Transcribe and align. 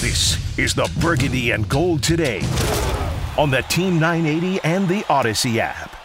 This 0.00 0.58
is 0.58 0.74
the 0.74 0.90
Burgundy 1.00 1.52
and 1.52 1.66
Gold 1.70 2.02
today 2.02 2.42
on 3.38 3.50
the 3.50 3.62
Team 3.70 3.98
980 3.98 4.60
and 4.62 4.86
the 4.86 5.02
Odyssey 5.08 5.58
app. 5.58 5.96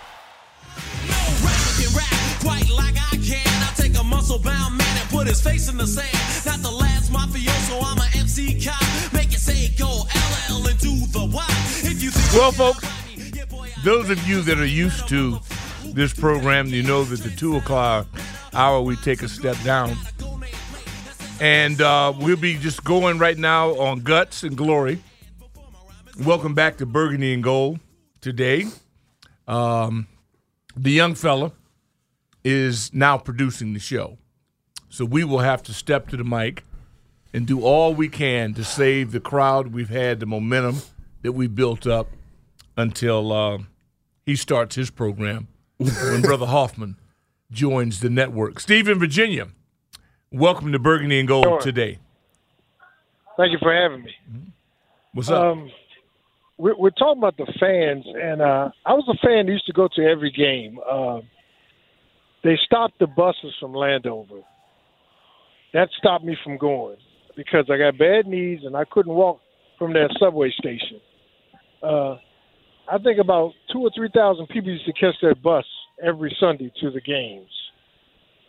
quite 2.39 2.70
like 2.70 2.95
I 2.95 3.17
can. 3.17 3.45
I 3.45 3.73
take 3.75 4.00
a 4.00 4.03
muscle 4.03 4.39
bound 4.39 4.78
man 4.78 4.98
and 4.98 5.09
put 5.09 5.28
his 5.28 5.42
face 5.42 5.70
in 5.70 5.75
the 5.75 5.86
sand. 5.86 6.45
Not 6.45 6.59
the 6.61 6.72
last 6.73 7.11
mafioso, 7.11 7.81
I'm 7.83 8.00
MC 8.17 8.64
cop. 8.64 8.81
Make 9.11 9.33
it 9.33 9.39
say 9.39 9.75
go 9.78 10.03
LL 10.50 10.70
and 10.70 10.80
do 10.80 10.95
the. 11.08 11.28
If 11.83 12.02
you 12.02 12.11
think 12.11 12.42
Well, 12.42 12.53
folks, 12.53 12.88
those 13.83 14.09
of 14.09 14.26
you 14.26 14.42
that 14.44 14.58
are 14.58 14.66
used 14.66 15.09
to 15.09 15.38
this 15.83 16.14
program, 16.14 16.67
you 16.67 16.81
know 16.81 17.03
that 17.03 17.20
the 17.20 17.30
two 17.30 17.58
o'clock 17.58 18.08
hour 18.53 18.81
we 18.81 18.95
take 18.95 19.22
a 19.22 19.28
step 19.28 19.58
down. 19.66 19.98
And 21.42 21.81
uh, 21.81 22.14
we'll 22.16 22.38
be 22.38 22.56
just 22.56 22.84
going 22.84 23.17
right 23.17 23.36
now 23.36 23.72
on 23.80 24.02
Guts 24.02 24.44
and 24.44 24.56
Glory. 24.56 25.00
Welcome 26.23 26.53
back 26.53 26.78
to 26.78 26.86
Burgundy 26.86 27.33
and 27.33 27.42
Gold 27.44 27.80
today. 28.22 28.67
Um, 29.48 30.06
the 30.78 30.92
young 30.92 31.16
fella 31.16 31.52
is 32.43 32.93
now 32.93 33.17
producing 33.17 33.73
the 33.73 33.80
show. 33.80 34.20
So 34.89 35.04
we 35.04 35.23
will 35.23 35.39
have 35.39 35.64
to 35.64 35.73
step 35.73 36.10
to 36.10 36.17
the 36.17 36.23
mic 36.23 36.64
and 37.33 37.48
do 37.48 37.64
all 37.64 37.95
we 37.95 38.08
can 38.08 38.54
to 38.54 38.64
save 38.64 39.11
the 39.11 39.20
crowd 39.20 39.73
we've 39.73 39.89
had, 39.89 40.20
the 40.20 40.27
momentum 40.27 40.83
that 41.23 41.32
we 41.32 41.48
built 41.48 41.87
up 41.87 42.08
until 42.77 43.32
uh, 43.32 43.58
he 44.27 44.36
starts 44.36 44.76
his 44.76 44.92
program 44.92 45.48
when 45.77 46.21
Brother 46.21 46.45
Hoffman 46.45 46.98
joins 47.52 47.99
the 47.99 48.11
network. 48.11 48.60
Steve 48.60 48.87
in 48.87 48.99
Virginia, 48.99 49.48
welcome 50.31 50.71
to 50.71 50.80
Burgundy 50.80 51.19
and 51.19 51.27
Gold 51.27 51.45
Sure. 51.45 51.59
today. 51.61 51.99
Thank 53.37 53.52
you 53.52 53.58
for 53.61 53.73
having 53.73 54.03
me. 54.03 54.14
What's 55.14 55.30
up? 55.30 55.43
Um, 55.43 55.71
we're, 56.58 56.77
we're 56.77 56.89
talking 56.92 57.17
about 57.17 57.37
the 57.37 57.52
fans, 57.59 58.05
and 58.05 58.42
uh, 58.42 58.69
I 58.86 58.93
was 58.93 59.05
a 59.09 59.25
fan 59.25 59.45
that 59.45 59.52
used 59.52 59.65
to 59.65 59.73
go 59.73 59.87
to 59.95 60.02
every 60.03 60.31
game. 60.31 60.80
Uh, 60.89 61.21
they 62.43 62.58
stopped 62.65 62.99
the 62.99 63.08
buses 63.08 63.53
from 63.59 63.73
Landover. 63.73 64.42
That 65.73 65.89
stopped 65.97 66.23
me 66.23 66.37
from 66.43 66.58
going 66.58 66.98
because 67.36 67.65
I 67.71 67.77
got 67.77 67.98
bad 67.98 68.27
knees 68.27 68.59
and 68.63 68.75
I 68.75 68.83
couldn't 68.86 69.13
walk 69.13 69.39
from 69.80 69.93
that 69.93 70.15
subway 70.19 70.52
station. 70.52 70.99
Uh, 71.81 72.17
I 72.92 72.98
think 73.03 73.19
about 73.19 73.53
two 73.71 73.80
or 73.80 73.92
three 73.95 74.09
thousand 74.13 74.48
people 74.48 74.69
used 74.69 74.86
to 74.86 74.93
catch 74.93 75.15
that 75.21 75.42
bus 75.42 75.65
every 76.03 76.36
Sunday 76.39 76.71
to 76.81 76.92
the 76.92 77.02
games. 77.02 77.49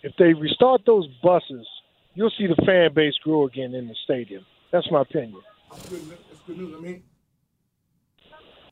If 0.02 0.12
they 0.18 0.34
restart 0.34 0.82
those 0.86 1.06
buses, 1.22 1.66
you'll 2.14 2.32
see 2.36 2.46
the 2.46 2.60
fan 2.66 2.92
base 2.94 3.14
grow 3.22 3.46
again 3.46 3.74
in 3.74 3.88
the 3.88 3.94
stadium. 4.04 4.44
That's 4.72 4.90
my 4.90 5.02
opinion. 5.02 5.40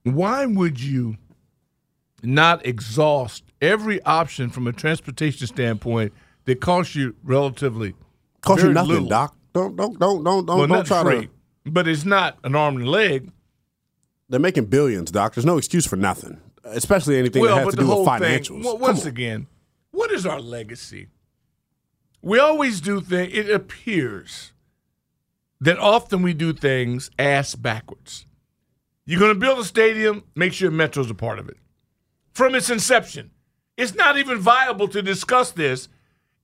Why 0.05 0.47
would 0.47 0.81
you 0.81 1.17
not 2.23 2.65
exhaust 2.67 3.45
every 3.61 4.03
option 4.03 4.51
from 4.51 4.67
a 4.67 4.73
transportation 4.73 5.47
standpoint 5.47 6.13
that 6.47 6.61
costs 6.61 6.95
you 6.95 7.15
relatively 7.23 7.95
Cost 8.41 8.63
you 8.63 8.73
nothing, 8.73 8.91
little? 8.91 9.09
Doc. 9.09 9.37
Don't 9.53 9.77
don't 9.77 9.99
don't 9.99 10.25
don't 10.25 10.47
don't, 10.47 10.59
well, 10.59 10.67
don't 10.67 10.87
try 10.87 11.03
free, 11.03 11.27
to. 11.65 11.71
but 11.71 11.87
it's 11.89 12.05
not 12.05 12.39
an 12.45 12.55
arm 12.55 12.77
and 12.77 12.87
a 12.87 12.91
leg. 12.91 13.31
They're 14.29 14.41
making 14.41 14.67
billions, 14.67 15.11
Doc. 15.11 15.35
There's 15.35 15.45
no 15.45 15.59
excuse 15.59 15.87
for 15.87 15.97
nothing, 15.97 16.41
especially 16.65 17.19
anything 17.19 17.43
well, 17.43 17.57
that 17.57 17.65
has 17.65 17.75
to 17.75 17.81
do 17.81 17.89
with 17.89 18.07
financials. 18.07 18.47
thing. 18.49 18.63
Well, 18.63 18.75
Come 18.75 18.81
once 18.83 19.03
on. 19.03 19.09
again, 19.09 19.47
what 19.91 20.11
is 20.13 20.25
our 20.25 20.41
legacy? 20.41 21.09
We 22.23 22.39
always 22.39 22.81
do 22.81 23.01
things. 23.01 23.33
It 23.33 23.51
appears 23.51 24.53
that 25.61 25.79
often 25.79 26.23
we 26.23 26.35
do 26.35 26.53
things 26.53 27.11
ass 27.19 27.55
backwards. 27.55 28.27
You're 29.07 29.21
going 29.21 29.35
to 29.35 29.41
build 29.41 29.59
a 29.59 29.65
stadium. 29.65 30.25
Make 30.35 30.53
sure 30.53 30.71
Metro's 30.71 31.11
a 31.11 31.15
part 31.15 31.39
of 31.39 31.49
it. 31.49 31.57
From 32.33 32.55
its 32.55 32.71
inception, 32.71 33.31
it's 33.77 33.95
not 33.95 34.19
even 34.19 34.39
viable 34.39 34.89
to 34.89 35.03
discuss 35.03 35.51
this 35.51 35.89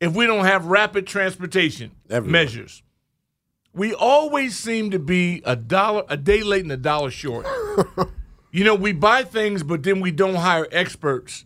if 0.01 0.15
we 0.15 0.27
don't 0.27 0.45
have 0.45 0.67
rapid 0.67 1.07
transportation 1.07 1.93
Everywhere. 2.11 2.33
measures. 2.33 2.83
We 3.73 3.93
always 3.95 4.59
seem 4.59 4.91
to 4.91 4.99
be 4.99 5.43
a 5.45 5.55
dollar 5.55 6.05
a 6.09 6.17
day 6.17 6.43
late 6.43 6.63
and 6.63 6.73
a 6.73 6.77
dollar 6.79 7.11
short. 7.11 7.47
you 8.51 8.65
know, 8.65 8.75
we 8.75 8.93
buy 8.93 9.23
things, 9.23 9.63
but 9.63 9.83
then 9.83 10.01
we 10.01 10.11
don't 10.11 10.37
hire 10.37 10.67
experts. 10.73 11.45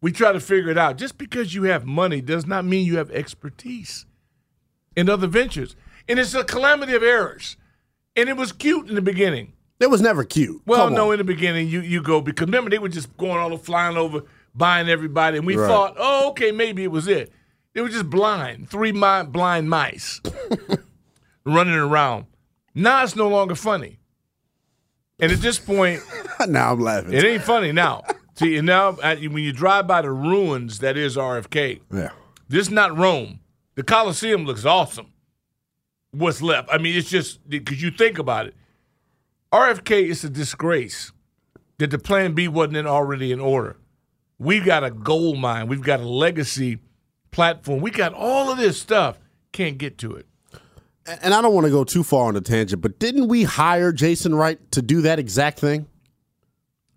We 0.00 0.12
try 0.12 0.32
to 0.32 0.40
figure 0.40 0.70
it 0.70 0.78
out. 0.78 0.98
Just 0.98 1.18
because 1.18 1.54
you 1.54 1.64
have 1.64 1.84
money 1.86 2.20
does 2.20 2.46
not 2.46 2.64
mean 2.64 2.86
you 2.86 2.98
have 2.98 3.10
expertise 3.10 4.06
in 4.94 5.08
other 5.08 5.26
ventures. 5.26 5.74
And 6.08 6.18
it's 6.18 6.34
a 6.34 6.44
calamity 6.44 6.94
of 6.94 7.02
errors. 7.02 7.56
And 8.14 8.28
it 8.28 8.36
was 8.36 8.52
cute 8.52 8.88
in 8.88 8.94
the 8.94 9.02
beginning. 9.02 9.52
It 9.80 9.90
was 9.90 10.00
never 10.00 10.24
cute. 10.24 10.62
Well, 10.66 10.86
Come 10.86 10.94
no, 10.94 11.08
on. 11.08 11.14
in 11.14 11.18
the 11.18 11.24
beginning 11.24 11.68
you 11.68 11.80
you 11.80 12.02
go 12.02 12.20
because 12.22 12.46
remember 12.46 12.70
they 12.70 12.78
were 12.78 12.88
just 12.88 13.14
going 13.18 13.38
all 13.38 13.52
over, 13.52 13.62
flying 13.62 13.96
over, 13.98 14.22
buying 14.54 14.88
everybody, 14.88 15.36
and 15.36 15.46
we 15.46 15.56
Right. 15.56 15.68
thought, 15.68 15.94
oh, 15.98 16.30
okay, 16.30 16.50
maybe 16.50 16.82
it 16.82 16.90
was 16.90 17.08
it. 17.08 17.30
They 17.74 17.82
were 17.82 17.90
just 17.90 18.08
blind, 18.08 18.70
three 18.70 18.92
mi- 18.92 19.24
blind 19.28 19.68
mice 19.68 20.22
running 21.44 21.74
around. 21.74 22.24
Now 22.74 23.02
it's 23.04 23.16
no 23.16 23.28
longer 23.28 23.54
funny, 23.54 23.98
and 25.20 25.30
at 25.30 25.40
this 25.40 25.58
point, 25.58 26.00
now 26.48 26.72
I'm 26.72 26.80
laughing. 26.80 27.12
it 27.12 27.22
ain't 27.24 27.42
funny 27.42 27.72
now. 27.72 28.02
See, 28.36 28.56
and 28.56 28.66
now 28.66 28.92
when 28.92 29.38
you 29.38 29.52
drive 29.52 29.86
by 29.86 30.02
the 30.02 30.10
ruins 30.10 30.80
that 30.80 30.96
is 30.96 31.16
RFK, 31.16 31.80
yeah. 31.92 32.10
this 32.48 32.66
is 32.66 32.70
not 32.70 32.96
Rome. 32.96 33.40
The 33.76 33.82
Colosseum 33.82 34.44
looks 34.44 34.64
awesome. 34.64 35.12
What's 36.10 36.42
left? 36.42 36.68
I 36.70 36.78
mean, 36.78 36.96
it's 36.96 37.08
just 37.08 37.48
because 37.48 37.82
you 37.82 37.90
think 37.90 38.18
about 38.18 38.46
it. 38.46 38.54
RFK 39.52 40.02
is 40.02 40.22
a 40.22 40.28
disgrace 40.28 41.12
that 41.78 41.90
the 41.90 41.98
Plan 41.98 42.34
B 42.34 42.46
wasn't 42.46 42.76
in 42.76 42.86
already 42.86 43.32
in 43.32 43.40
order. 43.40 43.76
We've 44.38 44.64
got 44.64 44.84
a 44.84 44.90
gold 44.90 45.38
mine. 45.38 45.68
We've 45.68 45.82
got 45.82 46.00
a 46.00 46.08
legacy 46.08 46.78
platform. 47.30 47.80
We 47.80 47.90
got 47.90 48.12
all 48.12 48.50
of 48.50 48.58
this 48.58 48.80
stuff. 48.80 49.18
Can't 49.52 49.78
get 49.78 49.96
to 49.98 50.14
it. 50.14 50.26
And 51.06 51.32
I 51.32 51.40
don't 51.40 51.54
want 51.54 51.66
to 51.66 51.70
go 51.70 51.84
too 51.84 52.02
far 52.02 52.28
on 52.28 52.36
a 52.36 52.40
tangent, 52.40 52.82
but 52.82 52.98
didn't 52.98 53.28
we 53.28 53.44
hire 53.44 53.92
Jason 53.92 54.34
Wright 54.34 54.58
to 54.72 54.82
do 54.82 55.02
that 55.02 55.18
exact 55.18 55.58
thing? 55.58 55.86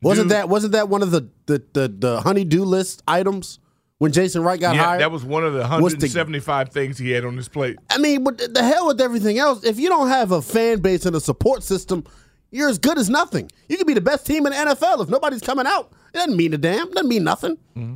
Wasn't 0.01 0.29
that 0.29 0.49
wasn't 0.49 0.73
that 0.73 0.89
one 0.89 1.01
of 1.03 1.11
the 1.11 1.29
the, 1.45 1.63
the 1.73 1.87
the 1.87 2.21
honeydew 2.21 2.63
list 2.63 3.03
items 3.07 3.59
when 3.97 4.11
Jason 4.13 4.43
Wright 4.43 4.59
got 4.59 4.75
yeah, 4.75 4.83
hired. 4.83 5.01
that 5.01 5.11
was 5.11 5.23
one 5.25 5.43
of 5.43 5.53
the 5.53 5.59
was 5.59 5.93
the- 5.93 6.07
175 6.07 6.69
things 6.69 6.97
he 6.97 7.11
had 7.11 7.25
on 7.25 7.35
his 7.37 7.49
plate. 7.49 7.77
I 7.89 7.97
mean, 7.97 8.23
but 8.23 8.37
the 8.53 8.63
hell 8.63 8.87
with 8.87 9.01
everything 9.01 9.37
else. 9.37 9.63
If 9.63 9.79
you 9.79 9.89
don't 9.89 10.07
have 10.07 10.31
a 10.31 10.41
fan 10.41 10.79
base 10.79 11.05
and 11.05 11.15
a 11.15 11.19
support 11.19 11.63
system, 11.63 12.05
you're 12.51 12.69
as 12.69 12.79
good 12.79 12.97
as 12.97 13.09
nothing. 13.09 13.51
You 13.67 13.77
could 13.77 13.87
be 13.87 13.93
the 13.93 14.01
best 14.01 14.25
team 14.25 14.45
in 14.47 14.53
the 14.53 14.57
NFL 14.57 15.03
if 15.03 15.09
nobody's 15.09 15.41
coming 15.41 15.67
out. 15.67 15.91
It 16.13 16.17
doesn't 16.17 16.37
mean 16.37 16.53
a 16.53 16.57
damn. 16.57 16.87
It 16.87 16.93
doesn't 16.95 17.09
mean 17.09 17.23
nothing. 17.23 17.57
Mm-hmm. 17.75 17.95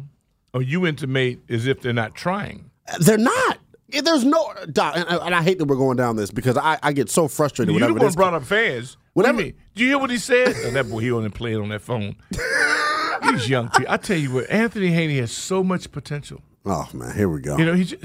Oh, 0.54 0.60
you 0.60 0.86
intimate 0.86 1.40
as 1.50 1.66
if 1.66 1.82
they're 1.82 1.94
not 1.94 2.14
trying. 2.14 2.70
Uh, 2.88 2.98
they're 3.00 3.18
not. 3.18 3.60
There's 3.90 4.26
no. 4.26 4.54
Doc, 4.72 4.96
and, 4.98 5.08
and 5.08 5.36
I 5.36 5.42
hate 5.42 5.58
that 5.60 5.66
we're 5.66 5.76
going 5.76 5.98
down 5.98 6.16
this 6.16 6.32
because 6.32 6.58
I, 6.58 6.78
I 6.84 6.94
get 6.94 7.10
so 7.10 7.28
frustrated 7.28 7.74
You 7.74 7.80
the 7.80 7.94
one 7.94 8.12
brought 8.14 8.34
up 8.34 8.44
fans. 8.44 8.98
Whenever- 9.14 9.38
What 9.38 9.42
do 9.42 9.48
you 9.48 9.54
mean? 9.54 9.62
Do 9.76 9.84
you 9.84 9.90
hear 9.90 10.00
what 10.00 10.10
he 10.10 10.18
said? 10.18 10.56
oh, 10.66 10.72
that 10.72 10.90
boy, 10.90 11.00
he 11.00 11.12
only 11.12 11.30
playing 11.30 11.62
on 11.62 11.70
that 11.70 11.82
phone. 11.82 12.16
These 13.32 13.50
young 13.50 13.70
people. 13.70 13.92
I 13.92 13.98
tell 13.98 14.18
you 14.18 14.34
what, 14.34 14.50
Anthony 14.50 14.92
Haney 14.92 15.18
has 15.18 15.32
so 15.32 15.64
much 15.64 15.92
potential. 15.92 16.42
Oh 16.66 16.90
man, 16.94 17.16
here 17.16 17.30
we 17.30 17.42
go. 17.42 17.58
You 17.58 17.66
know, 17.66 17.74
he 17.74 17.86
just, 17.86 18.04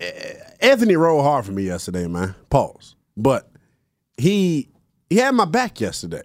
eh, 0.00 0.34
Anthony 0.60 0.96
rolled 0.96 1.24
hard 1.24 1.44
for 1.46 1.52
me 1.52 1.64
yesterday, 1.64 2.06
man. 2.06 2.34
Pause. 2.50 2.94
But 3.16 3.50
he 4.16 4.68
he 5.08 5.16
had 5.16 5.34
my 5.34 5.44
back 5.44 5.80
yesterday. 5.80 6.22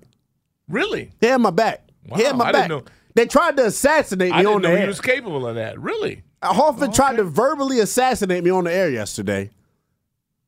really. 0.68 1.12
He 1.19 1.28
had 1.28 1.40
my 1.40 1.50
back. 1.52 1.88
he 2.16 2.24
had 2.24 2.36
my 2.36 2.50
I 2.50 2.52
back. 2.52 2.72
They 3.13 3.25
tried 3.25 3.58
to 3.58 3.66
assassinate 3.66 4.31
me 4.31 4.38
I 4.38 4.42
didn't 4.44 4.56
on 4.56 4.62
the 4.62 4.69
know 4.69 4.78
he 4.78 4.88
was 4.88 5.02
capable 5.02 5.46
of 5.46 5.56
that. 5.56 5.80
Really? 5.80 6.24
Hoffman 6.44 6.90
oh, 6.90 6.94
tried 6.94 7.18
to 7.18 7.24
verbally 7.24 7.80
assassinate 7.80 8.44
me 8.44 8.50
on 8.50 8.63
the 8.63 8.74
air 8.74 8.90
yesterday. 8.90 9.52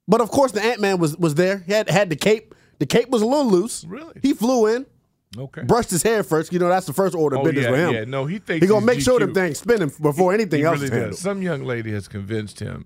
But 0.07 0.21
of 0.21 0.31
course, 0.31 0.51
the 0.51 0.62
Ant 0.62 0.81
Man 0.81 0.98
was 0.98 1.15
was 1.18 1.36
there. 1.36 1.60
He 1.60 1.74
had 1.74 1.89
had 1.89 2.10
the 2.10 2.15
cape. 2.15 2.52
The 2.79 2.85
cape 2.85 3.09
was 3.09 3.21
a 3.21 3.25
little 3.25 3.45
loose. 3.49 3.83
Really? 3.87 4.13
He 4.21 4.33
flew 4.33 4.67
in, 4.67 4.85
Okay. 5.37 5.63
brushed 5.63 5.89
his 5.91 6.03
hair 6.03 6.23
first. 6.23 6.51
You 6.53 6.59
know 6.59 6.69
that's 6.69 6.85
the 6.85 6.93
first 6.93 7.15
order 7.15 7.35
of 7.37 7.41
Oh, 7.41 7.45
business 7.45 7.65
yeah, 7.65 7.71
with 7.71 7.79
him. 7.79 7.93
yeah. 7.93 8.03
No, 8.05 8.25
he 8.25 8.39
thinks 8.39 8.63
he 8.63 8.67
gonna 8.67 8.85
make 8.85 8.99
sure 9.01 9.17
GQ. 9.19 9.25
them 9.25 9.33
things 9.33 9.59
spinning 9.59 9.91
before 10.01 10.33
anything 10.33 10.59
He 10.59 10.65
else 10.65 10.79
really 10.81 10.95
is 10.97 11.09
does. 11.11 11.19
Some 11.19 11.41
young 11.41 11.63
lady 11.63 11.91
has 11.91 12.07
convinced 12.07 12.59
him 12.59 12.85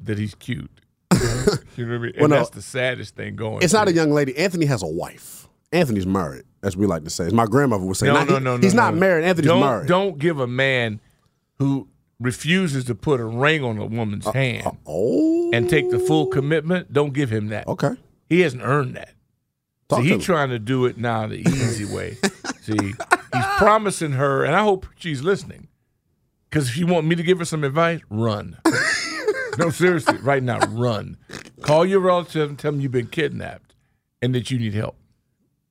that 0.00 0.18
he's 0.18 0.34
cute. 0.34 0.70
you 1.12 1.18
know 1.18 1.24
what 1.46 1.58
I 1.76 1.84
mean? 1.98 2.04
And 2.04 2.14
Well, 2.20 2.28
no. 2.28 2.36
that's 2.36 2.50
the 2.50 2.62
saddest 2.62 3.14
thing 3.16 3.36
going. 3.36 3.56
On. 3.56 3.62
It's 3.62 3.72
not 3.72 3.88
a 3.88 3.92
young 3.92 4.10
lady. 4.10 4.36
Anthony 4.36 4.66
has 4.66 4.82
a 4.82 4.86
wife. 4.86 5.48
Anthony's 5.72 6.06
married, 6.06 6.44
as 6.62 6.76
we 6.76 6.86
like 6.86 7.04
to 7.04 7.10
say. 7.10 7.26
As 7.26 7.32
my 7.32 7.46
grandmother 7.46 7.84
would 7.84 7.96
say. 7.96 8.06
No, 8.06 8.14
Not- 8.14 8.28
no, 8.28 8.34
he- 8.38 8.44
no, 8.44 8.56
no. 8.56 8.62
He's 8.62 8.74
not 8.74 8.94
no. 8.94 9.00
married. 9.00 9.24
Anthony's 9.24 9.48
don't, 9.48 9.60
married. 9.60 9.88
Don't 9.88 10.18
give 10.18 10.38
a 10.38 10.46
man 10.46 11.00
who 11.58 11.88
refuses 12.20 12.84
to 12.84 12.94
put 12.94 13.18
a 13.20 13.24
ring 13.24 13.64
on 13.64 13.78
a 13.78 13.86
woman's 13.86 14.26
uh, 14.26 14.32
hand 14.32 14.66
uh, 14.66 14.70
Oh. 14.86 15.50
and 15.52 15.68
take 15.68 15.90
the 15.90 15.98
full 15.98 16.26
commitment. 16.26 16.92
Don't 16.92 17.12
give 17.12 17.30
him 17.30 17.48
that. 17.48 17.66
Okay. 17.66 17.96
He 18.32 18.40
hasn't 18.40 18.62
earned 18.62 18.96
that. 18.96 19.12
Talk 19.90 20.00
See, 20.00 20.14
he's 20.14 20.24
trying 20.24 20.48
to 20.48 20.58
do 20.58 20.86
it 20.86 20.96
now 20.96 21.26
the 21.26 21.46
easy 21.46 21.84
way. 21.84 22.16
See, 22.62 22.78
he's 22.78 23.46
promising 23.58 24.12
her, 24.12 24.42
and 24.42 24.56
I 24.56 24.62
hope 24.62 24.86
she's 24.96 25.20
listening. 25.20 25.68
Because 26.48 26.70
if 26.70 26.78
you 26.78 26.86
want 26.86 27.06
me 27.06 27.14
to 27.14 27.22
give 27.22 27.40
her 27.40 27.44
some 27.44 27.62
advice, 27.62 28.00
run. 28.08 28.56
no, 29.58 29.68
seriously, 29.68 30.16
right 30.16 30.42
now, 30.42 30.60
run. 30.60 31.18
Call 31.60 31.84
your 31.84 32.00
relative 32.00 32.48
and 32.48 32.58
tell 32.58 32.72
them 32.72 32.80
you've 32.80 32.90
been 32.90 33.08
kidnapped 33.08 33.74
and 34.22 34.34
that 34.34 34.50
you 34.50 34.58
need 34.58 34.72
help. 34.72 34.96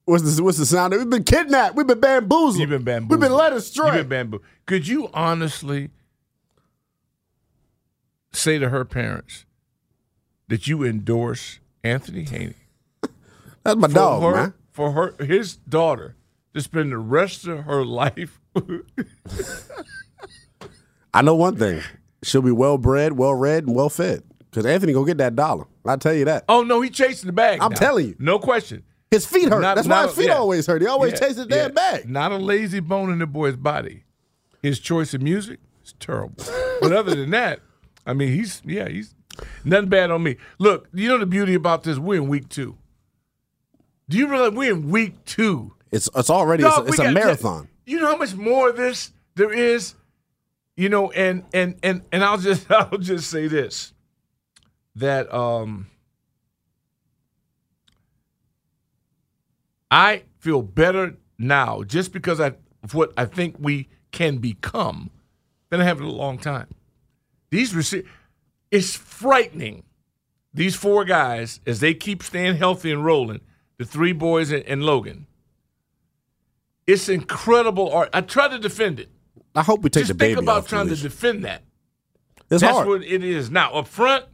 What's 0.06 0.36
the 0.36 0.44
what's 0.44 0.60
the 0.60 0.68
sound? 0.68 0.94
We've 0.94 1.10
been 1.10 1.24
kidnapped. 1.24 1.74
We've 1.74 1.88
been 1.88 2.00
bamboozled. 2.00 2.60
You've 2.60 2.70
been 2.70 2.84
bamboozled. 2.84 3.10
We've 3.10 3.28
been 3.28 3.36
led 3.36 3.54
astray. 3.54 3.88
You've 3.88 4.08
been 4.08 4.30
bamboo. 4.30 4.42
Could 4.68 4.88
you 4.88 5.10
honestly 5.16 5.90
say 8.32 8.60
to 8.60 8.70
her 8.70 8.86
parents 8.86 9.46
that 10.48 10.68
you 10.68 10.84
endorse 10.84 11.60
Anthony 11.84 12.24
Haney 12.24 12.54
That's 13.64 13.76
my 13.78 13.88
for 13.88 13.94
dog, 13.94 14.24
her, 14.24 14.32
man. 14.36 14.54
for 14.72 14.92
her 14.92 15.16
his 15.24 15.56
daughter 15.56 16.16
to 16.54 16.62
spend 16.62 16.92
the 16.92 16.98
rest 16.98 17.48
of 17.48 17.64
her 17.66 17.84
life? 17.86 18.40
I 21.14 21.22
know 21.22 21.36
one 21.36 21.58
thing. 21.58 21.82
She'll 22.24 22.42
be 22.42 22.52
well 22.52 22.78
bred, 22.78 23.14
well 23.14 23.34
read, 23.34 23.66
and 23.66 23.76
well 23.76 23.90
fed. 23.90 24.24
Because 24.50 24.66
Anthony 24.66 24.94
gonna 24.94 25.06
get 25.06 25.18
that 25.18 25.36
dollar. 25.36 25.66
I 25.86 25.96
tell 25.96 26.14
you 26.14 26.26
that. 26.26 26.46
oh 26.50 26.64
no, 26.64 26.82
he 26.82 26.90
chasing 26.90 27.28
the 27.28 27.34
bag. 27.34 27.60
I'm 27.62 27.72
now. 27.72 27.78
telling 27.78 28.08
you. 28.10 28.16
no 28.20 28.38
question. 28.40 28.84
His 29.10 29.26
feet 29.26 29.50
hurt. 29.50 29.62
Not- 29.62 29.76
That's 29.76 29.88
not 29.88 30.04
why 30.04 30.08
his 30.08 30.16
feet 30.18 30.28
yeah. 30.28 30.36
always 30.38 30.66
hurt. 30.68 30.82
He 30.82 30.88
always 30.88 31.12
Yeah, 31.14 31.20
chases 31.20 31.36
the 31.38 31.46
damn 31.48 31.70
yeah. 31.72 31.74
bag. 31.74 32.10
Not 32.10 32.32
a 32.32 32.38
lazy 32.38 32.80
bone 32.80 33.12
in 33.12 33.20
the 33.20 33.28
boy's 33.28 33.58
body. 33.58 34.04
His 34.62 34.80
choice 34.80 35.14
of 35.14 35.22
music 35.22 35.60
is 35.84 35.94
terrible. 36.00 36.36
but 36.82 36.94
other 36.94 37.14
than 37.16 37.32
that, 37.32 37.60
I 38.06 38.14
mean, 38.14 38.30
he's 38.34 38.62
yeah, 38.66 38.88
he's 38.88 39.14
nothing 39.64 39.90
bad 39.90 40.12
on 40.12 40.24
me. 40.24 40.38
Look, 40.60 40.88
you 40.94 41.10
know 41.10 41.18
the 41.18 41.26
beauty 41.26 41.54
about 41.54 41.84
this? 41.84 41.98
We're 41.98 42.22
in 42.22 42.28
week 42.28 42.50
two. 42.50 42.78
Do 44.10 44.18
you 44.18 44.28
realize 44.28 44.52
we're 44.52 44.74
in 44.74 44.90
week 44.90 45.24
two? 45.26 45.74
It's 45.92 46.10
it's 46.16 46.30
already 46.30 46.64
Dog, 46.64 46.88
it's 46.88 47.00
a, 47.00 47.04
it's 47.04 47.10
a 47.10 47.14
marathon. 47.14 47.70
You 47.86 48.00
know 48.00 48.08
how 48.08 48.18
much 48.18 48.36
more 48.36 48.70
of 48.70 48.78
this 48.78 49.12
there 49.36 49.54
is? 49.54 49.96
You 50.76 50.90
know, 50.90 51.12
and 51.12 51.44
and 51.54 51.78
and 51.84 52.02
and 52.12 52.24
I'll 52.24 52.38
just 52.38 52.70
I'll 52.72 52.98
just 52.98 53.30
say 53.30 53.48
this. 53.48 53.94
That 54.96 55.34
um 55.34 55.88
I 59.90 60.24
feel 60.40 60.62
better 60.62 61.18
now 61.38 61.84
just 61.84 62.14
because 62.14 62.40
I 62.40 62.54
of 62.84 62.94
what 62.94 63.14
I 63.18 63.26
think 63.26 63.56
we 63.60 63.90
can 64.12 64.38
become 64.38 65.12
than 65.70 65.82
I 65.82 65.84
have 65.84 66.00
in 66.00 66.06
a 66.06 66.12
long 66.12 66.38
time. 66.38 66.68
These 67.50 67.74
rece- 67.74 68.06
it's 68.72 68.96
frightening. 68.96 69.84
These 70.54 70.76
four 70.76 71.06
guys, 71.06 71.62
as 71.66 71.80
they 71.80 71.94
keep 71.94 72.24
staying 72.24 72.58
healthy 72.58 72.92
and 72.92 73.06
rolling, 73.06 73.42
the 73.78 73.86
three 73.86 74.12
boys 74.12 74.52
and, 74.52 74.64
and 74.64 74.84
Logan. 74.84 75.28
It's 76.88 77.08
incredible 77.08 77.92
art. 77.92 78.10
I 78.14 78.22
try 78.22 78.48
to 78.48 78.60
defend 78.60 79.00
it. 79.00 79.10
I 79.56 79.64
hope 79.64 79.82
we 79.82 79.90
take 79.90 80.02
Just 80.02 80.10
the 80.10 80.16
baby 80.16 80.34
Just 80.34 80.40
think 80.40 80.50
about 80.50 80.68
trying 80.68 80.88
to 80.90 80.96
defend 80.96 81.46
that. 81.46 81.64
It's 82.50 82.62
That's 82.62 82.74
hard. 82.74 82.88
what 82.88 83.04
it 83.04 83.24
is 83.24 83.50
now. 83.50 83.74
Up 83.74 83.88
front, 83.88 84.26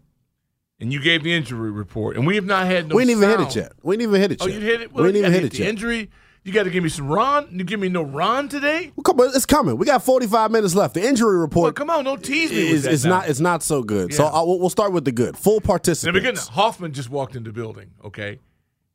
and 0.79 0.91
you 0.91 0.99
gave 1.01 1.23
the 1.23 1.33
injury 1.33 1.71
report, 1.71 2.17
and 2.17 2.25
we 2.25 2.35
have 2.35 2.45
not 2.45 2.65
had 2.65 2.87
no. 2.87 2.95
we 2.95 3.05
didn't 3.05 3.23
even 3.23 3.39
hit 3.39 3.47
it 3.47 3.55
yet. 3.55 3.73
We 3.83 3.97
didn't 3.97 4.09
even 4.09 4.21
hit 4.21 4.31
it 4.31 4.41
oh, 4.41 4.47
Yet. 4.47 4.55
Oh, 4.55 4.59
you 4.59 4.65
hit 4.65 4.81
it. 4.81 4.93
we 4.93 5.03
didn't 5.03 5.17
even 5.17 5.33
hit 5.33 5.43
it 5.43 5.51
the 5.51 5.57
yet. 5.59 5.67
Injury. 5.69 6.09
You 6.47 6.53
got 6.53 6.63
to 6.63 6.69
give 6.69 6.81
me 6.81 6.88
some 6.89 7.09
Ron. 7.09 7.49
You 7.51 7.65
give 7.65 7.77
me 7.81 7.89
no 7.89 8.03
Ron 8.03 8.47
today. 8.47 8.94
Well, 8.95 9.03
come 9.03 9.19
on, 9.19 9.31
it's 9.35 9.45
coming. 9.45 9.77
We 9.77 9.85
got 9.85 10.01
45 10.01 10.49
minutes 10.49 10.75
left. 10.75 10.94
The 10.94 11.05
injury 11.05 11.33
Well, 11.35 11.41
report 11.41 11.75
come 11.75 11.89
on, 11.89 12.05
don't 12.05 12.23
tease 12.23 12.51
me. 12.51 12.69
is, 12.69 12.71
with 12.71 12.83
that 12.83 12.94
is 12.94 13.03
now. 13.03 13.09
not 13.09 13.29
it's 13.29 13.39
not 13.41 13.63
so 13.63 13.83
good. 13.83 14.13
So 14.13 14.23
I, 14.23 14.41
we'll 14.44 14.57
we'll 14.57 14.69
start 14.69 14.94
with 14.94 15.03
the 15.03 15.11
good. 15.11 15.38
Full 15.38 15.59
Now, 15.59 15.65
participants. 15.67 16.47
Hoffman 16.47 16.94
just 16.94 17.09
walked 17.09 17.35
in 17.35 17.44
the 17.44 17.51
building. 17.51 17.91
Okay, 18.01 18.39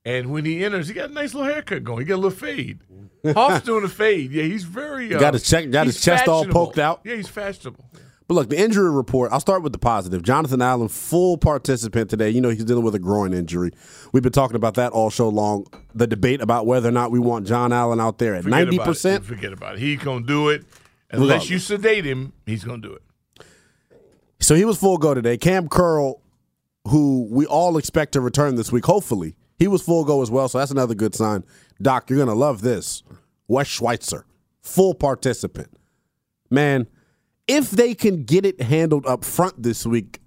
and 0.06 0.30
when 0.32 0.46
he 0.46 0.64
enters, 0.64 0.88
he 0.88 0.94
got 0.94 1.10
a 1.10 1.12
nice 1.12 1.34
little 1.34 1.52
haircut 1.52 1.84
going. 1.84 1.98
He 1.98 2.04
got 2.06 2.14
a 2.14 2.24
little 2.24 2.30
fade. 2.30 2.78
Hoff's 3.34 3.66
doing 3.66 3.84
a 3.84 3.88
fade. 3.88 4.32
Yeah, 4.32 4.44
he's 4.44 4.64
very. 4.64 5.14
Uh, 5.14 5.20
Got 5.20 5.34
his 5.34 5.42
check- 5.46 5.70
got 5.70 5.84
his 5.86 6.00
chest 6.00 6.26
all 6.28 6.46
poked 6.46 6.78
out. 6.78 7.02
Yeah, 7.04 7.16
he's 7.16 7.28
fashionable. 7.28 7.84
But 8.32 8.36
look, 8.36 8.48
the 8.48 8.58
injury 8.58 8.90
report, 8.90 9.30
I'll 9.30 9.40
start 9.40 9.62
with 9.62 9.74
the 9.74 9.78
positive. 9.78 10.22
Jonathan 10.22 10.62
Allen, 10.62 10.88
full 10.88 11.36
participant 11.36 12.08
today. 12.08 12.30
You 12.30 12.40
know, 12.40 12.48
he's 12.48 12.64
dealing 12.64 12.82
with 12.82 12.94
a 12.94 12.98
groin 12.98 13.34
injury. 13.34 13.72
We've 14.12 14.22
been 14.22 14.32
talking 14.32 14.56
about 14.56 14.72
that 14.76 14.92
all 14.92 15.10
show 15.10 15.28
long. 15.28 15.66
The 15.94 16.06
debate 16.06 16.40
about 16.40 16.64
whether 16.64 16.88
or 16.88 16.92
not 16.92 17.10
we 17.10 17.18
want 17.18 17.46
John 17.46 17.74
Allen 17.74 18.00
out 18.00 18.16
there 18.16 18.34
at 18.34 18.44
Forget 18.44 18.58
ninety 18.58 18.76
about 18.76 18.86
percent. 18.86 19.22
it. 19.22 19.26
Forget 19.26 19.52
about 19.52 19.74
it. 19.74 19.80
He's 19.80 19.98
gonna 19.98 20.24
do 20.24 20.48
it 20.48 20.64
unless 21.10 21.50
you 21.50 21.58
sedate 21.58 22.06
him. 22.06 22.32
He's 22.46 22.64
gonna 22.64 22.80
do 22.80 22.94
it. 22.94 23.02
So 24.40 24.54
he 24.54 24.64
was 24.64 24.78
full 24.78 24.96
go 24.96 25.12
today. 25.12 25.36
Cam 25.36 25.68
Curl, 25.68 26.22
who 26.88 27.28
we 27.30 27.44
all 27.44 27.76
expect 27.76 28.12
to 28.12 28.22
return 28.22 28.54
this 28.54 28.72
week, 28.72 28.86
hopefully, 28.86 29.36
he 29.58 29.68
was 29.68 29.82
full 29.82 30.06
go 30.06 30.22
as 30.22 30.30
well. 30.30 30.48
So 30.48 30.56
that's 30.56 30.70
another 30.70 30.94
good 30.94 31.14
sign. 31.14 31.44
Doc, 31.82 32.08
you're 32.08 32.18
gonna 32.18 32.32
love 32.32 32.62
this. 32.62 33.02
Wes 33.46 33.66
Schweitzer, 33.66 34.24
full 34.62 34.94
participant. 34.94 35.68
Man, 36.48 36.86
if 37.48 37.70
they 37.70 37.94
can 37.94 38.24
get 38.24 38.46
it 38.46 38.60
handled 38.60 39.06
up 39.06 39.24
front 39.24 39.62
this 39.62 39.84
week, 39.86 40.20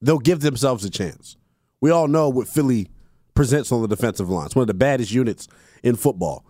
they'll 0.00 0.18
give 0.18 0.40
themselves 0.40 0.84
a 0.84 0.90
chance. 0.90 1.36
We 1.80 1.90
all 1.90 2.08
know 2.08 2.28
what 2.28 2.48
Philly 2.48 2.88
presents 3.34 3.70
on 3.70 3.82
the 3.82 3.88
defensive 3.88 4.30
line. 4.30 4.46
It's 4.46 4.56
one 4.56 4.62
of 4.62 4.68
the 4.68 4.74
baddest 4.74 5.12
units 5.12 5.48
in 5.82 5.96
football. 5.96 6.44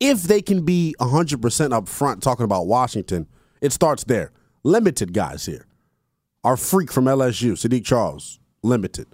If 0.00 0.22
they 0.22 0.40
can 0.40 0.64
be 0.64 0.94
100% 1.00 1.72
up 1.72 1.88
front 1.88 2.22
talking 2.22 2.44
about 2.44 2.66
Washington, 2.66 3.26
it 3.60 3.72
starts 3.72 4.04
there. 4.04 4.32
Limited 4.62 5.12
guys 5.12 5.46
here. 5.46 5.66
Our 6.44 6.56
freak 6.56 6.92
from 6.92 7.06
LSU, 7.06 7.52
Sadiq 7.52 7.84
Charles, 7.84 8.38
limited. 8.62 9.08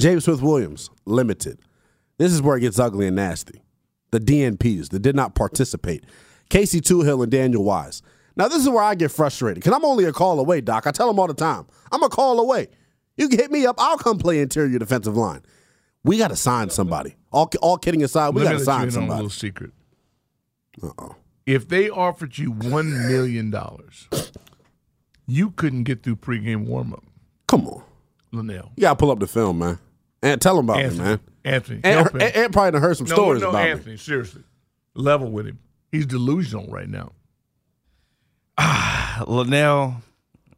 James 0.00 0.24
Smith 0.24 0.42
Williams, 0.42 0.90
limited. 1.04 1.60
This 2.18 2.32
is 2.32 2.42
where 2.42 2.56
it 2.56 2.60
gets 2.60 2.78
ugly 2.78 3.06
and 3.06 3.16
nasty. 3.16 3.62
The 4.10 4.18
DNPs 4.18 4.90
that 4.90 5.00
did 5.00 5.14
not 5.14 5.34
participate. 5.34 6.04
Casey 6.48 6.80
Toohill 6.80 7.22
and 7.22 7.30
Daniel 7.30 7.64
Wise. 7.64 8.02
Now, 8.36 8.48
this 8.48 8.62
is 8.62 8.68
where 8.68 8.82
I 8.82 8.94
get 8.94 9.10
frustrated 9.10 9.62
because 9.62 9.76
I'm 9.76 9.84
only 9.84 10.04
a 10.04 10.12
call 10.12 10.40
away, 10.40 10.60
Doc. 10.60 10.86
I 10.86 10.90
tell 10.90 11.06
them 11.06 11.18
all 11.18 11.26
the 11.28 11.34
time. 11.34 11.66
I'm 11.92 12.02
a 12.02 12.08
call 12.08 12.40
away. 12.40 12.68
You 13.16 13.28
can 13.28 13.38
hit 13.38 13.50
me 13.50 13.64
up. 13.66 13.76
I'll 13.78 13.98
come 13.98 14.18
play 14.18 14.40
interior 14.40 14.78
defensive 14.78 15.16
line. 15.16 15.42
We 16.02 16.18
got 16.18 16.28
to 16.28 16.36
sign 16.36 16.70
somebody. 16.70 17.16
All, 17.32 17.50
all 17.62 17.78
kidding 17.78 18.02
aside, 18.02 18.34
we 18.34 18.42
got 18.42 18.50
to 18.50 18.54
let 18.56 18.60
you 18.60 18.64
sign 18.64 18.82
in 18.82 18.88
a 18.88 18.92
somebody. 18.92 19.16
little 19.16 19.30
secret. 19.30 19.70
Uh 20.82 20.90
oh. 20.98 21.16
If 21.46 21.68
they 21.68 21.88
offered 21.90 22.38
you 22.38 22.50
one 22.50 22.90
million 23.08 23.50
dollars, 23.50 24.08
you 25.26 25.50
couldn't 25.50 25.84
get 25.84 26.02
through 26.02 26.16
pregame 26.16 26.66
warmup. 26.66 27.04
Come 27.46 27.66
on. 27.68 27.82
Linnell. 28.32 28.72
You 28.76 28.82
got 28.82 28.90
to 28.90 28.96
pull 28.96 29.10
up 29.10 29.20
the 29.20 29.26
film, 29.26 29.58
man. 29.58 29.78
And 30.22 30.40
tell 30.40 30.56
them 30.56 30.64
about 30.68 30.80
Anthony. 30.80 30.98
me, 30.98 31.04
man. 31.04 31.20
Anthony. 31.44 31.80
And, 31.84 32.08
him. 32.08 32.20
and, 32.20 32.36
and 32.36 32.52
probably 32.52 32.72
done 32.72 32.82
heard 32.82 32.96
some 32.96 33.06
no, 33.06 33.14
stories 33.14 33.42
no, 33.42 33.50
about 33.50 33.64
me. 33.64 33.70
Anthony, 33.70 33.96
seriously. 33.96 34.42
Level 34.94 35.30
with 35.30 35.46
him. 35.46 35.58
He's 35.92 36.06
delusional 36.06 36.66
right 36.68 36.88
now. 36.88 37.12
Ah, 38.58 39.24
Linnell, 39.26 39.96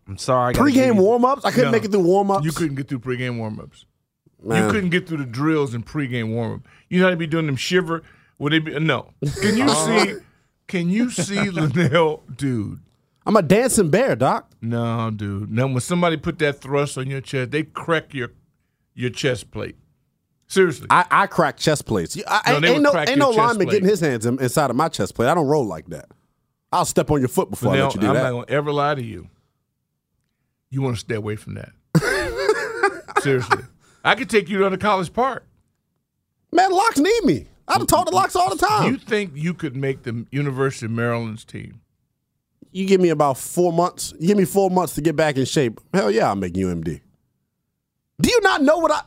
I'm 0.07 0.19
sorry. 0.19 0.55
I 0.55 0.59
Pre-game 0.59 0.97
warm-ups? 0.99 1.45
I 1.45 1.51
couldn't 1.51 1.67
No. 1.67 1.73
make 1.73 1.85
it 1.85 1.91
through 1.93 2.01
warm-ups. 2.01 2.45
You 2.45 2.53
couldn't 2.53 2.77
get 2.77 2.89
through 2.89 3.01
pregame 3.01 3.39
warmups. 3.39 3.85
Man. 4.43 4.65
You 4.65 4.71
couldn't 4.71 4.91
get 4.91 5.09
through 5.09 5.19
the 5.19 5.25
drills 5.25 5.75
and 5.75 5.85
pregame 5.85 6.29
warmup. 6.35 6.63
You 6.89 7.01
know 7.01 7.07
how 7.07 7.11
they 7.11 7.17
be 7.17 7.27
doing 7.27 7.47
them 7.47 7.57
shiver? 7.57 8.03
Would 8.39 8.53
they 8.53 8.59
be 8.59 8.79
no? 8.79 9.13
Can 9.41 9.57
you 9.57 9.69
see? 9.69 10.15
Can 10.69 10.91
you 10.91 11.11
see 11.11 11.49
Linnell, 11.51 12.23
dude? 12.37 12.81
I'm 13.25 13.35
a 13.37 13.43
dancing 13.43 13.89
bear, 13.91 14.15
Doc. 14.15 14.51
No, 14.61 15.11
dude. 15.11 15.51
Now 15.51 15.67
when 15.67 15.81
somebody 15.81 16.17
put 16.17 16.39
that 16.41 16.61
thrust 16.61 16.97
on 16.99 17.09
your 17.11 17.21
chest, 17.23 17.51
they 17.51 17.63
crack 17.65 18.13
your 18.15 18.31
your 18.95 19.11
chest 19.11 19.51
plate. 19.51 19.77
Seriously. 20.49 20.87
I, 20.91 21.05
I 21.11 21.27
crack 21.27 21.57
chest 21.57 21.87
plates. 21.87 22.17
I, 22.29 22.41
No, 22.47 22.53
ain't, 22.57 22.63
they 22.63 22.69
ain't 22.69 22.77
would 22.77 22.83
no, 22.85 22.91
crack 22.93 23.09
ain't 23.09 23.17
your 23.19 23.27
no 23.27 23.33
chest 23.33 23.39
lineman 23.49 23.67
plate. 23.67 23.75
getting 23.75 23.89
his 23.89 24.01
hands 24.01 24.27
in, 24.27 24.41
inside 24.41 24.71
of 24.71 24.77
my 24.77 24.89
chest 24.89 25.15
plate. 25.17 25.29
I 25.29 25.35
don't 25.35 25.49
roll 25.49 25.67
like 25.67 25.87
that. 25.89 26.09
I'll 26.73 26.85
step 26.85 27.11
on 27.11 27.21
your 27.21 27.29
foot 27.29 27.51
before 27.51 27.73
I 27.75 27.83
let 27.83 27.95
you 27.95 28.01
do 28.01 28.07
that. 28.09 28.17
I'm 28.17 28.23
not 28.23 28.31
gonna 28.31 28.57
ever 28.57 28.73
lie 28.73 28.95
to 28.95 29.03
you. 29.03 29.29
You 30.71 30.83
want 30.83 30.97
to 30.97 31.01
stay 31.01 31.15
away 31.15 31.37
from 31.37 31.55
that. 31.55 31.71
Seriously. 33.23 33.63
I 34.05 34.15
could 34.15 34.29
take 34.29 34.49
you 34.49 34.59
to 34.59 34.71
the 34.71 34.79
college 34.79 35.13
park. 35.13 35.47
Man, 36.53 36.71
locks 36.71 36.99
need 36.99 37.25
me. 37.25 37.47
I 37.69 37.79
done 37.79 37.87
talk 37.87 38.07
to 38.07 38.15
locks 38.15 38.37
all 38.37 38.51
the 38.51 38.57
time. 38.57 38.93
You 38.93 38.99
think 38.99 39.33
you 39.35 39.55
could 39.55 39.77
make 39.77 40.03
the 40.03 40.27
University 40.31 40.87
of 40.87 40.93
Maryland's 40.93 41.45
team? 41.45 41.81
You 42.71 42.87
give 42.87 43.01
me 43.01 43.09
about 43.09 43.39
four 43.39 43.73
months. 43.73 44.13
You 44.19 44.29
give 44.29 44.37
me 44.37 44.45
four 44.45 44.71
months 44.71 44.95
to 44.97 45.01
get 45.01 45.17
back 45.17 45.37
in 45.37 45.45
shape. 45.45 45.81
Hell 45.93 46.11
yeah, 46.11 46.29
I'll 46.29 46.37
make 46.37 46.53
UMD. 46.55 47.01
Do 48.21 48.31
you 48.31 48.41
not 48.43 48.63
know 48.63 48.79
what 48.79 48.93
I? 48.93 49.03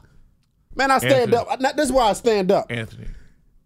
Man, 0.75 0.91
I 0.91 0.97
stand 0.97 1.33
Anthony. 1.33 1.65
up. 1.65 1.75
This 1.75 1.85
is 1.85 1.91
why 1.91 2.09
I 2.09 2.13
stand 2.13 2.51
up. 2.51 2.65
Anthony. 2.69 3.07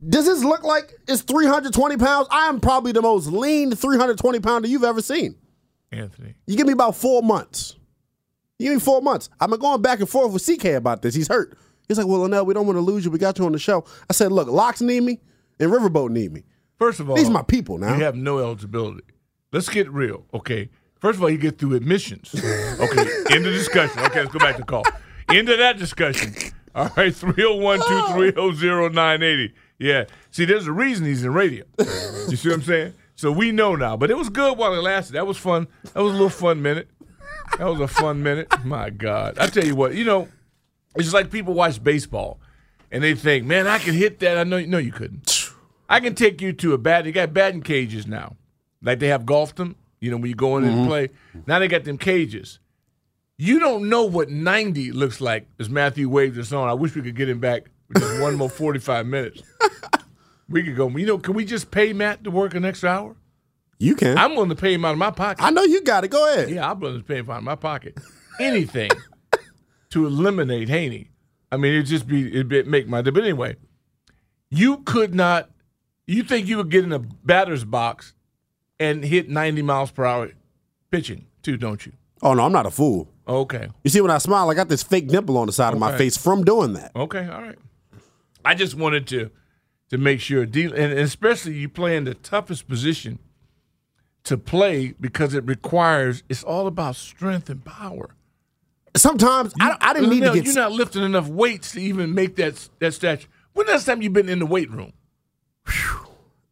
Does 0.07 0.25
this 0.25 0.43
look 0.43 0.63
like 0.63 0.93
it's 1.07 1.21
320 1.21 1.97
pounds? 1.97 2.27
I 2.31 2.47
am 2.47 2.59
probably 2.59 2.91
the 2.91 3.01
most 3.01 3.27
lean 3.27 3.71
320 3.75 4.39
pounder 4.39 4.67
you've 4.67 4.83
ever 4.83 5.01
seen. 5.01 5.35
Anthony. 5.91 6.35
You 6.47 6.57
give 6.57 6.67
me 6.67 6.73
about 6.73 6.95
four 6.95 7.21
months. 7.21 7.75
You 8.59 8.69
give 8.69 8.75
me 8.75 8.79
four 8.79 9.01
months. 9.01 9.29
I've 9.39 9.49
been 9.49 9.59
going 9.59 9.81
back 9.81 9.99
and 9.99 10.09
forth 10.09 10.33
with 10.33 10.45
CK 10.45 10.65
about 10.75 11.01
this. 11.01 11.13
He's 11.15 11.27
hurt. 11.27 11.57
He's 11.87 11.97
like, 11.97 12.07
well, 12.07 12.19
Linnell, 12.21 12.45
we 12.45 12.53
don't 12.53 12.65
want 12.65 12.77
to 12.77 12.81
lose 12.81 13.05
you. 13.05 13.11
We 13.11 13.19
got 13.19 13.37
you 13.37 13.45
on 13.45 13.51
the 13.51 13.59
show. 13.59 13.85
I 14.09 14.13
said, 14.13 14.31
look, 14.31 14.47
Locks 14.47 14.81
need 14.81 15.01
me 15.03 15.19
and 15.59 15.71
Riverboat 15.71 16.09
need 16.09 16.31
me. 16.31 16.43
First 16.79 16.99
of 16.99 17.09
all, 17.09 17.15
These 17.15 17.29
are 17.29 17.33
my 17.33 17.43
people 17.43 17.77
now. 17.77 17.95
You 17.95 18.03
have 18.03 18.15
no 18.15 18.39
eligibility. 18.39 19.03
Let's 19.51 19.69
get 19.69 19.89
real, 19.91 20.25
okay? 20.33 20.69
First 20.99 21.17
of 21.17 21.23
all, 21.23 21.29
you 21.29 21.37
get 21.37 21.59
through 21.59 21.75
admissions. 21.75 22.33
Okay, 22.79 23.07
end 23.31 23.45
of 23.45 23.53
discussion. 23.53 23.99
Okay, 23.99 24.21
let's 24.21 24.33
go 24.33 24.39
back 24.39 24.55
to 24.55 24.61
the 24.61 24.65
call. 24.65 24.83
End 25.29 25.47
of 25.47 25.59
that 25.59 25.77
discussion. 25.77 26.33
All 26.75 26.89
right, 26.97 27.13
301 27.15 27.79
230 27.79 28.95
980. 28.95 29.53
Yeah. 29.77 30.05
See, 30.31 30.45
there's 30.45 30.67
a 30.67 30.71
reason 30.71 31.05
he's 31.05 31.23
in 31.23 31.33
radio. 31.33 31.65
You 32.29 32.35
see 32.35 32.49
what 32.49 32.55
I'm 32.55 32.61
saying? 32.63 32.93
So 33.15 33.31
we 33.31 33.51
know 33.51 33.75
now. 33.75 33.97
But 33.97 34.11
it 34.11 34.17
was 34.17 34.29
good 34.29 34.57
while 34.57 34.73
it 34.73 34.81
lasted. 34.81 35.13
That 35.13 35.27
was 35.27 35.37
fun. 35.37 35.67
That 35.93 36.01
was 36.01 36.11
a 36.11 36.15
little 36.15 36.29
fun 36.29 36.61
minute. 36.61 36.89
That 37.57 37.65
was 37.65 37.79
a 37.79 37.87
fun 37.87 38.23
minute. 38.23 38.47
My 38.65 38.89
God. 38.89 39.37
I 39.37 39.47
tell 39.47 39.65
you 39.65 39.75
what, 39.75 39.93
you 39.95 40.05
know, 40.05 40.27
it's 40.95 41.05
just 41.05 41.13
like 41.13 41.31
people 41.31 41.53
watch 41.53 41.83
baseball 41.83 42.39
and 42.91 43.03
they 43.03 43.15
think, 43.15 43.45
man, 43.45 43.67
I 43.67 43.79
can 43.79 43.93
hit 43.93 44.19
that. 44.19 44.37
I 44.37 44.43
know 44.43 44.59
no, 44.61 44.77
you 44.77 44.91
couldn't. 44.91 45.51
I 45.89 45.99
can 45.99 46.15
take 46.15 46.41
you 46.41 46.53
to 46.53 46.73
a 46.73 46.77
bat. 46.77 47.03
They 47.03 47.11
got 47.11 47.33
batting 47.33 47.61
cages 47.61 48.07
now. 48.07 48.35
Like 48.81 48.99
they 48.99 49.07
have 49.07 49.25
golfed 49.25 49.57
them, 49.57 49.75
you 49.99 50.11
know, 50.11 50.17
when 50.17 50.29
you 50.29 50.35
go 50.35 50.57
in 50.57 50.63
and 50.63 50.73
mm-hmm. 50.73 50.87
play. 50.87 51.09
Now 51.45 51.59
they 51.59 51.67
got 51.67 51.83
them 51.83 51.97
cages. 51.97 52.59
You 53.37 53.59
don't 53.59 53.89
know 53.89 54.03
what 54.03 54.29
90 54.29 54.91
looks 54.91 55.19
like 55.19 55.47
as 55.59 55.69
Matthew 55.69 56.07
waves 56.07 56.37
us 56.37 56.51
on. 56.51 56.69
I 56.69 56.73
wish 56.73 56.95
we 56.95 57.01
could 57.01 57.15
get 57.15 57.29
him 57.29 57.39
back 57.39 57.63
just 57.95 58.21
one 58.21 58.35
more 58.35 58.49
45 58.49 59.05
minutes. 59.05 59.41
We 60.49 60.63
could 60.63 60.75
go, 60.75 60.89
you 60.89 61.05
know, 61.05 61.17
can 61.17 61.33
we 61.33 61.45
just 61.45 61.71
pay 61.71 61.93
Matt 61.93 62.23
to 62.25 62.31
work 62.31 62.53
an 62.53 62.65
extra 62.65 62.89
hour? 62.89 63.15
You 63.79 63.95
can. 63.95 64.17
I'm 64.17 64.35
willing 64.35 64.49
to 64.49 64.55
pay 64.55 64.73
him 64.73 64.85
out 64.85 64.91
of 64.91 64.97
my 64.97 65.11
pocket. 65.11 65.43
I 65.43 65.49
know 65.49 65.63
you 65.63 65.81
got 65.81 66.03
it. 66.03 66.09
Go 66.09 66.31
ahead. 66.31 66.49
Yeah, 66.49 66.69
I'm 66.69 66.79
willing 66.79 66.99
to 66.99 67.03
pay 67.03 67.17
him 67.17 67.29
out 67.29 67.39
of 67.39 67.43
my 67.43 67.55
pocket. 67.55 67.97
Anything 68.39 68.91
to 69.89 70.05
eliminate 70.05 70.69
Haney. 70.69 71.09
I 71.51 71.57
mean, 71.57 71.73
it'd 71.73 71.87
just 71.87 72.07
be, 72.07 72.27
it'd 72.27 72.49
be, 72.49 72.63
make 72.63 72.87
my 72.87 73.01
day. 73.01 73.11
But 73.11 73.23
anyway, 73.23 73.57
you 74.49 74.77
could 74.79 75.13
not, 75.13 75.49
you 76.07 76.23
think 76.23 76.47
you 76.47 76.57
would 76.57 76.69
get 76.69 76.83
in 76.83 76.91
a 76.91 76.99
batter's 76.99 77.63
box 77.63 78.13
and 78.79 79.03
hit 79.03 79.29
90 79.29 79.61
miles 79.61 79.91
per 79.91 80.05
hour 80.05 80.31
pitching, 80.91 81.27
too, 81.41 81.57
don't 81.57 81.85
you? 81.85 81.93
Oh, 82.21 82.33
no, 82.33 82.45
I'm 82.45 82.51
not 82.51 82.65
a 82.65 82.71
fool. 82.71 83.09
Okay. 83.27 83.69
You 83.83 83.89
see, 83.89 84.01
when 84.01 84.11
I 84.11 84.17
smile, 84.17 84.49
I 84.49 84.53
got 84.53 84.69
this 84.69 84.83
fake 84.83 85.07
dimple 85.07 85.37
on 85.37 85.47
the 85.47 85.53
side 85.53 85.73
of 85.73 85.79
my 85.79 85.97
face 85.97 86.17
from 86.17 86.43
doing 86.43 86.73
that. 86.73 86.91
Okay, 86.95 87.27
all 87.27 87.41
right. 87.41 87.57
I 88.45 88.55
just 88.55 88.75
wanted 88.75 89.07
to 89.07 89.29
to 89.89 89.97
make 89.97 90.19
sure, 90.21 90.43
and 90.43 90.53
especially 90.53 91.53
you 91.55 91.69
play 91.69 91.95
in 91.97 92.03
the 92.05 92.13
toughest 92.15 92.67
position 92.67 93.19
to 94.23 94.37
play 94.37 94.93
because 94.99 95.33
it 95.33 95.45
requires. 95.45 96.23
It's 96.29 96.43
all 96.43 96.67
about 96.67 96.95
strength 96.95 97.49
and 97.49 97.63
power. 97.63 98.15
Sometimes 98.95 99.53
I, 99.59 99.75
I 99.81 99.93
didn't 99.93 100.09
need 100.09 100.21
to 100.23 100.33
get. 100.33 100.45
You're 100.45 100.53
not 100.55 100.71
lifting 100.71 101.03
enough 101.03 101.27
weights 101.27 101.71
to 101.73 101.81
even 101.81 102.13
make 102.13 102.35
that 102.37 102.69
that 102.79 102.93
statue. 102.93 103.27
When 103.53 103.67
last 103.67 103.85
time 103.85 104.01
you've 104.01 104.13
been 104.13 104.29
in 104.29 104.39
the 104.39 104.45
weight 104.45 104.69
room? 104.71 104.93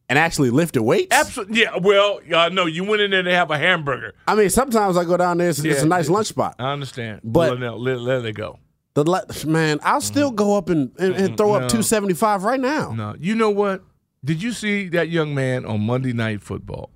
and 0.08 0.18
actually 0.18 0.50
lifted 0.50 0.82
weights. 0.82 1.08
Absolutely. 1.16 1.60
Yeah. 1.62 1.78
Well, 1.80 2.20
uh, 2.34 2.48
no. 2.50 2.66
You 2.66 2.84
went 2.84 3.00
in 3.02 3.10
there 3.12 3.22
to 3.22 3.34
have 3.34 3.50
a 3.50 3.56
hamburger. 3.58 4.14
I 4.28 4.34
mean, 4.34 4.50
sometimes 4.50 4.96
I 4.96 5.04
go 5.04 5.16
down 5.16 5.38
there. 5.38 5.48
It's, 5.48 5.64
it's 5.64 5.82
a 5.82 5.86
nice 5.86 6.08
lunch 6.10 6.26
spot. 6.26 6.56
I 6.58 6.72
understand. 6.72 7.20
But- 7.24 7.50
Well, 7.52 7.58
now, 7.58 7.74
let, 7.76 7.98
let 8.00 8.24
it 8.24 8.32
go. 8.34 8.58
The 8.94 9.04
le- 9.04 9.26
man, 9.46 9.80
I'll 9.82 10.00
still 10.02 10.30
mm. 10.32 10.36
go 10.36 10.56
up 10.56 10.68
and, 10.68 10.92
and, 10.98 11.14
and 11.14 11.36
throw 11.36 11.54
up 11.54 11.62
No. 11.62 11.68
275 11.68 12.44
right 12.44 12.60
now. 12.60 12.92
No. 12.92 13.14
You 13.18 13.34
know 13.34 13.50
what? 13.50 13.82
Did 14.24 14.42
you 14.42 14.52
see 14.52 14.88
that 14.90 15.08
young 15.08 15.34
man 15.34 15.64
on 15.64 15.80
Monday 15.80 16.12
Night 16.12 16.42
Football, 16.42 16.90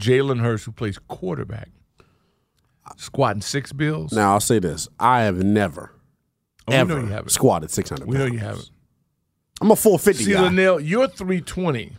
Jalen 0.00 0.40
Hurts, 0.40 0.64
who 0.64 0.72
plays 0.72 0.98
quarterback, 1.08 1.70
squatting 2.96 3.42
six 3.42 3.72
bills? 3.72 4.12
Now 4.12 4.32
I'll 4.34 4.40
say 4.40 4.58
this: 4.58 4.88
I 5.00 5.22
have 5.22 5.42
never, 5.42 5.92
Oh, 6.68 6.72
we 6.72 6.74
know 6.74 6.80
ever 6.96 7.00
you 7.00 7.06
haven't. 7.12 7.30
squatted 7.30 7.70
600. 7.70 8.06
We 8.06 8.14
know 8.16 8.24
pounds. 8.26 8.32
you 8.34 8.38
haven't. 8.40 8.70
I'm 9.60 9.70
a 9.70 9.76
450 9.76 10.24
See, 10.24 10.32
guy. 10.34 10.42
Linnell, 10.42 10.80
your 10.80 11.08
320 11.08 11.96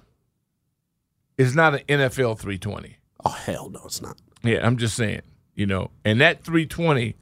is 1.37 1.55
not 1.55 1.73
an 1.73 1.81
NFL 1.87 2.37
320. 2.39 2.97
oh 3.25 3.29
hell 3.29 3.69
no, 3.69 3.81
it's 3.85 4.01
not. 4.01 4.17
Yeah, 4.43 4.65
I'm 4.65 4.77
just 4.77 4.95
saying, 4.95 5.21
you 5.55 5.65
know, 5.65 5.89
and 6.05 6.21
that 6.21 6.43
320, 6.43 7.15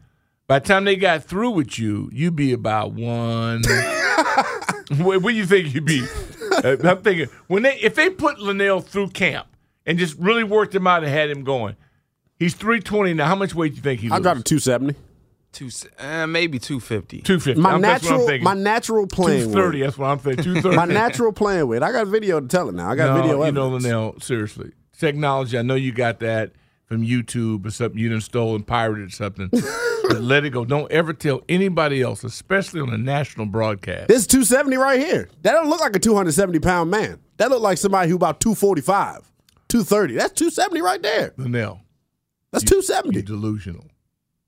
by 0.48 0.60
the 0.60 0.68
time 0.68 0.86
they 0.86 0.96
got 0.96 1.24
through 1.24 1.52
with 1.52 1.80
you, 1.80 2.10
you'd 2.14 2.36
be 2.36 2.54
about 2.54 2.94
one. 2.94 3.64
where, 4.98 5.20
where 5.20 5.34
you 5.34 5.46
think 5.46 5.74
you'd 5.74 5.86
be? 5.86 6.06
Uh, 6.52 6.78
I'm 6.84 7.02
thinking 7.02 7.28
when 7.48 7.64
they 7.64 7.78
if 7.80 7.96
they 7.96 8.10
put 8.10 8.40
Linnell 8.40 8.82
through 8.82 9.10
camp 9.10 9.48
and 9.86 9.98
just 9.98 10.18
really 10.18 10.44
worked 10.44 10.74
him 10.74 10.88
out 10.88 11.04
and 11.04 11.12
had 11.12 11.30
him 11.30 11.44
going, 11.44 11.76
he's 12.38 12.54
320 12.54 13.14
now. 13.14 13.28
How 13.28 13.36
much 13.36 13.56
weight 13.56 13.72
do 13.72 13.76
you 13.78 13.82
think 13.82 14.02
he? 14.02 14.12
I 14.12 14.20
dropped 14.20 14.46
to 14.46 14.60
270. 14.60 14.96
Two, 15.52 15.70
uh, 16.00 16.28
maybe 16.28 16.60
250. 16.60 17.22
250. 17.22 17.62
My 17.62 17.72
I'm- 17.72 17.82
that's 17.82 18.04
what 18.04 18.12
I'm 18.12 18.18
natural, 18.18 18.28
thinking. 18.28 18.44
my 18.44 18.54
natural 18.54 19.08
playing 19.08 19.54
230. 19.54 19.78
weight. 19.78 19.86
That's 19.86 19.98
what 19.98 20.08
I'm 20.08 20.20
thinking. 20.20 20.44
230. 20.62 20.76
My 20.76 20.86
natural 20.86 21.32
playing 21.32 21.68
weight. 21.68 21.82
I 21.82 21.92
got 21.94 22.08
video 22.08 22.42
to 22.42 22.48
tell 22.48 22.68
it 22.68 22.76
now. 22.76 22.90
I 22.90 22.96
got 22.96 23.16
no, 23.16 23.22
video 23.22 23.46
you 23.46 23.52
know, 23.54 23.64
evidence. 23.68 23.84
Linnell, 23.86 24.20
seriously. 24.20 24.72
Technology, 25.00 25.58
I 25.58 25.62
know 25.62 25.76
you 25.76 25.94
got 25.94 26.20
that 26.20 26.52
from 26.86 27.04
YouTube 27.04 27.66
or 27.66 27.72
something 27.72 27.98
you 27.98 28.10
done 28.10 28.22
stole 28.22 28.56
and 28.56 28.68
pirated 28.68 29.14
something. 29.14 29.50
let 30.14 30.46
it 30.46 30.52
go. 30.52 30.66
Don't 30.66 30.92
ever 30.92 31.14
tell 31.14 31.42
anybody 31.50 32.02
else, 32.02 32.24
especially 32.24 32.82
on 32.82 32.90
a 32.94 32.98
national 32.98 33.46
broadcast. 33.46 34.08
This 34.08 34.22
is 34.22 34.28
270 34.28 34.78
right 34.78 35.00
here. 35.00 35.30
That 35.42 35.54
don't 35.54 35.70
look 35.70 35.80
like 35.82 35.96
a 35.96 36.00
270 36.00 36.60
pound 36.60 36.90
man. 36.92 37.20
That 37.38 37.50
look 37.50 37.62
like 37.62 37.78
somebody 37.78 38.10
who 38.10 38.16
about 38.16 38.40
245, 38.40 39.32
230. 39.68 40.16
That's 40.16 40.34
270 40.34 40.82
right 40.82 41.02
there. 41.02 41.34
Linnell, 41.38 41.82
That's 42.52 42.64
you 42.64 42.82
270. 42.82 43.22
delusional. 43.24 43.86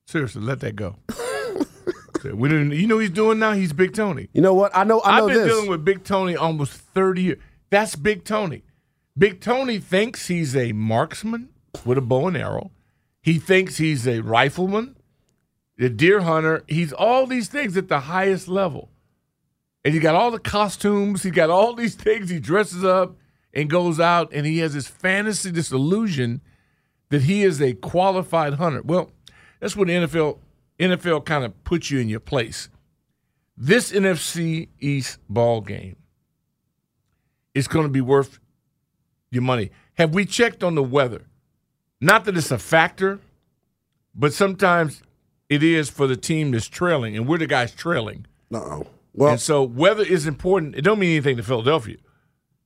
Seriously, 0.05 0.41
let 0.41 0.61
that 0.61 0.75
go. 0.75 0.95
we 2.33 2.49
didn't, 2.49 2.71
you 2.71 2.87
know 2.87 2.95
what 2.95 3.01
he's 3.01 3.09
doing 3.09 3.39
now? 3.39 3.51
He's 3.51 3.73
Big 3.73 3.93
Tony. 3.93 4.29
You 4.33 4.41
know 4.41 4.53
what? 4.53 4.75
I 4.75 4.83
know. 4.83 5.01
I 5.03 5.17
know 5.17 5.23
I've 5.25 5.33
been 5.33 5.43
this. 5.43 5.53
dealing 5.53 5.69
with 5.69 5.83
Big 5.83 6.03
Tony 6.03 6.35
almost 6.35 6.73
30 6.73 7.21
years. 7.21 7.39
That's 7.69 7.95
Big 7.95 8.23
Tony. 8.23 8.63
Big 9.17 9.41
Tony 9.41 9.79
thinks 9.79 10.27
he's 10.27 10.55
a 10.55 10.71
marksman 10.73 11.49
with 11.83 11.97
a 11.97 12.01
bow 12.01 12.27
and 12.27 12.37
arrow. 12.37 12.71
He 13.21 13.39
thinks 13.39 13.77
he's 13.77 14.07
a 14.07 14.21
rifleman, 14.21 14.95
a 15.79 15.89
deer 15.89 16.21
hunter. 16.21 16.63
He's 16.67 16.93
all 16.93 17.25
these 17.25 17.47
things 17.47 17.77
at 17.77 17.87
the 17.87 18.01
highest 18.01 18.47
level. 18.47 18.89
And 19.85 19.93
he 19.93 19.99
got 19.99 20.15
all 20.15 20.31
the 20.31 20.39
costumes. 20.39 21.23
He 21.23 21.31
got 21.31 21.49
all 21.49 21.73
these 21.73 21.95
things. 21.95 22.29
He 22.29 22.39
dresses 22.39 22.83
up 22.83 23.15
and 23.53 23.69
goes 23.69 23.99
out, 23.99 24.31
and 24.33 24.45
he 24.45 24.59
has 24.59 24.73
this 24.73 24.87
fantasy, 24.87 25.49
this 25.49 25.71
illusion 25.71 26.41
that 27.09 27.23
he 27.23 27.43
is 27.43 27.61
a 27.61 27.73
qualified 27.73 28.55
hunter. 28.55 28.81
Well, 28.83 29.11
that's 29.59 29.75
what 29.75 29.87
the 29.87 29.93
NFL 29.93 30.39
NFL 30.79 31.25
kind 31.25 31.43
of 31.43 31.63
puts 31.63 31.89
you 31.89 31.99
in 31.99 32.09
your 32.09 32.19
place. 32.19 32.69
This 33.55 33.91
NFC 33.91 34.67
East 34.79 35.17
ball 35.27 35.61
game 35.61 35.95
is 37.55 37.67
going 37.67 37.87
to 37.87 37.91
be 37.91 38.01
worth 38.01 38.39
your 39.31 39.41
money. 39.41 39.71
Have 39.95 40.13
we 40.13 40.25
checked 40.25 40.63
on 40.63 40.75
the 40.75 40.83
weather? 40.83 41.25
Not 41.99 42.25
that 42.25 42.37
it's 42.37 42.51
a 42.51 42.59
factor, 42.59 43.19
but 44.13 44.33
sometimes 44.33 45.01
it 45.49 45.63
is 45.63 45.89
for 45.89 46.07
the 46.07 46.15
team 46.17 46.51
that's 46.51 46.67
trailing, 46.67 47.15
and 47.15 47.27
we're 47.27 47.37
the 47.37 47.47
guys 47.47 47.71
trailing. 47.73 48.25
Uh-oh. 48.53 48.87
Well, 49.13 49.31
and 49.31 49.41
so 49.41 49.63
weather 49.63 50.03
is 50.03 50.27
important. 50.27 50.75
It 50.75 50.81
don't 50.81 50.99
mean 50.99 51.11
anything 51.11 51.37
to 51.37 51.43
Philadelphia. 51.43 51.97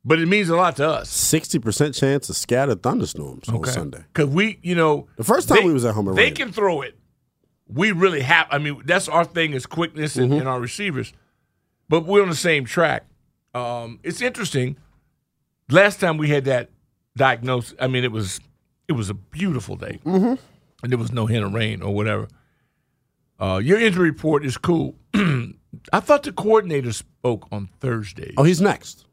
but 0.03 0.19
it 0.19 0.27
means 0.27 0.49
a 0.49 0.55
lot 0.55 0.75
to 0.77 0.87
us. 0.89 1.09
Sixty 1.09 1.59
percent 1.59 1.95
chance 1.95 2.29
of 2.29 2.35
scattered 2.35 2.81
thunderstorms 2.83 3.47
on 3.49 3.63
Sunday. 3.65 4.03
Because 4.13 4.29
we, 4.29 4.59
you 4.61 4.75
know, 4.75 5.07
The 5.17 5.23
first 5.23 5.47
time 5.47 5.63
we 5.63 5.73
was 5.73 5.85
at 5.85 5.93
home, 5.95 6.05
they 6.15 6.23
rained. 6.23 6.35
can 6.35 6.51
throw 6.51 6.81
it. 6.81 6.97
We 7.67 7.91
really 7.93 8.21
have. 8.21 8.47
I 8.51 8.57
mean, 8.57 8.81
that's 8.85 9.07
our 9.07 9.23
thing 9.23 9.53
is 9.53 9.65
quickness 9.65 10.17
and, 10.17 10.29
Mm-hmm. 10.31 10.39
and 10.41 10.49
our 10.49 10.59
receivers. 10.59 11.13
But 11.87 12.05
we're 12.05 12.21
on 12.23 12.29
the 12.29 12.35
same 12.35 12.65
track. 12.65 13.05
Um, 13.53 13.99
it's 14.03 14.21
interesting. 14.21 14.75
Last 15.69 15.99
time 16.01 16.17
we 16.17 16.29
had 16.29 16.45
that 16.45 16.69
diagnosis, 17.15 17.73
I 17.79 17.87
mean, 17.87 18.03
it 18.03 18.11
was 18.11 18.39
it 18.87 18.93
was 18.93 19.09
a 19.09 19.13
beautiful 19.13 19.75
day, 19.77 19.99
mm-hmm. 20.05 20.33
and 20.83 20.91
there 20.91 20.97
was 20.97 21.11
no 21.13 21.27
hint 21.27 21.45
of 21.45 21.53
rain 21.53 21.81
or 21.81 21.93
whatever. 21.93 22.27
Uh, 23.41 23.57
your 23.57 23.79
injury 23.79 24.11
report 24.11 24.45
is 24.45 24.55
cool. 24.57 24.95
I 25.15 25.99
thought 25.99 26.23
the 26.23 26.31
coordinator 26.31 26.93
spoke 26.93 27.47
on 27.51 27.69
Thursday. 27.79 28.33
Oh, 28.37 28.43
he's 28.43 28.61
next. 28.61 29.05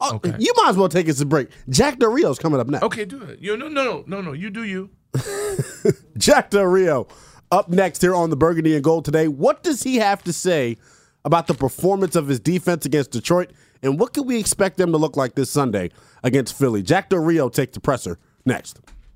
Oh, 0.00 0.16
Okay. 0.16 0.34
You 0.38 0.52
might 0.62 0.70
as 0.70 0.76
well 0.76 0.88
take 0.88 1.08
us 1.08 1.20
a 1.20 1.24
break. 1.26 1.48
Jack 1.68 1.98
Del 1.98 2.10
Rio's 2.10 2.38
coming 2.38 2.58
up 2.60 2.66
next. 2.66 2.82
Okay, 2.82 3.04
do 3.04 3.22
it. 3.22 3.38
You 3.38 3.56
no 3.56 3.68
no 3.68 3.84
no 3.84 4.04
no 4.06 4.20
no. 4.20 4.32
You 4.32 4.50
do 4.50 4.64
you. 4.64 4.90
Jack 6.18 6.50
Del 6.50 6.64
Rio 6.64 7.06
up 7.50 7.68
next 7.68 8.02
here 8.02 8.14
on 8.14 8.28
the 8.30 8.36
Burgundy 8.36 8.74
and 8.74 8.82
Gold 8.82 9.04
today. 9.04 9.28
What 9.28 9.62
does 9.62 9.82
he 9.84 9.96
have 9.96 10.22
to 10.24 10.32
say 10.32 10.76
about 11.24 11.46
the 11.46 11.54
performance 11.54 12.16
of 12.16 12.28
his 12.28 12.40
defense 12.40 12.84
against 12.86 13.12
Detroit, 13.12 13.52
and 13.82 13.98
what 13.98 14.12
can 14.12 14.26
we 14.26 14.38
expect 14.38 14.76
them 14.76 14.92
to 14.92 14.98
look 14.98 15.16
like 15.16 15.34
this 15.34 15.50
Sunday 15.50 15.90
against 16.22 16.58
Philly? 16.58 16.82
Jack 16.82 17.08
Del 17.08 17.20
Rio 17.20 17.48
takes 17.48 17.74
the 17.74 17.80
presser 17.80 18.18
next. 18.44 18.80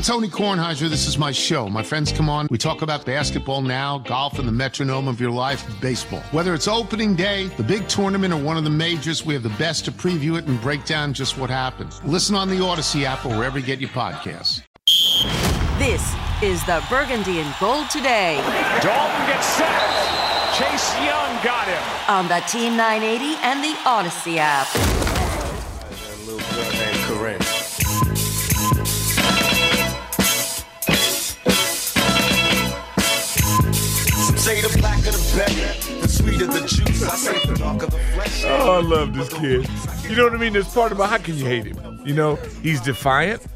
I'm 0.00 0.04
Tony 0.04 0.28
Kornheiser. 0.28 0.88
This 0.88 1.06
is 1.06 1.18
my 1.18 1.30
show. 1.30 1.68
My 1.68 1.82
friends 1.82 2.10
come 2.10 2.30
on. 2.30 2.46
We 2.50 2.56
talk 2.56 2.80
about 2.80 3.04
basketball 3.04 3.60
now, 3.60 3.98
golf, 3.98 4.38
and 4.38 4.48
the 4.48 4.52
metronome 4.52 5.08
of 5.08 5.20
your 5.20 5.30
life, 5.30 5.62
baseball. 5.82 6.22
Whether 6.30 6.54
it's 6.54 6.66
opening 6.66 7.14
day, 7.14 7.48
the 7.58 7.62
big 7.62 7.86
tournament, 7.86 8.32
or 8.32 8.42
one 8.42 8.56
of 8.56 8.64
the 8.64 8.70
majors, 8.70 9.26
we 9.26 9.34
have 9.34 9.42
the 9.42 9.50
best 9.50 9.84
to 9.84 9.92
preview 9.92 10.38
it 10.38 10.46
and 10.46 10.58
break 10.62 10.86
down 10.86 11.12
just 11.12 11.36
what 11.36 11.50
happened. 11.50 11.94
Listen 12.02 12.34
on 12.34 12.48
the 12.48 12.64
Odyssey 12.64 13.04
app 13.04 13.26
or 13.26 13.36
wherever 13.36 13.58
you 13.58 13.66
get 13.66 13.78
your 13.78 13.90
podcasts. 13.90 14.62
This 15.78 16.14
is 16.42 16.64
the 16.64 16.82
Burgundy 16.88 17.40
and 17.40 17.54
Gold 17.60 17.90
today 17.90 18.36
Dalton 18.80 19.26
gets 19.26 19.48
set. 19.48 19.68
Chase 20.56 20.94
Young 21.04 21.44
got 21.44 21.68
him. 21.68 21.82
on 22.08 22.26
the 22.26 22.42
Team 22.48 22.74
980 22.74 23.36
and 23.42 23.62
the 23.62 23.76
Odyssey 23.84 24.38
app. 24.38 25.09
Say 34.50 34.60
the 34.60 34.78
blacker 34.78 35.10
the 35.12 35.36
better, 35.36 36.00
the 36.00 36.08
sweeter 36.08 36.46
the 36.46 36.60
juice. 36.60 37.02
I 37.02 37.16
say 37.16 37.46
the 37.46 37.54
darker 37.54 37.86
the 37.86 37.98
flesh. 37.98 38.44
Oh, 38.46 38.78
I 38.78 38.80
love 38.80 39.14
this 39.14 39.28
kid. 39.28 39.68
You 40.08 40.16
know 40.16 40.24
what 40.24 40.34
I 40.34 40.38
mean? 40.38 40.52
There's 40.52 40.72
part 40.72 40.92
about 40.92 41.10
how 41.10 41.18
can 41.18 41.36
you 41.36 41.44
hate 41.44 41.66
him? 41.66 42.00
You 42.04 42.14
know, 42.14 42.34
he's 42.62 42.80
defiant. 42.80 43.46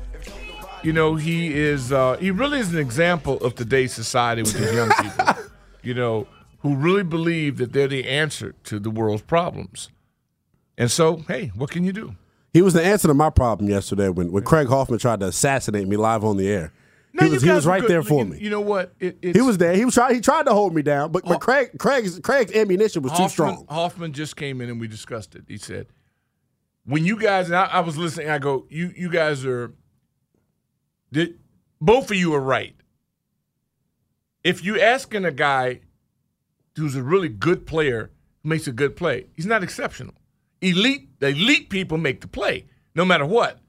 You 0.83 0.93
know, 0.93 1.17
he 1.17 1.53
is. 1.53 1.93
Uh, 1.93 2.17
he 2.19 2.31
really 2.31 2.61
is 2.61 2.73
an 2.73 2.79
example 2.79 3.39
of 3.39 3.55
today's 3.55 3.93
society 3.93 4.43
with 4.43 4.53
these 4.53 4.73
young 4.73 4.91
people. 4.91 5.27
you 5.83 5.95
know, 5.95 6.29
who 6.61 6.77
really 6.77 7.03
believe 7.03 7.59
that 7.59 7.73
they're 7.73 7.89
the 7.89 8.09
answer 8.09 8.55
to 8.65 8.79
the 8.79 8.91
world's 8.91 9.23
problems. 9.23 9.91
And 10.79 10.91
so, 10.91 11.19
hey, 11.29 11.53
what 11.55 11.71
can 11.71 11.85
you 11.85 11.93
do? 11.93 12.15
He 12.53 12.63
was 12.63 12.73
the 12.73 12.85
answer 12.85 13.09
to 13.09 13.15
my 13.15 13.31
problem 13.31 13.69
yesterday 13.69 14.11
when, 14.11 14.31
when 14.31 14.45
Craig 14.45 14.69
Hoffman 14.69 15.01
tried 15.01 15.21
to 15.21 15.27
assassinate 15.27 15.89
me 15.89 15.97
live 15.97 16.25
on 16.25 16.37
the 16.37 16.49
air. 16.49 16.73
No, 17.17 17.25
he 17.27 17.31
was, 17.31 17.43
he 17.43 17.51
was 17.51 17.65
right 17.65 17.81
good. 17.81 17.91
there 17.91 18.03
for 18.03 18.25
You- 18.25 18.31
me. 18.33 18.39
You 18.41 18.51
know 18.51 18.61
what? 18.61 18.93
It, 18.99 19.19
He 19.23 19.41
was 19.41 19.57
there. 19.57 19.75
He 19.77 19.85
was 19.85 19.95
trying. 19.95 20.17
He 20.17 20.21
tried 20.21 20.47
to 20.47 20.53
hold 20.53 20.75
me 20.75 20.83
down, 20.83 21.13
but, 21.13 21.25
but 21.25 21.41
Craig 21.41 21.71
Craig's 21.79 22.19
Craig's 22.19 22.53
ammunition 22.53 23.03
was 23.03 23.13
too 23.13 23.29
strong. 23.29 23.67
Hoffman 23.69 24.13
just 24.13 24.37
came 24.37 24.61
in 24.61 24.69
and 24.69 24.81
we 24.81 24.89
discussed 24.89 25.37
it. 25.37 25.45
He 25.47 25.57
said, 25.57 25.87
"When 26.85 27.05
you 27.07 27.17
guys," 27.17 27.47
and 27.47 27.55
I, 27.57 27.67
I 27.67 27.81
was 27.81 27.97
listening. 27.97 28.31
I 28.31 28.39
go, 28.39 28.67
"You, 28.69 28.93
you 28.97 29.09
guys 29.11 29.47
are, 29.47 29.73
did, 31.13 31.39
both 31.81 32.11
of 32.11 32.17
you 32.17 32.35
are 32.35 32.41
right. 32.41 32.75
If 34.43 34.65
you 34.65 34.81
asking 34.81 35.25
a 35.25 35.31
guy 35.31 35.81
who's 36.77 36.97
a 36.97 37.03
really 37.03 37.29
good 37.29 37.65
player 37.65 38.11
who 38.43 38.49
makes 38.49 38.67
a 38.67 38.73
good 38.73 38.97
play, 38.97 39.27
he's 39.35 39.47
not 39.47 39.63
exceptional. 39.63 40.15
Elite, 40.61 41.09
the 41.21 41.29
elite 41.29 41.71
people 41.71 41.97
make 41.97 42.21
the 42.21 42.29
play, 42.29 42.67
no 42.95 43.05
matter 43.05 43.25
what. 43.25 43.61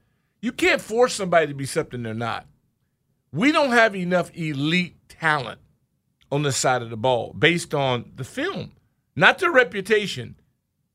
You 0.42 0.50
can't 0.52 0.80
force 0.80 1.14
somebody 1.14 1.46
to 1.46 1.54
be 1.54 1.64
something 1.66 2.02
they're 2.02 2.12
not. 2.14 2.46
We 3.32 3.52
don't 3.52 3.72
have 3.72 3.94
enough 3.94 4.30
elite 4.34 4.96
talent 5.08 5.60
on 6.30 6.42
the 6.42 6.52
side 6.52 6.82
of 6.82 6.90
the 6.90 6.96
ball 6.96 7.32
based 7.32 7.74
on 7.74 8.12
the 8.16 8.24
film, 8.24 8.72
not 9.14 9.38
their 9.38 9.52
reputation, 9.52 10.36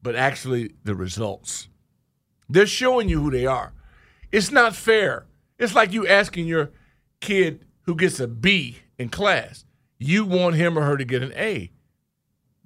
but 0.01 0.15
actually 0.15 0.73
the 0.83 0.95
results. 0.95 1.67
They're 2.49 2.65
showing 2.65 3.09
you 3.09 3.21
who 3.21 3.31
they 3.31 3.45
are. 3.45 3.73
It's 4.31 4.51
not 4.51 4.75
fair. 4.75 5.25
It's 5.57 5.75
like 5.75 5.93
you 5.93 6.07
asking 6.07 6.47
your 6.47 6.71
kid 7.19 7.65
who 7.83 7.95
gets 7.95 8.19
a 8.19 8.27
B 8.27 8.79
in 8.97 9.09
class, 9.09 9.65
you 9.97 10.25
want 10.25 10.55
him 10.55 10.77
or 10.77 10.83
her 10.83 10.97
to 10.97 11.05
get 11.05 11.23
an 11.23 11.33
A. 11.35 11.71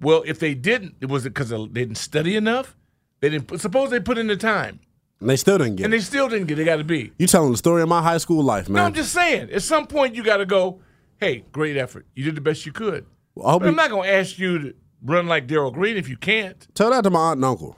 Well, 0.00 0.22
if 0.26 0.38
they 0.38 0.54
didn't, 0.54 1.06
was 1.08 1.24
it 1.24 1.30
because 1.30 1.50
they 1.50 1.66
didn't 1.66 1.96
study 1.96 2.36
enough. 2.36 2.76
They 3.20 3.30
didn't. 3.30 3.60
Suppose 3.60 3.90
they 3.90 4.00
put 4.00 4.18
in 4.18 4.26
the 4.26 4.36
time, 4.36 4.80
And 5.20 5.30
they 5.30 5.36
still 5.36 5.58
didn't 5.58 5.76
get 5.76 5.84
and 5.84 5.94
it. 5.94 5.96
they 5.96 6.02
still 6.02 6.28
didn't 6.28 6.46
get. 6.46 6.56
They 6.56 6.64
got 6.64 6.76
to 6.76 6.84
be. 6.84 7.12
You 7.18 7.26
telling 7.26 7.50
the 7.52 7.56
story 7.58 7.82
of 7.82 7.88
my 7.88 8.02
high 8.02 8.18
school 8.18 8.42
life, 8.42 8.68
man. 8.68 8.82
No. 8.82 8.86
I'm 8.86 8.94
just 8.94 9.12
saying. 9.12 9.50
At 9.50 9.62
some 9.62 9.86
point, 9.86 10.14
you 10.14 10.22
got 10.22 10.38
to 10.38 10.46
go. 10.46 10.80
Hey, 11.18 11.44
great 11.52 11.76
effort. 11.76 12.06
You 12.14 12.24
did 12.24 12.34
the 12.34 12.42
best 12.42 12.66
you 12.66 12.72
could. 12.72 13.06
I 13.42 13.52
hope 13.52 13.62
But 13.62 13.68
I'm 13.68 13.76
not 13.76 13.90
going 13.90 14.08
to 14.08 14.14
ask 14.14 14.38
you 14.38 14.58
to 14.58 14.74
run 15.02 15.26
like 15.26 15.46
Darrell 15.46 15.70
Green 15.70 15.96
if 15.96 16.08
you 16.08 16.16
can't. 16.18 16.66
Tell 16.74 16.90
that 16.90 17.02
to 17.04 17.10
my 17.10 17.30
aunt 17.30 17.38
and 17.38 17.44
uncle. 17.46 17.76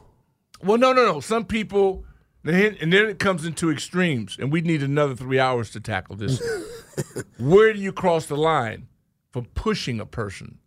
Well, 0.62 0.78
no, 0.78 0.92
no, 0.92 1.04
no. 1.06 1.20
Some 1.20 1.44
people, 1.44 2.04
then- 2.42 2.76
and 2.80 2.92
then 2.92 3.06
it 3.06 3.20
comes 3.20 3.44
into 3.44 3.70
extremes, 3.70 4.36
and 4.40 4.50
we 4.50 4.60
need 4.60 4.82
another 4.82 5.14
three 5.14 5.38
hours 5.38 5.70
to 5.70 5.80
tackle 5.80 6.16
this. 6.16 6.42
Where 7.38 7.72
do 7.72 7.78
you 7.78 7.92
cross 7.92 8.26
the 8.26 8.36
line 8.36 8.88
for 9.32 9.42
pushing 9.42 10.00
a 10.00 10.06
person? 10.06 10.58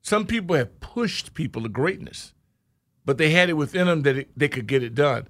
Some 0.00 0.26
people 0.26 0.56
have 0.56 0.80
pushed 0.80 1.34
people 1.34 1.62
to 1.62 1.68
greatness, 1.68 2.32
but 3.04 3.18
they 3.18 3.30
had 3.30 3.50
it 3.50 3.54
within 3.54 3.86
them 3.86 4.02
that 4.02 4.16
it, 4.16 4.30
they 4.34 4.48
could 4.48 4.66
get 4.66 4.82
it 4.82 4.94
done. 4.94 5.28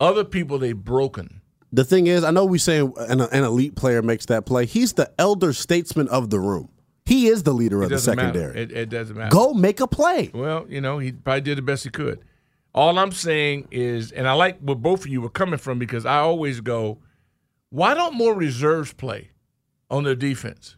Other 0.00 0.24
people, 0.24 0.58
they've 0.58 0.76
broken. 0.76 1.40
The 1.72 1.84
thing 1.84 2.06
is, 2.06 2.24
I 2.24 2.30
know 2.30 2.44
we 2.44 2.58
say 2.58 2.78
an, 2.78 3.20
an 3.20 3.44
elite 3.44 3.74
player 3.76 4.02
makes 4.02 4.26
that 4.26 4.46
play. 4.46 4.66
He's 4.66 4.92
the 4.94 5.10
elder 5.18 5.52
statesman 5.52 6.08
of 6.08 6.30
the 6.30 6.40
room. 6.40 6.70
He 7.04 7.28
is 7.28 7.44
the 7.44 7.52
leader 7.52 7.82
It 7.82 7.84
of 7.86 7.90
the 7.90 7.98
secondary. 7.98 8.58
It, 8.58 8.72
it 8.72 8.88
doesn't 8.88 9.16
matter. 9.16 9.30
Go 9.30 9.54
make 9.54 9.80
a 9.80 9.86
play. 9.86 10.30
Well, 10.34 10.66
you 10.68 10.80
know, 10.80 10.98
he 10.98 11.12
probably 11.12 11.40
did 11.42 11.58
the 11.58 11.62
best 11.62 11.84
he 11.84 11.90
could. 11.90 12.20
All 12.74 12.98
I'm 12.98 13.12
saying 13.12 13.68
is, 13.70 14.12
and 14.12 14.28
I 14.28 14.32
like 14.32 14.58
where 14.60 14.76
both 14.76 15.00
of 15.00 15.06
you 15.06 15.20
were 15.20 15.30
coming 15.30 15.58
from 15.58 15.78
because 15.78 16.04
I 16.04 16.18
always 16.18 16.60
go, 16.60 16.98
why 17.70 17.94
don't 17.94 18.14
more 18.14 18.34
reserves 18.34 18.92
play 18.92 19.30
on 19.90 20.04
their 20.04 20.14
defense? 20.14 20.76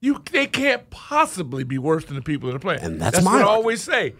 You 0.00 0.22
they 0.32 0.46
can't 0.46 0.88
possibly 0.90 1.62
be 1.62 1.76
worse 1.76 2.06
than 2.06 2.16
the 2.16 2.22
people 2.22 2.48
that 2.48 2.56
are 2.56 2.60
playing. 2.60 2.80
And 2.80 3.00
that's 3.00 3.22
my 3.22 3.34
what 3.34 3.42
I 3.42 3.44
always 3.44 3.82
say. 3.82 4.14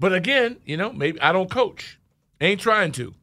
But 0.00 0.12
again, 0.12 0.58
you 0.64 0.76
know, 0.76 0.92
maybe 0.92 1.20
I 1.20 1.32
don't 1.32 1.50
coach. 1.50 1.98
Ain't 2.40 2.60
trying 2.60 2.92
to. 2.92 3.14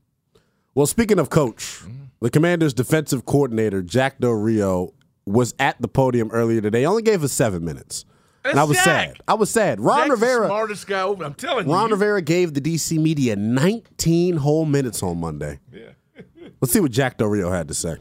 Well, 0.78 0.86
speaking 0.86 1.18
of 1.18 1.32
coach, 1.32 1.82
the 2.22 2.30
Commanders' 2.30 2.72
defensive 2.72 3.26
coordinator 3.26 3.82
Jack 3.82 4.20
Del 4.20 4.34
Rio 4.34 4.94
was 5.26 5.56
at 5.58 5.82
the 5.82 5.88
podium 5.88 6.30
earlier 6.32 6.62
today. 6.62 6.82
He 6.82 6.86
only 6.86 7.02
gave 7.02 7.24
us 7.24 7.34
seven 7.34 7.66
minutes, 7.66 8.06
and 8.46 8.60
I 8.60 8.64
was 8.64 8.78
Jack. 8.78 8.86
sad. 8.86 9.20
I 9.28 9.34
was 9.34 9.50
sad. 9.50 9.82
Ron 9.82 9.98
Jack's 9.98 10.08
the 10.08 10.26
Rivera. 10.28 10.46
smartest 10.46 10.86
guy 10.86 11.02
over. 11.02 11.24
I'm 11.24 11.34
telling 11.34 11.66
Ron 11.66 11.68
you. 11.68 11.74
Ron 11.74 11.90
Rivera 11.94 12.22
gave 12.22 12.54
the 12.54 12.62
DC 12.62 13.00
media 13.00 13.36
19 13.36 14.38
whole 14.38 14.66
minutes 14.66 15.02
on 15.02 15.20
Monday. 15.20 15.60
Yeah. 15.74 15.82
Let's 16.62 16.74
see 16.74 16.80
what 16.80 16.92
Jack 16.92 17.18
Del 17.18 17.30
Rio 17.30 17.50
had 17.50 17.68
to 17.70 17.74
say. 17.74 17.96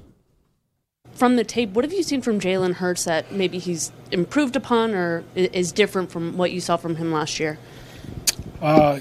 From 1.13 1.37
the 1.37 1.45
tape, 1.45 1.71
what 1.71 1.83
have 1.83 1.95
you 1.95 2.03
seen 2.03 2.21
from 2.21 2.39
Jalen 2.39 2.75
Hurts 2.75 3.05
that 3.05 3.33
maybe 3.33 3.59
he's 3.59 3.91
improved 4.13 4.55
upon 4.55 4.95
or 4.95 5.25
is 5.35 5.73
different 5.73 6.13
from 6.13 6.37
what 6.37 6.53
you 6.53 6.61
saw 6.61 6.77
from 6.77 6.97
him 6.97 7.11
last 7.11 7.41
year? 7.41 7.57
Uh, 8.61 9.01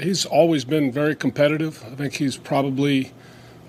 he's 0.00 0.24
always 0.24 0.64
been 0.64 0.90
very 0.92 1.14
competitive. 1.14 1.82
I 1.84 1.94
think 1.94 2.14
he's 2.14 2.36
probably 2.36 3.12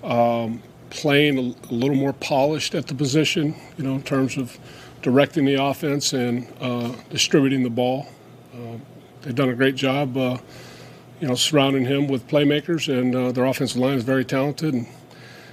um, 0.02 0.62
playing 0.90 1.38
a, 1.38 1.72
a 1.72 1.74
little 1.74 1.96
more 1.96 2.12
polished 2.12 2.74
at 2.74 2.86
the 2.86 2.94
position, 2.94 3.54
you 3.76 3.84
know, 3.84 3.94
in 3.94 4.02
terms 4.02 4.36
of 4.36 4.58
directing 5.02 5.44
the 5.44 5.54
offense 5.54 6.12
and 6.12 6.46
uh, 6.60 6.92
distributing 7.08 7.62
the 7.62 7.70
ball. 7.70 8.06
Uh, 8.54 8.76
they've 9.22 9.34
done 9.34 9.48
a 9.48 9.54
great 9.54 9.74
job, 9.74 10.16
uh, 10.16 10.38
you 11.20 11.28
know, 11.28 11.34
surrounding 11.34 11.84
him 11.84 12.08
with 12.08 12.26
playmakers, 12.28 12.92
and 12.92 13.14
uh, 13.14 13.32
their 13.32 13.44
offensive 13.44 13.78
line 13.78 13.96
is 13.96 14.04
very 14.04 14.24
talented, 14.24 14.74
and 14.74 14.86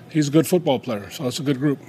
he's 0.10 0.28
a 0.28 0.32
good 0.32 0.48
football 0.48 0.80
player. 0.80 1.10
So 1.10 1.28
it's 1.28 1.40
a 1.40 1.44
good 1.44 1.60
group. 1.60 1.80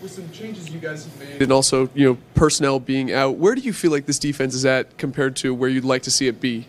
With 0.00 0.12
some 0.12 0.30
changes 0.30 0.70
you 0.70 0.78
guys 0.78 1.04
have 1.04 1.18
made, 1.18 1.42
and 1.42 1.52
also 1.52 1.88
you 1.94 2.08
know 2.08 2.18
personnel 2.34 2.78
being 2.78 3.12
out, 3.12 3.36
where 3.36 3.54
do 3.54 3.62
you 3.62 3.72
feel 3.72 3.90
like 3.90 4.06
this 4.06 4.18
defense 4.18 4.54
is 4.54 4.64
at 4.64 4.98
compared 4.98 5.36
to 5.36 5.54
where 5.54 5.70
you'd 5.70 5.84
like 5.84 6.02
to 6.02 6.10
see 6.10 6.28
it 6.28 6.40
be? 6.40 6.66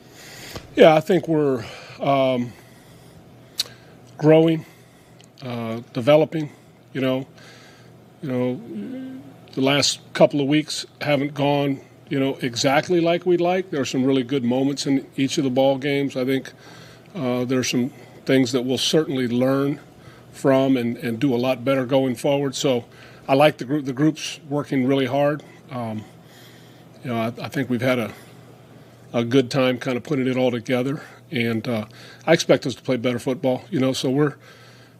Yeah, 0.76 0.96
I 0.96 1.00
think 1.00 1.28
we're 1.28 1.66
um, 2.00 2.54
growing, 4.18 4.66
uh, 5.42 5.82
developing. 5.94 6.52
You 6.94 7.02
know, 7.02 7.28
you 8.22 8.30
know, 8.30 9.22
the 9.54 9.62
last 9.62 10.00
couple 10.14 10.42
of 10.42 10.48
weeks 10.48 10.86
haven't 11.02 11.34
gone, 11.34 11.82
you 12.10 12.20
know, 12.20 12.38
exactly 12.42 13.00
like 13.02 13.26
we'd 13.26 13.42
like. 13.42 13.72
There 13.72 13.82
are 13.82 13.86
some 13.86 14.04
really 14.04 14.24
good 14.24 14.44
moments 14.44 14.86
in 14.86 15.08
each 15.16 15.38
of 15.38 15.44
the 15.44 15.50
ball 15.50 15.78
games. 15.78 16.16
I 16.16 16.26
think 16.26 16.54
uh, 17.16 17.46
there 17.46 17.60
are 17.60 17.64
some 17.64 17.92
things 18.26 18.52
that 18.52 18.64
we'll 18.64 18.78
certainly 18.78 19.28
learn 19.28 19.80
from 20.32 20.78
and, 20.78 20.98
and 20.98 21.20
do 21.20 21.34
a 21.34 21.38
lot 21.38 21.66
better 21.66 21.86
going 21.86 22.16
forward. 22.16 22.56
So 22.56 22.86
I 23.28 23.34
like 23.34 23.58
the 23.58 23.66
group. 23.66 23.86
The 23.86 23.94
group's 23.94 24.40
working 24.48 24.86
really 24.86 25.08
hard. 25.08 25.44
Um, 25.72 26.04
you 27.04 27.10
know, 27.10 27.18
I, 27.18 27.28
I 27.46 27.50
think 27.50 27.70
we've 27.70 27.82
had 27.82 28.00
a 28.00 28.14
a 29.18 29.26
good 29.26 29.50
time 29.50 29.78
kind 29.78 29.98
of 29.98 30.04
putting 30.04 30.28
it 30.28 30.38
all 30.38 30.52
together. 30.52 31.02
And 31.32 31.68
uh, 31.68 31.86
I 32.26 32.34
expect 32.34 32.66
us 32.66 32.76
to 32.76 32.82
play 32.82 32.98
better 32.98 33.20
football, 33.20 33.64
you 33.70 33.80
know. 33.80 33.94
So 33.94 34.10
we're, 34.10 34.36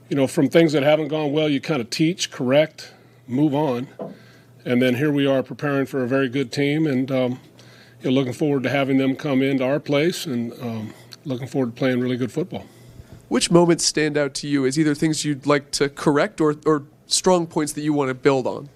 you 0.10 0.16
know, 0.16 0.28
from 0.28 0.50
things 0.50 0.74
that 0.74 0.84
haven't 0.84 1.10
gone 1.10 1.32
well, 1.32 1.48
you 1.48 1.62
kind 1.62 1.82
of 1.82 1.90
teach, 1.90 2.32
correct, 2.32 2.94
move 3.28 3.54
on. 3.54 3.88
And 4.66 4.82
then 4.82 4.96
here 4.96 5.12
we 5.12 5.26
are 5.26 5.44
preparing 5.44 5.86
for 5.86 6.04
a 6.04 6.08
very 6.08 6.28
good 6.28 6.52
team 6.52 6.88
and 6.88 7.10
um, 7.12 7.40
you 8.02 8.10
know, 8.10 8.12
looking 8.12 8.34
forward 8.34 8.64
to 8.64 8.70
having 8.70 8.98
them 8.98 9.16
come 9.16 9.42
into 9.42 9.64
our 9.64 9.80
place 9.80 10.26
and 10.26 10.52
um, 10.62 10.94
looking 11.24 11.48
forward 11.48 11.76
to 11.76 11.80
playing 11.80 12.00
really 12.00 12.18
good 12.18 12.32
football. 12.32 12.66
Which 13.30 13.52
moments 13.52 13.86
stand 13.86 14.18
out 14.18 14.34
to 14.36 14.48
you 14.48 14.66
as 14.66 14.80
either 14.80 14.96
things 14.96 15.24
you'd 15.24 15.46
like 15.46 15.72
to 15.72 15.90
correct 15.90 16.42
or, 16.42 16.56
or 16.66 16.84
strong 17.08 17.46
points 17.46 17.74
that 17.74 17.82
you 17.82 17.94
want 17.94 18.10
to 18.10 18.14
build 18.14 18.48
on? 18.48 18.70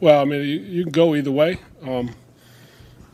Well, 0.00 0.20
I 0.20 0.24
mean, 0.24 0.40
you, 0.40 0.60
you 0.60 0.82
can 0.84 0.92
go 0.92 1.14
either 1.14 1.32
way. 1.32 1.58
Um, 1.82 2.14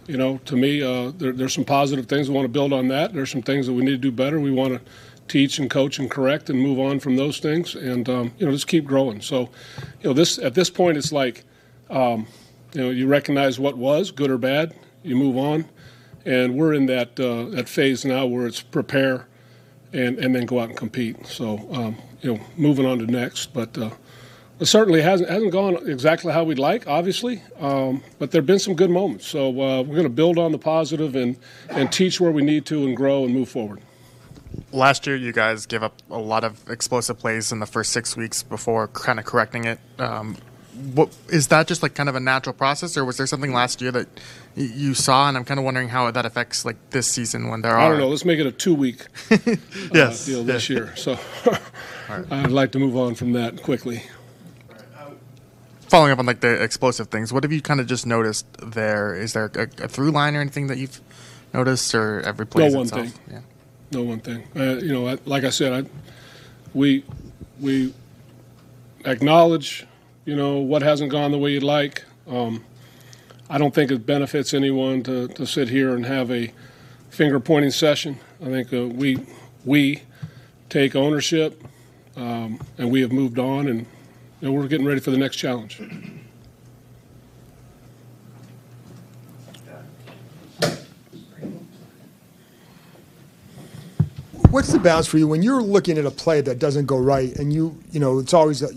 you 0.06 0.16
know, 0.16 0.38
to 0.46 0.56
me, 0.56 0.82
uh, 0.82 1.12
there, 1.16 1.32
there's 1.32 1.54
some 1.54 1.64
positive 1.64 2.06
things 2.06 2.28
we 2.28 2.34
want 2.34 2.44
to 2.44 2.52
build 2.52 2.72
on 2.72 2.88
that. 2.88 3.12
There's 3.12 3.30
some 3.30 3.42
things 3.42 3.66
that 3.66 3.72
we 3.72 3.84
need 3.84 3.92
to 3.92 3.96
do 3.98 4.12
better. 4.12 4.40
We 4.40 4.50
want 4.50 4.74
to 4.74 4.80
teach 5.28 5.58
and 5.58 5.70
coach 5.70 5.98
and 5.98 6.10
correct 6.10 6.50
and 6.50 6.60
move 6.60 6.78
on 6.78 7.00
from 7.00 7.16
those 7.16 7.38
things, 7.38 7.74
and 7.74 8.08
um, 8.08 8.32
you 8.38 8.46
know, 8.46 8.52
just 8.52 8.66
keep 8.66 8.84
growing. 8.84 9.20
So, 9.20 9.50
you 10.00 10.08
know, 10.08 10.12
this 10.12 10.38
at 10.38 10.54
this 10.54 10.70
point, 10.70 10.98
it's 10.98 11.12
like, 11.12 11.44
um, 11.90 12.26
you 12.74 12.82
know, 12.82 12.90
you 12.90 13.06
recognize 13.06 13.58
what 13.58 13.76
was 13.76 14.10
good 14.10 14.30
or 14.30 14.38
bad, 14.38 14.74
you 15.02 15.16
move 15.16 15.36
on, 15.36 15.66
and 16.24 16.56
we're 16.56 16.74
in 16.74 16.86
that 16.86 17.18
uh, 17.18 17.44
that 17.56 17.68
phase 17.68 18.04
now 18.04 18.26
where 18.26 18.46
it's 18.46 18.60
prepare, 18.60 19.26
and 19.92 20.18
and 20.18 20.34
then 20.34 20.46
go 20.46 20.60
out 20.60 20.68
and 20.68 20.78
compete. 20.78 21.26
So, 21.26 21.58
um, 21.72 21.96
you 22.20 22.34
know, 22.34 22.40
moving 22.56 22.86
on 22.86 22.98
to 22.98 23.06
next, 23.06 23.52
but. 23.52 23.76
Uh, 23.78 23.90
it 24.62 24.66
certainly 24.66 25.02
hasn't 25.02 25.28
hasn't 25.28 25.50
gone 25.50 25.90
exactly 25.90 26.32
how 26.32 26.44
we'd 26.44 26.58
like, 26.58 26.86
obviously, 26.86 27.42
um, 27.58 28.00
but 28.20 28.30
there've 28.30 28.46
been 28.46 28.60
some 28.60 28.74
good 28.74 28.90
moments. 28.90 29.26
So 29.26 29.48
uh, 29.48 29.82
we're 29.82 29.96
going 29.96 30.04
to 30.04 30.08
build 30.08 30.38
on 30.38 30.52
the 30.52 30.58
positive 30.58 31.16
and 31.16 31.36
and 31.68 31.90
teach 31.90 32.20
where 32.20 32.30
we 32.30 32.44
need 32.44 32.64
to 32.66 32.84
and 32.84 32.96
grow 32.96 33.24
and 33.24 33.34
move 33.34 33.48
forward. 33.48 33.80
Last 34.70 35.04
year, 35.04 35.16
you 35.16 35.32
guys 35.32 35.66
gave 35.66 35.82
up 35.82 36.00
a 36.10 36.18
lot 36.18 36.44
of 36.44 36.70
explosive 36.70 37.18
plays 37.18 37.50
in 37.50 37.58
the 37.58 37.66
first 37.66 37.90
six 37.90 38.16
weeks 38.16 38.44
before 38.44 38.86
kind 38.88 39.18
of 39.18 39.24
correcting 39.24 39.64
it. 39.64 39.80
Um, 39.98 40.36
what 40.94 41.14
is 41.28 41.48
that 41.48 41.66
just 41.66 41.82
like 41.82 41.94
kind 41.94 42.08
of 42.08 42.14
a 42.14 42.20
natural 42.20 42.54
process, 42.54 42.96
or 42.96 43.04
was 43.04 43.16
there 43.16 43.26
something 43.26 43.52
last 43.52 43.82
year 43.82 43.90
that 43.90 44.06
you 44.54 44.94
saw? 44.94 45.26
And 45.26 45.36
I'm 45.36 45.44
kind 45.44 45.58
of 45.58 45.64
wondering 45.64 45.88
how 45.88 46.08
that 46.08 46.24
affects 46.24 46.64
like 46.64 46.76
this 46.90 47.10
season 47.10 47.48
when 47.48 47.62
there 47.62 47.72
are. 47.72 47.80
I 47.80 47.88
don't 47.88 47.98
know. 47.98 48.08
Let's 48.08 48.24
make 48.24 48.38
it 48.38 48.46
a 48.46 48.52
two 48.52 48.74
week 48.74 49.06
uh, 49.30 49.36
deal 50.24 50.44
this 50.44 50.70
yeah. 50.70 50.76
year. 50.76 50.96
So 50.96 51.18
I'd 52.30 52.52
like 52.52 52.70
to 52.72 52.78
move 52.78 52.96
on 52.96 53.16
from 53.16 53.32
that 53.32 53.60
quickly. 53.64 54.04
Following 55.92 56.10
up 56.12 56.18
on 56.20 56.24
like 56.24 56.40
the 56.40 56.62
explosive 56.62 57.08
things, 57.08 57.34
what 57.34 57.42
have 57.42 57.52
you 57.52 57.60
kind 57.60 57.78
of 57.78 57.86
just 57.86 58.06
noticed 58.06 58.46
there? 58.62 59.14
Is 59.14 59.34
there 59.34 59.50
a, 59.54 59.84
a 59.84 59.88
through 59.88 60.10
line 60.10 60.34
or 60.34 60.40
anything 60.40 60.68
that 60.68 60.78
you've 60.78 60.98
noticed, 61.52 61.94
or 61.94 62.22
every 62.22 62.46
play 62.46 62.66
no 62.66 62.78
one 62.78 62.86
itself? 62.86 63.08
thing. 63.08 63.20
Yeah. 63.30 63.40
No 63.90 64.02
one 64.02 64.20
thing. 64.20 64.42
Uh, 64.56 64.78
you 64.78 64.90
know, 64.90 65.06
I, 65.06 65.18
like 65.26 65.44
I 65.44 65.50
said, 65.50 65.84
I, 65.84 65.90
we 66.72 67.04
we 67.60 67.92
acknowledge, 69.04 69.86
you 70.24 70.34
know, 70.34 70.60
what 70.60 70.80
hasn't 70.80 71.12
gone 71.12 71.30
the 71.30 71.36
way 71.36 71.50
you'd 71.50 71.62
like. 71.62 72.04
Um, 72.26 72.64
I 73.50 73.58
don't 73.58 73.74
think 73.74 73.90
it 73.90 74.06
benefits 74.06 74.54
anyone 74.54 75.02
to, 75.02 75.28
to 75.28 75.46
sit 75.46 75.68
here 75.68 75.94
and 75.94 76.06
have 76.06 76.30
a 76.30 76.54
finger 77.10 77.38
pointing 77.38 77.70
session. 77.70 78.18
I 78.40 78.46
think 78.46 78.72
uh, 78.72 78.86
we 78.86 79.18
we 79.66 80.04
take 80.70 80.96
ownership, 80.96 81.62
um, 82.16 82.60
and 82.78 82.90
we 82.90 83.02
have 83.02 83.12
moved 83.12 83.38
on, 83.38 83.68
and 83.68 83.84
know, 84.42 84.52
we're 84.52 84.66
getting 84.66 84.86
ready 84.86 85.00
for 85.00 85.10
the 85.10 85.18
next 85.18 85.36
challenge. 85.36 85.80
What's 94.50 94.70
the 94.70 94.78
balance 94.78 95.06
for 95.06 95.16
you 95.16 95.26
when 95.26 95.42
you're 95.42 95.62
looking 95.62 95.96
at 95.96 96.04
a 96.04 96.10
play 96.10 96.42
that 96.42 96.58
doesn't 96.58 96.84
go 96.84 96.98
right, 96.98 97.34
and 97.36 97.54
you, 97.54 97.78
you 97.90 97.98
know, 97.98 98.18
it's 98.18 98.34
always 98.34 98.62
uh, 98.62 98.68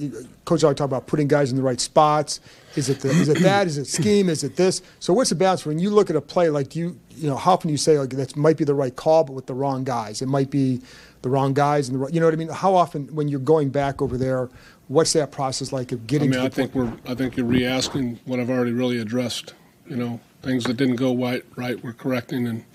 coach 0.46 0.64
always 0.64 0.78
talk 0.78 0.86
about 0.86 1.06
putting 1.06 1.28
guys 1.28 1.52
in 1.52 1.58
the 1.58 1.64
right 1.64 1.82
spots. 1.82 2.40
Is 2.78 2.88
it 2.88 3.02
the, 3.02 3.10
is 3.10 3.28
it 3.28 3.40
that? 3.40 3.68
Is 3.68 3.78
it 3.78 3.86
scheme? 3.86 4.30
Is 4.30 4.44
it 4.44 4.56
this? 4.56 4.82
So 5.00 5.12
what's 5.12 5.32
the 5.32 5.36
balance 5.36 5.66
when 5.66 5.80
you 5.80 5.90
look 5.90 6.10
at 6.10 6.16
a 6.16 6.22
play 6.22 6.50
like 6.50 6.70
do 6.70 6.80
you, 6.80 7.00
you 7.10 7.28
know, 7.28 7.36
how 7.36 7.54
often 7.54 7.70
you 7.70 7.78
say 7.78 8.00
like 8.00 8.12
that 8.12 8.38
might 8.38 8.56
be 8.56 8.64
the 8.64 8.74
right 8.74 8.96
call, 8.96 9.26
but 9.26 9.34
with 9.34 9.48
the 9.48 9.54
wrong 9.54 9.84
guys? 9.84 10.22
It 10.22 10.28
might 10.28 10.50
be 10.50 10.82
the 11.24 11.30
wrong 11.30 11.54
guys 11.54 11.90
and 11.90 12.02
the 12.02 12.12
you 12.12 12.20
know 12.20 12.28
what 12.28 12.34
I 12.34 12.38
mean? 12.38 12.50
How 12.50 12.74
often 12.74 13.08
when 13.14 13.28
you're 13.28 13.40
going 13.40 13.70
back 13.70 14.02
over 14.02 14.18
there, 14.18 14.50
what's 14.88 15.14
that 15.14 15.32
process 15.32 15.72
like 15.72 15.92
of 15.92 16.08
getting? 16.08 16.30
I 16.30 16.32
mean, 16.32 16.40
to 16.40 16.46
I 16.46 16.50
the 16.50 16.56
think 16.56 16.74
point? 16.74 17.06
we're. 17.06 17.12
I 17.12 17.16
think 17.16 17.38
you're 17.38 17.46
re-asking 17.46 18.20
what 18.26 18.40
I've 18.40 18.50
already 18.50 18.72
really 18.72 19.00
addressed. 19.00 19.54
You 19.88 19.96
know, 19.96 20.20
things 20.42 20.64
that 20.66 20.78
didn't 20.78 20.96
go 20.96 21.16
right, 21.16 21.44
right, 21.56 21.82
we're 21.84 21.94
correcting, 21.94 22.48
and 22.48 22.66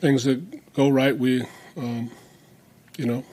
things 0.00 0.24
that 0.24 0.72
go 0.74 0.88
right, 0.88 1.16
we, 1.16 1.44
um, 1.76 2.10
you 2.96 3.06
know, 3.06 3.24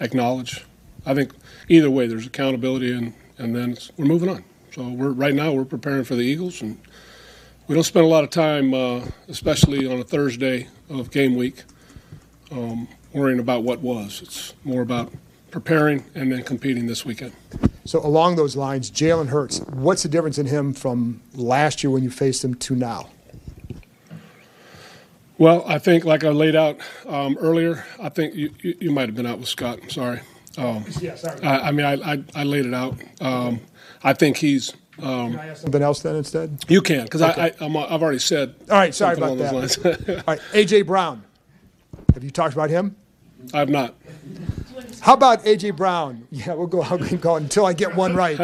acknowledge. 0.00 0.64
I 1.04 1.14
think 1.14 1.32
either 1.68 1.90
way, 1.90 2.06
there's 2.06 2.26
accountability, 2.26 2.92
and 2.92 3.14
and 3.38 3.54
then 3.54 3.76
we're 3.96 4.06
moving 4.06 4.28
on. 4.28 4.44
So 4.74 4.88
we're 4.88 5.10
right 5.10 5.34
now 5.34 5.52
we're 5.52 5.64
preparing 5.64 6.04
for 6.04 6.14
the 6.14 6.22
Eagles, 6.22 6.60
and 6.60 6.78
we 7.66 7.74
don't 7.74 7.84
spend 7.84 8.04
a 8.04 8.08
lot 8.08 8.24
of 8.24 8.30
time, 8.30 8.74
uh, 8.74 9.06
especially 9.28 9.86
on 9.86 9.98
a 9.98 10.04
Thursday 10.04 10.68
of 10.90 11.10
game 11.10 11.34
week, 11.36 11.64
um, 12.50 12.88
worrying 13.12 13.40
about 13.40 13.62
what 13.62 13.80
was. 13.80 14.20
It's 14.22 14.54
more 14.64 14.82
about 14.82 15.12
preparing 15.56 16.04
and 16.14 16.30
then 16.30 16.42
competing 16.42 16.86
this 16.86 17.06
weekend. 17.06 17.32
So 17.86 17.98
along 18.04 18.36
those 18.36 18.56
lines, 18.56 18.90
Jalen 18.90 19.28
Hurts, 19.28 19.60
what's 19.60 20.02
the 20.02 20.08
difference 20.10 20.36
in 20.36 20.44
him 20.44 20.74
from 20.74 21.22
last 21.32 21.82
year 21.82 21.90
when 21.90 22.02
you 22.02 22.10
faced 22.10 22.44
him 22.44 22.56
to 22.56 22.76
now? 22.76 23.08
Well, 25.38 25.64
I 25.66 25.78
think, 25.78 26.04
like 26.04 26.24
I 26.24 26.28
laid 26.28 26.54
out 26.56 26.76
um, 27.06 27.38
earlier, 27.40 27.86
I 27.98 28.10
think 28.10 28.34
you, 28.34 28.52
you, 28.60 28.76
you 28.80 28.90
might 28.90 29.08
have 29.08 29.14
been 29.14 29.24
out 29.24 29.38
with 29.38 29.48
Scott. 29.48 29.78
I'm 29.82 29.88
sorry. 29.88 30.20
Um, 30.58 30.84
Yeah, 31.00 31.14
sorry. 31.14 31.40
I, 31.42 31.68
I 31.68 31.70
mean, 31.72 31.86
I, 31.86 32.12
I, 32.12 32.24
I 32.34 32.44
laid 32.44 32.66
it 32.66 32.74
out. 32.74 32.98
Um, 33.22 33.60
I 34.04 34.12
think 34.12 34.36
he's. 34.36 34.74
Um, 35.02 35.30
Can 35.32 35.38
I 35.40 35.46
ask 35.48 35.62
something 35.62 35.80
else 35.82 36.00
then 36.02 36.16
instead? 36.16 36.66
you 36.68 36.82
can, 36.82 37.04
because 37.04 37.22
Okay. 37.22 37.54
I, 37.58 37.64
I, 37.64 37.94
I've 37.94 38.02
already 38.02 38.18
said. 38.18 38.54
All 38.70 38.76
right, 38.76 38.94
sorry 38.94 39.16
about 39.16 39.38
that. 39.38 39.54
All 39.54 40.34
right, 40.34 40.40
AJ 40.52 40.86
Brown. 40.86 41.22
Have 42.12 42.24
you 42.24 42.30
talked 42.30 42.52
about 42.52 42.68
him? 42.68 42.94
I've 43.54 43.70
not. 43.70 43.94
How 45.00 45.14
about 45.14 45.44
AJ 45.44 45.76
Brown? 45.76 46.26
Yeah, 46.32 46.54
we'll 46.54 46.66
go. 46.66 46.82
I'll 46.82 46.98
keep 46.98 47.20
going 47.20 47.44
until 47.44 47.66
I 47.66 47.72
get 47.72 47.96
one 47.96 48.14
right. 48.14 48.38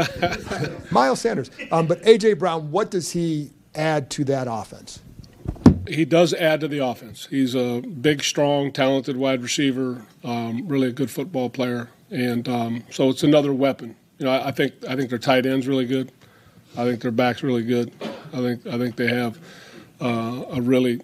Miles 0.91 1.21
Sanders. 1.21 1.51
Um, 1.71 1.87
but 1.87 2.03
AJ 2.03 2.39
Brown, 2.39 2.71
what 2.71 2.91
does 2.91 3.13
he 3.13 3.51
add 3.75 4.11
to 4.11 4.25
that 4.25 4.47
offense? 4.49 5.01
he 5.89 6.05
does 6.05 6.33
add 6.35 6.61
to 6.61 6.69
the 6.69 6.79
offense. 6.79 7.27
He's 7.27 7.55
a 7.55 7.81
big, 7.81 8.23
strong, 8.23 8.73
talented 8.73 9.17
wide 9.17 9.43
receiver, 9.43 10.05
um, 10.25 10.67
really 10.69 10.89
a 10.89 10.93
good 10.93 11.11
football 11.11 11.51
player, 11.51 11.91
and 12.11 12.49
um, 12.49 12.85
so 12.91 13.09
it's 13.09 13.23
another 13.23 13.53
weapon. 13.53 13.97
You 14.19 14.27
know, 14.27 14.33
I, 14.33 14.49
I 14.49 14.51
think 14.53 14.75
I 14.89 14.97
think 14.97 15.11
their 15.11 15.19
tight 15.19 15.47
end's 15.47 15.67
really 15.67 15.87
good. 15.87 16.13
I 16.77 16.85
think 16.85 17.01
their 17.01 17.11
back's 17.11 17.43
really 17.43 17.63
good. 17.63 17.93
I 18.33 18.39
think 18.39 18.67
I 18.67 18.79
think 18.79 18.97
they 18.97 19.09
have 19.09 19.39
uh, 20.01 20.45
a 20.53 20.61
really 20.61 21.01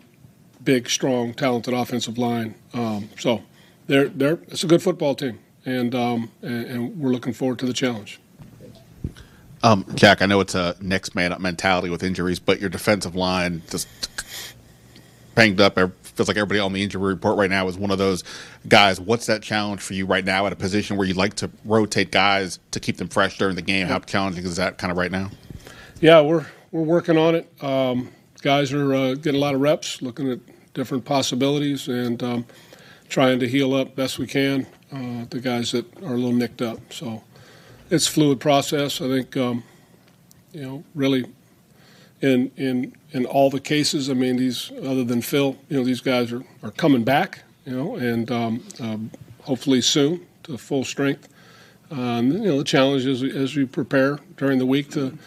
big, 0.65 0.89
strong, 0.89 1.35
talented 1.35 1.75
offensive 1.75 2.19
line. 2.19 2.55
Um, 2.73 3.09
so 3.19 3.43
they're 3.89 4.09
they're 4.09 4.39
it's 4.49 4.63
a 4.63 4.69
good 4.69 4.83
football 4.83 5.17
team, 5.17 5.41
and, 5.67 5.95
um, 5.95 6.31
and 6.43 6.67
and 6.67 7.01
we're 7.01 7.11
looking 7.11 7.33
forward 7.33 7.59
to 7.59 7.67
the 7.67 7.73
challenge. 7.73 8.21
Um, 9.65 9.85
Jack, 9.97 10.23
I 10.23 10.27
know 10.27 10.41
it's 10.41 10.55
a 10.55 10.77
next 10.81 11.17
man 11.17 11.33
up 11.33 11.41
mentality 11.41 11.91
with 11.91 12.05
injuries, 12.05 12.39
but 12.39 12.61
your 12.61 12.71
defensive 12.71 13.17
line 13.17 13.63
just 13.69 13.89
banged 15.35 15.61
up. 15.61 15.77
It 15.77 15.91
feels 16.03 16.29
like 16.29 16.37
everybody 16.37 16.61
on 16.61 16.73
the 16.73 16.83
injury 16.83 17.03
report 17.03 17.37
right 17.37 17.51
now 17.51 17.67
is 17.67 17.77
one 17.77 17.91
of 17.91 17.99
those 17.99 18.23
guys. 18.69 19.01
What's 19.01 19.27
that 19.27 19.43
challenge 19.43 19.81
for 19.81 19.95
you 19.95 20.07
right 20.07 20.25
now 20.25 20.47
at 20.47 20.53
a 20.53 20.57
position 20.57 20.97
where 20.97 21.07
you'd 21.09 21.17
like 21.17 21.35
to 21.35 21.51
rotate 21.65 22.13
guys 22.13 22.61
to 22.71 22.79
keep 22.79 22.99
them 22.99 23.09
fresh 23.09 23.37
during 23.39 23.57
the 23.57 23.63
game? 23.63 23.89
How 23.89 23.99
challenging 23.99 24.45
is 24.45 24.57
that 24.57 24.79
kind 24.79 24.93
of 24.93 24.97
right 24.97 25.11
now? 25.11 25.31
Yeah, 26.01 26.21
we're 26.21 26.47
we're 26.71 26.83
working 26.83 27.19
on 27.19 27.35
it. 27.35 27.51
Um, 27.63 28.11
guys 28.43 28.73
are 28.73 28.95
uh, 28.95 29.15
getting 29.15 29.41
a 29.41 29.43
lot 29.43 29.55
of 29.55 29.61
reps, 29.61 30.03
looking 30.03 30.31
at 30.31 30.39
different 30.75 31.05
possibilities, 31.05 31.89
and 31.89 32.23
um, 32.23 32.47
trying 33.09 33.41
to 33.41 33.49
heal 33.49 33.75
up 33.75 33.97
best 33.97 34.19
we 34.19 34.27
can 34.27 34.67
uh, 34.93 35.25
the 35.31 35.41
guys 35.41 35.73
that 35.73 35.85
are 36.03 36.15
a 36.15 36.17
little 36.17 36.33
nicked 36.33 36.63
up. 36.63 36.93
So 36.93 37.23
it's 37.91 38.07
a 38.09 38.11
fluid 38.11 38.41
process. 38.41 39.01
I 39.01 39.09
think 39.09 39.37
um, 39.37 39.65
you 40.53 40.63
know 40.63 40.85
really 40.95 41.27
in 42.21 42.51
in 42.57 42.93
in 43.13 43.27
all 43.27 43.51
the 43.51 43.61
cases. 43.61 44.11
I 44.11 44.15
mean, 44.15 44.37
these 44.37 44.71
other 44.83 45.05
than 45.05 45.23
Phil, 45.23 45.57
you 45.69 45.79
know, 45.79 45.85
these 45.85 46.01
guys 46.01 46.33
are, 46.33 46.45
are 46.63 46.71
coming 46.73 47.05
back. 47.05 47.43
You 47.65 47.77
know, 47.77 47.97
and 47.97 48.31
um, 48.31 48.65
um, 48.81 49.11
hopefully 49.43 49.83
soon 49.83 50.27
to 50.45 50.57
full 50.57 50.85
strength. 50.85 51.29
Um, 51.91 52.33
you 52.33 52.39
know, 52.45 52.59
the 52.59 52.65
challenge 52.65 53.05
is 53.05 53.23
as 53.23 53.57
we 53.57 53.67
prepare 53.67 54.19
during 54.37 54.59
the 54.59 54.67
week 54.67 54.91
to 54.93 55.19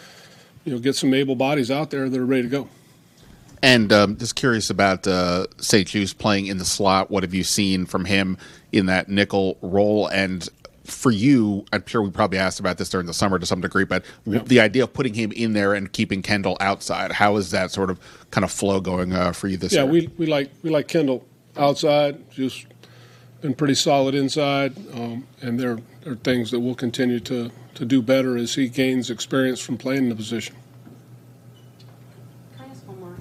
you 0.65 0.73
know 0.73 0.79
get 0.79 0.95
some 0.95 1.13
able 1.13 1.35
bodies 1.35 1.69
out 1.69 1.91
there 1.91 2.09
that 2.09 2.19
are 2.19 2.25
ready 2.25 2.43
to 2.43 2.49
go. 2.49 2.67
And 3.63 3.93
um, 3.93 4.17
just 4.17 4.35
curious 4.35 4.69
about 4.69 5.05
uh, 5.05 5.45
St-Juste 5.57 6.17
playing 6.17 6.47
in 6.47 6.57
the 6.57 6.65
slot. 6.65 7.11
What 7.11 7.23
have 7.23 7.33
you 7.33 7.43
seen 7.43 7.85
from 7.85 8.05
him 8.05 8.37
in 8.71 8.87
that 8.87 9.07
nickel 9.07 9.57
role? 9.61 10.07
And 10.07 10.49
for 10.83 11.11
you, 11.11 11.63
I'm 11.71 11.85
sure 11.85 12.01
we 12.01 12.09
probably 12.09 12.39
asked 12.39 12.59
about 12.59 12.77
this 12.79 12.89
during 12.89 13.05
the 13.05 13.13
summer 13.13 13.37
to 13.37 13.45
some 13.45 13.61
degree, 13.61 13.85
but 13.85 14.03
Yep. 14.25 14.47
the 14.47 14.59
idea 14.59 14.83
of 14.83 14.93
putting 14.93 15.13
him 15.13 15.31
in 15.31 15.53
there 15.53 15.73
and 15.75 15.91
keeping 15.91 16.21
Kendall 16.23 16.57
outside, 16.59 17.11
how 17.11 17.35
is 17.37 17.51
that 17.51 17.71
sort 17.71 17.89
of 17.91 17.99
kind 18.31 18.43
of 18.43 18.51
flow 18.51 18.81
going 18.81 19.13
uh, 19.13 19.31
for 19.31 19.47
you 19.47 19.57
this 19.57 19.73
yeah, 19.73 19.83
year? 19.83 19.91
we, 19.91 20.09
we 20.17 20.25
like 20.25 20.51
we 20.63 20.69
like 20.71 20.87
Kendall 20.87 21.23
outside. 21.55 22.29
Just 22.31 22.65
been 23.41 23.53
pretty 23.53 23.75
solid 23.75 24.15
inside, 24.15 24.75
um, 24.93 25.27
and 25.41 25.59
there 25.59 25.77
are 26.05 26.15
things 26.15 26.51
that 26.51 26.59
we'll 26.59 26.75
continue 26.75 27.19
to 27.21 27.51
to 27.75 27.85
do 27.85 28.01
better 28.01 28.35
as 28.35 28.55
he 28.55 28.67
gains 28.67 29.09
experience 29.09 29.59
from 29.61 29.77
playing 29.77 30.09
the 30.09 30.15
position. 30.15 30.55
Can 32.57 32.65
I 32.65 32.69
ask 32.69 32.87
one 32.87 32.99
more? 32.99 33.15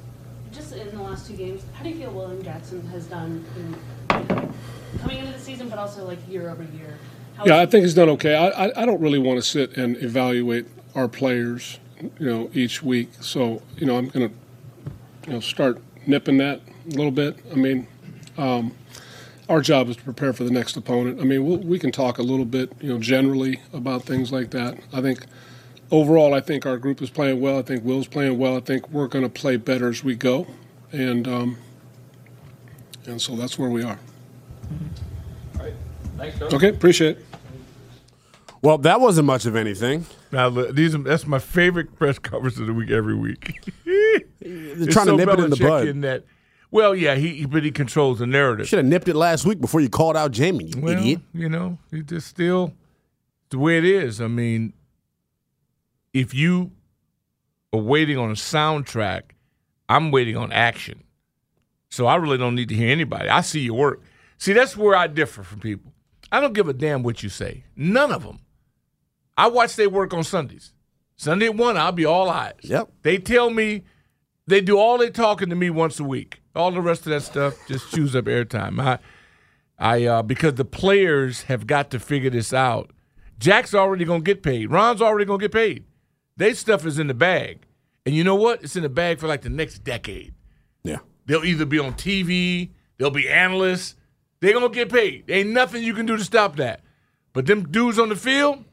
Just 0.52 0.74
in 0.74 0.90
the 0.90 1.02
last 1.02 1.26
two 1.26 1.36
games, 1.36 1.62
how 1.74 1.84
do 1.84 1.90
you 1.90 1.96
feel 1.96 2.12
William 2.12 2.42
Jackson 2.42 2.82
has 3.00 3.08
done 3.08 3.44
in, 3.56 3.74
coming 5.00 5.18
into 5.18 5.32
the 5.32 5.38
season, 5.38 5.68
but 5.68 5.78
also 5.78 6.04
like 6.04 6.18
year 6.28 6.50
over 6.50 6.62
year? 6.62 6.98
How 7.36 7.44
Yeah, 7.46 7.60
I 7.60 7.66
think 7.66 7.84
he's 7.84 7.94
done 7.94 8.10
okay. 8.10 8.34
I, 8.34 8.66
I, 8.66 8.82
I 8.82 8.86
don't 8.86 9.00
really 9.00 9.18
want 9.18 9.38
to 9.38 9.42
sit 9.42 9.76
and 9.76 9.96
evaluate 10.02 10.66
our 10.94 11.08
players, 11.08 11.80
you 12.00 12.26
know, 12.26 12.50
each 12.52 12.82
week. 12.82 13.10
So, 13.20 13.62
you 13.78 13.86
know, 13.86 13.96
I'm 13.96 14.08
going 14.08 14.28
to, 14.28 14.34
you 15.26 15.32
know, 15.34 15.40
start 15.40 15.80
nipping 16.06 16.38
that 16.38 16.60
a 16.86 16.90
little 16.90 17.10
bit. 17.10 17.38
I 17.50 17.54
mean, 17.54 17.86
um, 18.36 18.74
our 19.48 19.60
job 19.60 19.88
is 19.88 19.96
to 19.96 20.02
prepare 20.02 20.32
for 20.32 20.44
the 20.44 20.50
next 20.50 20.76
opponent. 20.76 21.20
I 21.20 21.24
mean, 21.24 21.44
we'll, 21.44 21.58
we 21.58 21.78
can 21.78 21.92
talk 21.92 22.18
a 22.18 22.22
little 22.22 22.44
bit, 22.44 22.72
you 22.80 22.90
know, 22.90 22.98
generally 22.98 23.60
about 23.72 24.02
things 24.02 24.30
like 24.30 24.50
that. 24.50 24.78
I 24.92 25.00
think 25.00 25.24
overall, 25.90 26.34
I 26.34 26.40
think 26.40 26.66
our 26.66 26.76
group 26.76 27.00
is 27.00 27.10
playing 27.10 27.40
well. 27.40 27.58
I 27.58 27.62
think 27.62 27.82
Will's 27.82 28.08
playing 28.08 28.38
well. 28.38 28.56
I 28.56 28.60
think 28.60 28.90
we're 28.90 29.08
going 29.08 29.24
to 29.24 29.30
play 29.30 29.56
better 29.56 29.88
as 29.88 30.04
we 30.04 30.14
go, 30.14 30.46
and 30.92 31.26
um, 31.26 31.56
and 33.06 33.20
so 33.20 33.36
that's 33.36 33.58
where 33.58 33.70
we 33.70 33.82
are. 33.82 33.98
All 35.58 35.64
right. 35.64 35.74
Thanks, 36.16 36.38
Doug. 36.38 36.54
Okay, 36.54 36.68
appreciate 36.68 37.18
it. 37.18 37.26
Well, 38.62 38.78
that 38.78 39.00
wasn't 39.00 39.26
much 39.26 39.46
of 39.46 39.56
anything. 39.56 40.04
Now, 40.32 40.50
these 40.50 40.92
that's 41.02 41.26
my 41.26 41.38
favorite 41.38 41.96
press 41.96 42.18
conference 42.18 42.58
of 42.58 42.66
the 42.66 42.74
week 42.74 42.90
every 42.90 43.14
week. 43.14 43.72
They're 44.40 44.86
trying 44.86 45.06
to 45.06 45.16
nip 45.16 45.28
it 45.30 45.40
in 45.40 45.50
the 45.50 45.56
bud. 45.56 45.88
In 45.88 46.02
that, 46.02 46.24
well, 46.70 46.94
yeah, 46.94 47.14
he 47.14 47.46
but 47.46 47.64
he 47.64 47.70
controls 47.70 48.18
the 48.18 48.26
narrative. 48.26 48.68
Should 48.68 48.78
have 48.78 48.86
nipped 48.86 49.08
it 49.08 49.16
last 49.16 49.46
week 49.46 49.60
before 49.60 49.80
you 49.80 49.88
called 49.88 50.16
out 50.16 50.30
Jamie, 50.30 50.66
you 50.74 50.80
Well, 50.80 50.98
idiot. 50.98 51.20
You 51.32 51.48
know, 51.48 51.78
it 51.90 52.06
just 52.06 52.28
still 52.28 52.74
the 53.48 53.58
way 53.58 53.78
it 53.78 53.84
is. 53.84 54.20
I 54.20 54.28
mean, 54.28 54.74
if 56.12 56.34
you 56.34 56.72
are 57.72 57.80
waiting 57.80 58.18
on 58.18 58.30
a 58.30 58.34
soundtrack, 58.34 59.22
I'm 59.88 60.10
waiting 60.10 60.36
on 60.36 60.52
action. 60.52 61.02
So 61.90 62.06
I 62.06 62.16
really 62.16 62.38
don't 62.38 62.54
need 62.54 62.68
to 62.68 62.74
hear 62.74 62.90
anybody. 62.90 63.28
I 63.28 63.40
see 63.40 63.60
your 63.60 63.74
work. 63.74 64.02
See, 64.38 64.52
that's 64.52 64.76
where 64.76 64.96
I 64.96 65.06
differ 65.06 65.42
from 65.42 65.60
people. 65.60 65.92
I 66.32 66.40
don't 66.40 66.54
give 66.54 66.68
a 66.68 66.72
damn 66.72 67.02
what 67.02 67.22
you 67.22 67.28
say. 67.28 67.64
None 67.76 68.12
of 68.12 68.22
them. 68.22 68.40
I 69.36 69.48
watch 69.48 69.76
their 69.76 69.90
work 69.90 70.14
on 70.14 70.22
Sundays. 70.24 70.72
Sunday 71.16 71.46
at 71.46 71.56
one, 71.56 71.76
I'll 71.76 71.92
be 71.92 72.06
all 72.06 72.30
eyes. 72.30 72.54
Yep. 72.62 72.92
They 73.02 73.18
tell 73.18 73.50
me 73.50 73.84
they 74.46 74.60
do 74.60 74.78
all 74.78 74.98
they 74.98 75.10
talking 75.10 75.50
to 75.50 75.56
me 75.56 75.68
once 75.68 76.00
a 76.00 76.04
week. 76.04 76.40
All 76.54 76.70
the 76.70 76.80
rest 76.80 77.02
of 77.02 77.10
that 77.10 77.22
stuff 77.22 77.54
just 77.68 77.90
chews 77.90 78.16
up 78.16 78.24
airtime. 78.24 78.80
I, 78.80 78.98
I 79.78 80.04
uh, 80.04 80.22
because 80.22 80.54
the 80.54 80.64
players 80.64 81.42
have 81.44 81.66
got 81.66 81.90
to 81.90 81.98
figure 81.98 82.30
this 82.30 82.52
out. 82.52 82.90
Jack's 83.38 83.74
already 83.74 84.04
gonna 84.04 84.22
get 84.22 84.42
paid. 84.42 84.70
Ron's 84.70 85.02
already 85.02 85.24
gonna 85.24 85.38
get 85.38 85.52
paid. 85.52 85.84
They 86.36 86.54
stuff 86.54 86.84
is 86.86 86.98
in 86.98 87.06
the 87.06 87.14
bag, 87.14 87.66
and 88.04 88.14
you 88.14 88.24
know 88.24 88.34
what? 88.34 88.62
It's 88.62 88.76
in 88.76 88.82
the 88.82 88.88
bag 88.88 89.18
for 89.18 89.26
like 89.26 89.42
the 89.42 89.50
next 89.50 89.80
decade. 89.80 90.34
They'll 91.30 91.44
either 91.44 91.64
be 91.64 91.78
on 91.78 91.92
TV, 91.92 92.70
they'll 92.98 93.12
be 93.12 93.28
analysts. 93.28 93.94
They're 94.40 94.52
gonna 94.52 94.68
get 94.68 94.90
paid. 94.90 95.30
Ain't 95.30 95.50
nothing 95.50 95.84
you 95.84 95.94
can 95.94 96.04
do 96.04 96.16
to 96.16 96.24
stop 96.24 96.56
that. 96.56 96.80
But 97.32 97.46
them 97.46 97.70
dudes 97.70 98.00
on 98.00 98.08
the 98.08 98.16
field, 98.16 98.64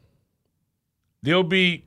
they'll 1.22 1.44
be, 1.44 1.84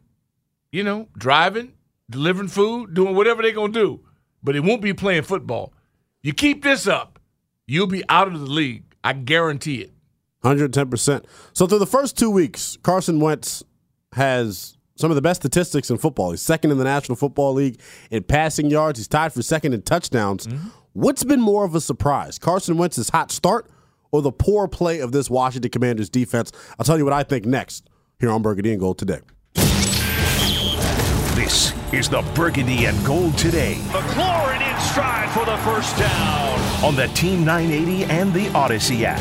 you 0.71 0.81
know, 0.81 1.09
driving, 1.17 1.73
delivering 2.09 2.47
food, 2.47 2.93
doing 2.93 3.17
whatever 3.17 3.41
they're 3.41 3.51
gonna 3.51 3.73
do. 3.73 3.99
But 4.41 4.55
it 4.55 4.61
won't 4.61 4.81
be 4.81 4.93
playing 4.93 5.23
football. 5.23 5.73
You 6.21 6.31
keep 6.31 6.63
this 6.63 6.87
up, 6.87 7.19
you'll 7.67 7.85
be 7.85 8.05
out 8.07 8.29
of 8.29 8.39
the 8.39 8.45
league. 8.45 8.85
I 9.03 9.11
guarantee 9.11 9.81
it. 9.81 9.91
110%. 10.45 11.25
So 11.51 11.67
through 11.67 11.79
the 11.79 11.85
first 11.85 12.17
two 12.17 12.29
weeks, 12.29 12.77
Carson 12.81 13.19
Wentz 13.19 13.61
has 14.13 14.77
some 15.01 15.11
of 15.11 15.15
the 15.15 15.21
best 15.21 15.41
statistics 15.41 15.89
in 15.89 15.97
football. 15.97 16.31
He's 16.31 16.41
second 16.41 16.71
in 16.71 16.77
the 16.77 16.83
National 16.83 17.15
Football 17.15 17.53
League 17.53 17.79
in 18.09 18.23
passing 18.23 18.69
yards. 18.69 18.99
He's 18.99 19.07
tied 19.07 19.33
for 19.33 19.41
second 19.41 19.73
in 19.73 19.81
touchdowns. 19.81 20.47
Mm-hmm. 20.47 20.67
What's 20.93 21.23
been 21.23 21.41
more 21.41 21.65
of 21.65 21.75
a 21.75 21.81
surprise? 21.81 22.37
Carson 22.37 22.77
Wentz's 22.77 23.09
hot 23.09 23.31
start 23.31 23.69
or 24.11 24.21
the 24.21 24.31
poor 24.31 24.67
play 24.67 24.99
of 24.99 25.11
this 25.11 25.29
Washington 25.29 25.71
Commanders 25.71 26.09
defense? 26.09 26.51
I'll 26.77 26.85
tell 26.85 26.97
you 26.97 27.03
what 27.03 27.13
I 27.13 27.23
think 27.23 27.45
next 27.45 27.89
here 28.19 28.29
on 28.29 28.41
Burgundy 28.41 28.71
and 28.71 28.79
Gold 28.79 28.97
today. 28.97 29.19
This 31.35 31.73
is 31.93 32.07
the 32.09 32.21
Burgundy 32.35 32.85
and 32.85 33.05
Gold 33.05 33.37
today 33.37 33.75
McLaurin 33.87 34.61
in 34.61 34.79
stride 34.81 35.29
for 35.31 35.45
the 35.45 35.57
first 35.57 35.97
down. 35.97 36.59
on 36.83 36.95
the 36.95 37.07
Team 37.15 37.43
980 37.45 38.03
and 38.05 38.33
the 38.33 38.49
Odyssey 38.49 39.05
app. 39.05 39.19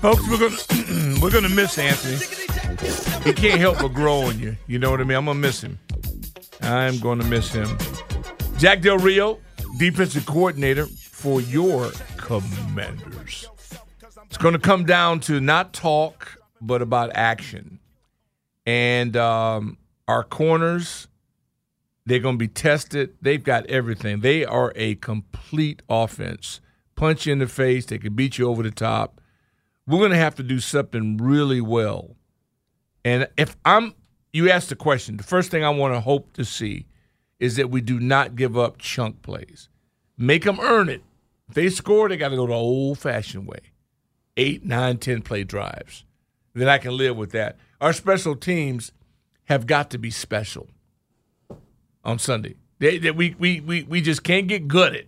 Folks, 0.00 0.28
we're 0.28 0.38
gonna 0.38 1.18
we're 1.22 1.30
gonna 1.30 1.48
miss 1.48 1.78
Anthony. 1.78 2.18
He 3.24 3.32
can't 3.32 3.58
help 3.58 3.78
but 3.78 3.88
grow 3.88 4.18
on 4.22 4.38
you. 4.38 4.54
You 4.66 4.78
know 4.78 4.90
what 4.90 5.00
I 5.00 5.04
mean? 5.04 5.16
I'm 5.16 5.24
gonna 5.24 5.38
miss 5.38 5.62
him. 5.62 5.78
I'm 6.60 6.98
gonna 6.98 7.24
miss 7.24 7.50
him. 7.50 7.78
Jack 8.58 8.82
Del 8.82 8.98
Rio, 8.98 9.38
defensive 9.78 10.26
coordinator 10.26 10.84
for 10.86 11.40
your 11.40 11.90
Commanders. 12.18 13.48
It's 14.26 14.36
gonna 14.36 14.58
come 14.58 14.84
down 14.84 15.20
to 15.20 15.40
not 15.40 15.72
talk, 15.72 16.42
but 16.60 16.82
about 16.82 17.10
action. 17.14 17.80
And 18.66 19.16
um, 19.16 19.78
our 20.06 20.24
corners, 20.24 21.08
they're 22.04 22.18
gonna 22.18 22.36
be 22.36 22.48
tested. 22.48 23.14
They've 23.22 23.42
got 23.42 23.64
everything. 23.66 24.20
They 24.20 24.44
are 24.44 24.74
a 24.76 24.96
complete 24.96 25.80
offense. 25.88 26.60
Punch 26.96 27.24
you 27.24 27.32
in 27.32 27.38
the 27.38 27.46
face. 27.46 27.86
They 27.86 27.96
can 27.96 28.14
beat 28.14 28.36
you 28.36 28.46
over 28.48 28.62
the 28.62 28.70
top 28.70 29.22
we're 29.86 29.98
going 29.98 30.10
to 30.10 30.16
have 30.16 30.34
to 30.36 30.42
do 30.42 30.60
something 30.60 31.16
really 31.16 31.60
well. 31.60 32.16
And 33.04 33.28
if 33.36 33.56
I'm, 33.64 33.94
you 34.32 34.50
asked 34.50 34.68
the 34.68 34.76
question, 34.76 35.16
the 35.16 35.22
first 35.22 35.50
thing 35.50 35.64
I 35.64 35.70
want 35.70 35.94
to 35.94 36.00
hope 36.00 36.32
to 36.34 36.44
see 36.44 36.86
is 37.38 37.56
that 37.56 37.70
we 37.70 37.80
do 37.80 38.00
not 38.00 38.34
give 38.34 38.58
up 38.58 38.78
chunk 38.78 39.22
plays. 39.22 39.68
Make 40.18 40.44
them 40.44 40.58
earn 40.60 40.88
it. 40.88 41.02
If 41.48 41.54
they 41.54 41.68
score, 41.68 42.08
they 42.08 42.16
got 42.16 42.30
to 42.30 42.36
go 42.36 42.46
the 42.46 42.52
old 42.52 42.98
fashioned 42.98 43.46
way 43.46 43.60
eight, 44.36 44.64
nine, 44.64 44.98
ten 44.98 45.22
play 45.22 45.44
drives. 45.44 46.04
Then 46.54 46.68
I 46.68 46.78
can 46.78 46.96
live 46.96 47.16
with 47.16 47.32
that. 47.32 47.56
Our 47.80 47.92
special 47.92 48.36
teams 48.36 48.92
have 49.44 49.66
got 49.66 49.90
to 49.90 49.98
be 49.98 50.10
special 50.10 50.68
on 52.04 52.18
Sunday. 52.18 52.56
They, 52.78 52.98
they, 52.98 53.10
we, 53.10 53.34
we, 53.38 53.60
we, 53.60 53.82
we 53.84 54.00
just 54.00 54.22
can't 54.22 54.46
get 54.46 54.68
good 54.68 54.94
at 54.94 55.06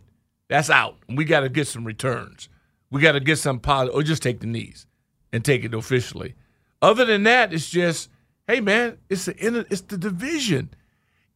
That's 0.49 0.71
out. 0.71 0.97
We 1.09 1.25
got 1.25 1.41
to 1.41 1.49
get 1.49 1.67
some 1.67 1.85
returns. 1.85 2.49
We 2.91 3.01
got 3.01 3.13
to 3.13 3.21
get 3.21 3.37
some 3.37 3.61
positive, 3.61 3.95
or 3.95 4.03
just 4.03 4.23
take 4.23 4.41
the 4.41 4.47
knees 4.47 4.87
and 5.33 5.45
take 5.45 5.65
it 5.65 5.75
officially. 5.75 6.35
Other 6.81 7.05
than 7.05 7.25
that, 7.25 7.53
it's 7.53 7.69
just, 7.69 8.09
hey 8.47 8.61
man, 8.61 8.99
it's 9.09 9.27
the 9.27 9.67
it's 9.71 9.83
the 9.83 9.99
division. 9.99 10.71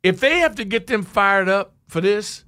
If 0.03 0.21
they 0.21 0.38
have 0.38 0.55
to 0.57 0.65
get 0.65 0.87
them 0.87 1.03
fired 1.03 1.49
up 1.49 1.75
for 1.88 2.01
this, 2.01 2.45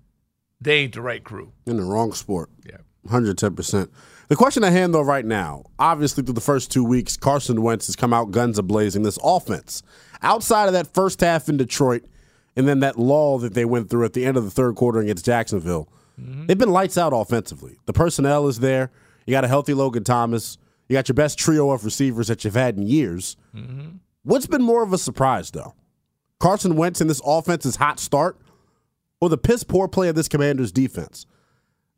they 0.61 0.79
ain't 0.79 0.95
the 0.95 1.03
right 1.03 1.23
crew. 1.23 1.53
In 1.67 1.77
the 1.77 1.85
wrong 1.85 2.12
sport. 2.12 2.51
Yeah. 2.67 2.79
110%. 3.07 3.90
The 4.29 4.37
question 4.37 4.64
at 4.64 4.73
hand, 4.73 4.95
though, 4.95 5.03
right 5.03 5.25
now, 5.25 5.64
obviously 5.79 6.25
through 6.25 6.35
the 6.35 6.40
first 6.40 6.73
two 6.73 6.83
weeks, 6.83 7.17
Carson 7.17 7.61
Wentz 7.61 7.87
has 7.87 7.97
come 7.97 8.14
out 8.14 8.31
guns 8.31 8.59
a 8.59 8.62
blazing. 8.62 9.03
This 9.03 9.19
offense, 9.23 9.83
outside 10.23 10.67
of 10.67 10.73
that 10.73 10.93
first 10.95 11.21
half 11.21 11.49
in 11.49 11.59
Detroit, 11.59 12.05
and 12.57 12.67
then 12.67 12.81
that 12.81 12.99
lull 12.99 13.38
that 13.38 13.55
they 13.55 13.67
went 13.67 13.90
through 13.90 14.05
at 14.05 14.14
the 14.14 14.25
end 14.25 14.37
of 14.37 14.45
the 14.45 14.51
third 14.51 14.77
quarter 14.77 15.01
against 15.01 15.27
Jacksonville, 15.27 15.88
Mm-hmm. 16.20 16.46
they've 16.46 16.59
been 16.59 16.70
lights 16.70 16.96
out 16.96 17.12
offensively. 17.12 17.79
The 17.87 17.92
personnel 17.92 18.46
is 18.46 18.61
there. 18.61 18.90
You 19.27 19.33
got 19.33 19.44
a 19.44 19.48
healthy 19.48 19.74
Logan 19.74 20.05
Thomas. 20.05 20.59
You 20.88 20.94
got 20.94 21.09
your 21.09 21.14
best 21.14 21.38
trio 21.38 21.70
of 21.70 21.85
receivers 21.85 22.29
that 22.29 22.44
you've 22.44 22.55
had 22.55 22.77
in 22.77 22.87
years. 22.87 23.37
Mm-hmm. 23.55 23.96
What's 24.22 24.46
been 24.46 24.62
more 24.62 24.83
of 24.83 24.92
a 24.92 24.98
surprise, 24.98 25.50
though? 25.50 25.74
Carson 26.38 26.77
Wentz 26.77 27.00
in 27.00 27.09
this 27.09 27.22
offense's 27.24 27.77
hot 27.77 27.98
start 27.98 28.38
or 29.20 29.29
the 29.29 29.38
piss 29.38 29.64
poor 29.64 29.88
play 29.88 30.09
of 30.09 30.14
this 30.14 30.29
commander's 30.29 30.72
defense? 30.72 31.27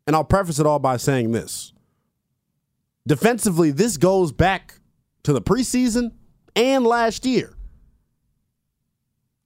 And 0.05 0.15
I'll 0.15 0.23
preface 0.23 0.59
it 0.59 0.65
all 0.65 0.79
by 0.79 0.97
saying 0.97 1.31
this. 1.31 1.73
Defensively, 3.05 3.71
this 3.71 3.97
goes 3.97 4.31
back 4.31 4.79
to 5.23 5.33
the 5.33 5.41
preseason 5.41 6.11
and 6.55 6.85
last 6.85 7.25
year. 7.25 7.53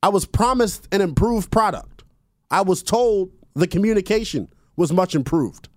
I 0.04 0.10
was 0.10 0.26
promised 0.26 0.88
an 0.92 1.02
improved 1.02 1.52
product. 1.52 2.04
I 2.50 2.62
was 2.62 2.82
told 2.82 3.32
the 3.54 3.68
communication 3.68 4.50
was 4.76 4.92
much 4.92 5.16
improved. 5.16 5.70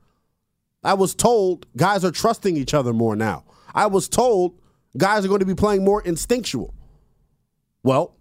I 0.83 0.95
was 0.95 1.15
told 1.15 1.67
guys 1.77 2.05
are 2.05 2.11
trusting 2.11 2.57
each 2.57 2.75
other 2.75 2.93
more 2.93 3.17
now. 3.17 3.45
I 3.75 3.87
was 3.87 4.09
told 4.09 4.59
guys 4.97 5.25
are 5.25 5.29
going 5.29 5.41
to 5.41 5.47
be 5.47 5.55
playing 5.55 5.85
more 5.85 6.03
instinctual. 6.03 6.75
Well, 7.83 8.17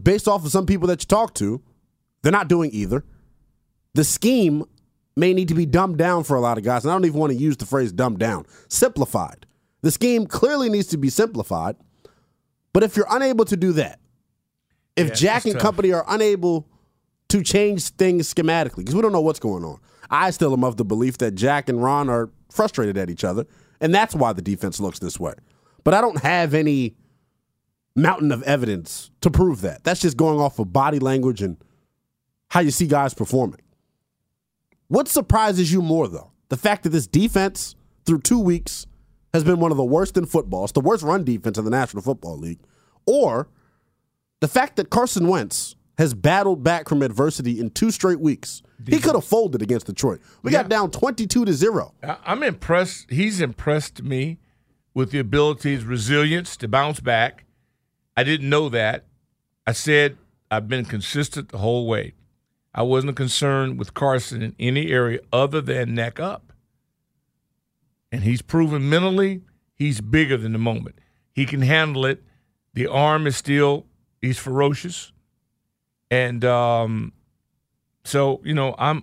based 0.00 0.26
off 0.28 0.44
of 0.44 0.50
some 0.50 0.66
people 0.66 0.88
that 0.88 1.02
you 1.02 1.06
talk 1.06 1.34
to, 1.34 1.62
they're 2.22 2.32
not 2.32 2.48
doing 2.48 2.70
either. 2.72 3.04
The 3.94 4.04
scheme 4.04 4.64
may 5.16 5.34
need 5.34 5.48
to 5.48 5.54
be 5.54 5.66
dumbed 5.66 5.98
down 5.98 6.24
for 6.24 6.36
a 6.36 6.40
lot 6.40 6.58
of 6.58 6.64
guys. 6.64 6.84
And 6.84 6.92
I 6.92 6.94
don't 6.94 7.04
even 7.04 7.18
want 7.18 7.32
to 7.32 7.38
use 7.38 7.56
the 7.56 7.66
phrase 7.66 7.92
dumbed 7.92 8.18
down, 8.18 8.46
simplified. 8.68 9.46
The 9.82 9.90
scheme 9.90 10.26
clearly 10.26 10.68
needs 10.68 10.88
to 10.88 10.98
be 10.98 11.10
simplified. 11.10 11.76
But 12.72 12.82
if 12.82 12.96
you're 12.96 13.06
unable 13.10 13.44
to 13.46 13.56
do 13.56 13.72
that, 13.72 13.98
if 14.96 15.08
Yeah, 15.08 15.14
Jack 15.14 15.44
and 15.44 15.54
tough. 15.54 15.62
company 15.62 15.92
are 15.92 16.04
unable 16.08 16.68
to 17.28 17.42
change 17.42 17.90
things 17.90 18.32
schematically, 18.32 18.78
because 18.78 18.94
we 18.94 19.02
don't 19.02 19.12
know 19.12 19.20
what's 19.20 19.40
going 19.40 19.64
on, 19.64 19.78
I 20.10 20.30
still 20.30 20.52
am 20.52 20.64
of 20.64 20.76
the 20.76 20.84
belief 20.84 21.18
that 21.18 21.34
Jack 21.34 21.68
and 21.68 21.82
Ron 21.82 22.08
are 22.08 22.30
frustrated 22.50 22.96
at 22.96 23.10
each 23.10 23.24
other, 23.24 23.46
and 23.80 23.94
that's 23.94 24.14
why 24.14 24.32
the 24.32 24.42
defense 24.42 24.80
looks 24.80 24.98
this 24.98 25.20
way. 25.20 25.34
But 25.84 25.94
I 25.94 26.00
don't 26.00 26.22
have 26.22 26.54
any 26.54 26.96
mountain 27.94 28.32
of 28.32 28.42
evidence 28.44 29.10
to 29.20 29.30
prove 29.30 29.60
that. 29.62 29.84
That's 29.84 30.00
just 30.00 30.16
going 30.16 30.40
off 30.40 30.58
of 30.58 30.72
body 30.72 30.98
language 30.98 31.42
and 31.42 31.56
how 32.48 32.60
you 32.60 32.70
see 32.70 32.86
guys 32.86 33.12
performing. 33.12 33.60
What 34.88 35.08
surprises 35.08 35.70
you 35.70 35.82
more, 35.82 36.08
though? 36.08 36.32
The 36.48 36.56
fact 36.56 36.84
that 36.84 36.90
this 36.90 37.06
defense, 37.06 37.74
through 38.06 38.20
two 38.20 38.38
weeks, 38.38 38.86
has 39.34 39.44
been 39.44 39.60
one 39.60 39.70
of 39.70 39.76
the 39.76 39.84
worst 39.84 40.16
in 40.16 40.24
football. 40.24 40.64
It's 40.64 40.72
the 40.72 40.80
worst 40.80 41.02
run 41.02 41.24
defense 41.24 41.58
in 41.58 41.64
the 41.64 41.70
National 41.70 42.02
Football 42.02 42.38
League. 42.38 42.60
Or 43.04 43.48
the 44.40 44.48
fact 44.48 44.76
that 44.76 44.88
Carson 44.88 45.28
Wentz 45.28 45.76
has 45.98 46.14
battled 46.14 46.62
back 46.62 46.88
from 46.88 47.02
adversity 47.02 47.60
in 47.60 47.70
two 47.70 47.90
straight 47.90 48.20
weeks. 48.20 48.62
He 48.86 48.98
could 49.00 49.14
have 49.16 49.24
folded 49.24 49.60
against 49.60 49.86
Detroit. 49.86 50.20
We 50.42 50.52
got 50.52 50.68
down 50.68 50.90
22 50.92 51.44
to 51.44 51.52
0. 51.52 51.92
I- 52.02 52.16
I'm 52.24 52.42
impressed. 52.42 53.10
He's 53.10 53.40
impressed 53.40 54.02
me 54.02 54.38
with 54.94 55.10
the 55.10 55.18
ability, 55.18 55.72
his 55.72 55.84
resilience 55.84 56.56
to 56.58 56.68
bounce 56.68 57.00
back. 57.00 57.44
I 58.16 58.22
didn't 58.24 58.48
know 58.48 58.68
that. 58.68 59.06
I 59.66 59.72
said 59.72 60.16
I've 60.50 60.68
been 60.68 60.84
consistent 60.84 61.50
the 61.50 61.58
whole 61.58 61.86
way. 61.86 62.14
I 62.74 62.82
wasn't 62.82 63.16
concerned 63.16 63.78
with 63.78 63.92
Carson 63.92 64.40
in 64.40 64.54
any 64.58 64.90
area 64.90 65.18
other 65.32 65.60
than 65.60 65.94
neck 65.94 66.20
up. 66.20 66.52
And 68.12 68.22
he's 68.22 68.40
proven 68.40 68.88
mentally 68.88 69.42
he's 69.74 70.00
bigger 70.00 70.36
than 70.36 70.52
the 70.52 70.58
moment. 70.58 70.98
He 71.32 71.46
can 71.46 71.62
handle 71.62 72.04
it. 72.06 72.22
The 72.74 72.86
arm 72.86 73.26
is 73.26 73.36
still, 73.36 73.86
he's 74.20 74.38
ferocious. 74.38 75.12
And 76.10 76.44
um, 76.44 77.12
so, 78.04 78.40
you 78.44 78.54
know, 78.54 78.74
I'm 78.78 79.02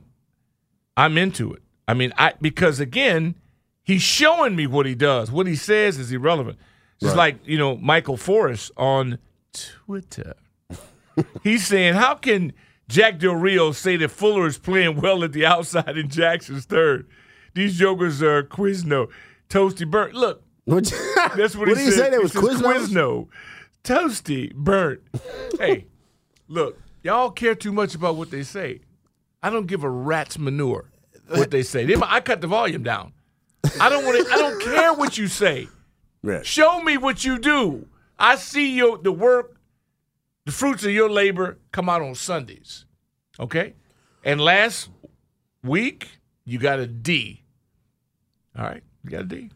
I'm 0.97 1.17
into 1.17 1.53
it. 1.53 1.61
I 1.87 1.93
mean, 1.93 2.13
I 2.17 2.33
because 2.41 2.79
again, 2.79 3.35
he's 3.83 4.01
showing 4.01 4.55
me 4.55 4.65
what 4.67 4.85
he 4.85 4.95
does. 4.95 5.31
What 5.31 5.45
he 5.47 5.55
says 5.55 5.97
is 5.99 6.11
irrelevant. 6.11 6.57
It's 7.01 7.09
Right. 7.09 7.17
like 7.17 7.39
you 7.47 7.57
know 7.57 7.75
Michael 7.77 8.17
Forrest 8.17 8.71
on 8.77 9.19
Twitter. 9.53 10.33
he's 11.43 11.67
saying, 11.67 11.93
"How 11.95 12.15
can 12.15 12.53
Jack 12.87 13.19
Del 13.19 13.35
Rio 13.35 13.71
say 13.71 13.97
that 13.97 14.09
Fuller 14.09 14.47
is 14.47 14.57
playing 14.57 14.99
well 15.01 15.23
at 15.23 15.31
the 15.33 15.45
outside 15.45 15.97
and 15.97 16.09
Jackson's 16.11 16.65
third? 16.65 17.07
These 17.53 17.77
jokers 17.77 18.23
are 18.23 18.43
Quizno, 18.43 19.09
Toasty 19.49 19.89
Burnt. 19.89 20.13
Look, 20.15 20.41
that's 21.35 21.55
what, 21.55 21.67
What 21.67 21.67
he 21.69 21.75
did 21.75 21.85
he 21.85 21.91
said. 21.91 21.97
say? 21.97 22.09
They 22.09 22.15
He 22.17 22.21
was 22.23 22.31
says 22.33 22.41
Quiznos? 22.43 22.87
Quizno, 22.87 23.27
Toasty 23.83 24.53
Burnt. 24.55 25.01
hey, 25.59 25.85
look, 26.47 26.81
y'all 27.05 27.29
care 27.31 27.55
too 27.55 27.71
much 27.71 27.93
about 27.95 28.15
what 28.15 28.31
they 28.31 28.43
say. 28.43 28.81
I 29.41 29.49
don't 29.51 29.67
give 29.67 29.83
a 29.83 29.89
rat's 29.89 30.39
manure 30.39 30.89
what 31.29 31.51
they 31.51 31.61
say. 31.63 31.85
They- 31.85 31.95
I 32.01 32.19
cut 32.19 32.41
the 32.41 32.47
volume 32.47 32.83
down. 32.83 33.13
I 33.79 33.89
don't 33.89 34.03
want 34.05 34.25
to. 34.27 34.33
I 34.33 34.37
don't 34.37 34.61
care 34.61 34.93
what 34.93 35.17
you 35.17 35.27
say. 35.27 35.67
Show 36.43 36.81
me 36.81 36.97
what 36.97 37.23
you 37.23 37.37
do. 37.39 37.87
I 38.17 38.35
see 38.35 38.75
your 38.75 38.97
the 38.97 39.11
work, 39.11 39.55
the 40.45 40.51
fruits 40.51 40.83
of 40.83 40.91
your 40.91 41.09
labor 41.09 41.59
come 41.71 41.89
out 41.89 42.01
on 42.01 42.15
Sundays. 42.15 42.85
Okay, 43.39 43.73
and 44.23 44.39
last 44.41 44.89
week 45.63 46.07
you 46.45 46.57
got 46.59 46.79
a 46.79 46.87
D. 46.87 47.43
All 48.57 48.63
right, 48.65 48.83
you 49.03 49.09
got 49.09 49.21
a 49.21 49.25
D. 49.25 49.51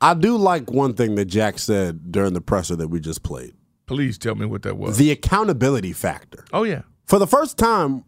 I 0.00 0.14
do 0.14 0.36
like 0.36 0.70
one 0.70 0.94
thing 0.94 1.14
that 1.16 1.26
Jack 1.26 1.58
said 1.58 2.10
during 2.12 2.32
the 2.34 2.40
presser 2.40 2.76
that 2.76 2.88
we 2.88 2.98
just 3.00 3.22
played. 3.22 3.54
Please 3.88 4.18
tell 4.18 4.34
me 4.34 4.46
what 4.46 4.62
that 4.62 4.76
was. 4.76 4.98
The 4.98 5.10
accountability 5.10 5.92
factor. 5.92 6.44
Oh 6.52 6.62
yeah. 6.62 6.82
For 7.06 7.18
the 7.18 7.26
first 7.26 7.58
time 7.58 8.04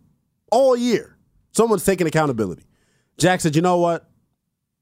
all 0.53 0.77
year, 0.77 1.17
someone's 1.53 1.85
taking 1.85 2.07
accountability. 2.07 2.65
Jack 3.19 3.41
said, 3.41 3.57
"You 3.57 3.63
know 3.63 3.79
what? 3.79 4.09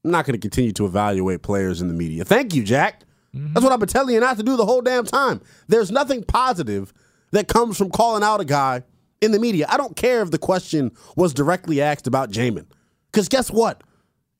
I'm 0.03 0.11
not 0.11 0.25
going 0.25 0.33
to 0.33 0.39
continue 0.39 0.73
to 0.73 0.85
evaluate 0.85 1.41
players 1.41 1.81
in 1.81 1.87
the 1.87 1.93
media." 1.93 2.25
Thank 2.25 2.53
you, 2.53 2.63
Jack. 2.63 3.03
Mm-hmm. 3.33 3.53
That's 3.53 3.63
what 3.63 3.71
I've 3.71 3.79
been 3.79 3.87
telling 3.89 4.13
you 4.13 4.19
not 4.19 4.37
to 4.37 4.43
do 4.43 4.57
the 4.57 4.65
whole 4.65 4.81
damn 4.81 5.05
time. 5.05 5.41
There's 5.67 5.89
nothing 5.89 6.23
positive 6.23 6.93
that 7.31 7.47
comes 7.47 7.77
from 7.77 7.89
calling 7.91 8.23
out 8.23 8.41
a 8.41 8.45
guy 8.45 8.83
in 9.21 9.31
the 9.31 9.39
media. 9.39 9.67
I 9.69 9.77
don't 9.77 9.95
care 9.95 10.21
if 10.21 10.31
the 10.31 10.37
question 10.37 10.91
was 11.15 11.33
directly 11.33 11.81
asked 11.81 12.07
about 12.07 12.31
Jamin. 12.31 12.65
Because 13.11 13.29
guess 13.29 13.49
what? 13.49 13.83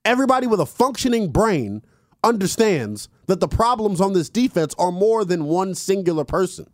Everybody 0.06 0.48
with 0.48 0.60
a 0.60 0.66
functioning 0.66 1.32
brain 1.32 1.84
understands 2.24 3.10
that 3.28 3.40
the 3.40 3.48
problems 3.48 4.02
on 4.02 4.14
this 4.14 4.30
defense 4.30 4.76
are 4.78 4.92
more 4.92 5.26
than 5.26 5.46
one 5.46 5.76
singular 5.76 6.26
person. 6.26 6.68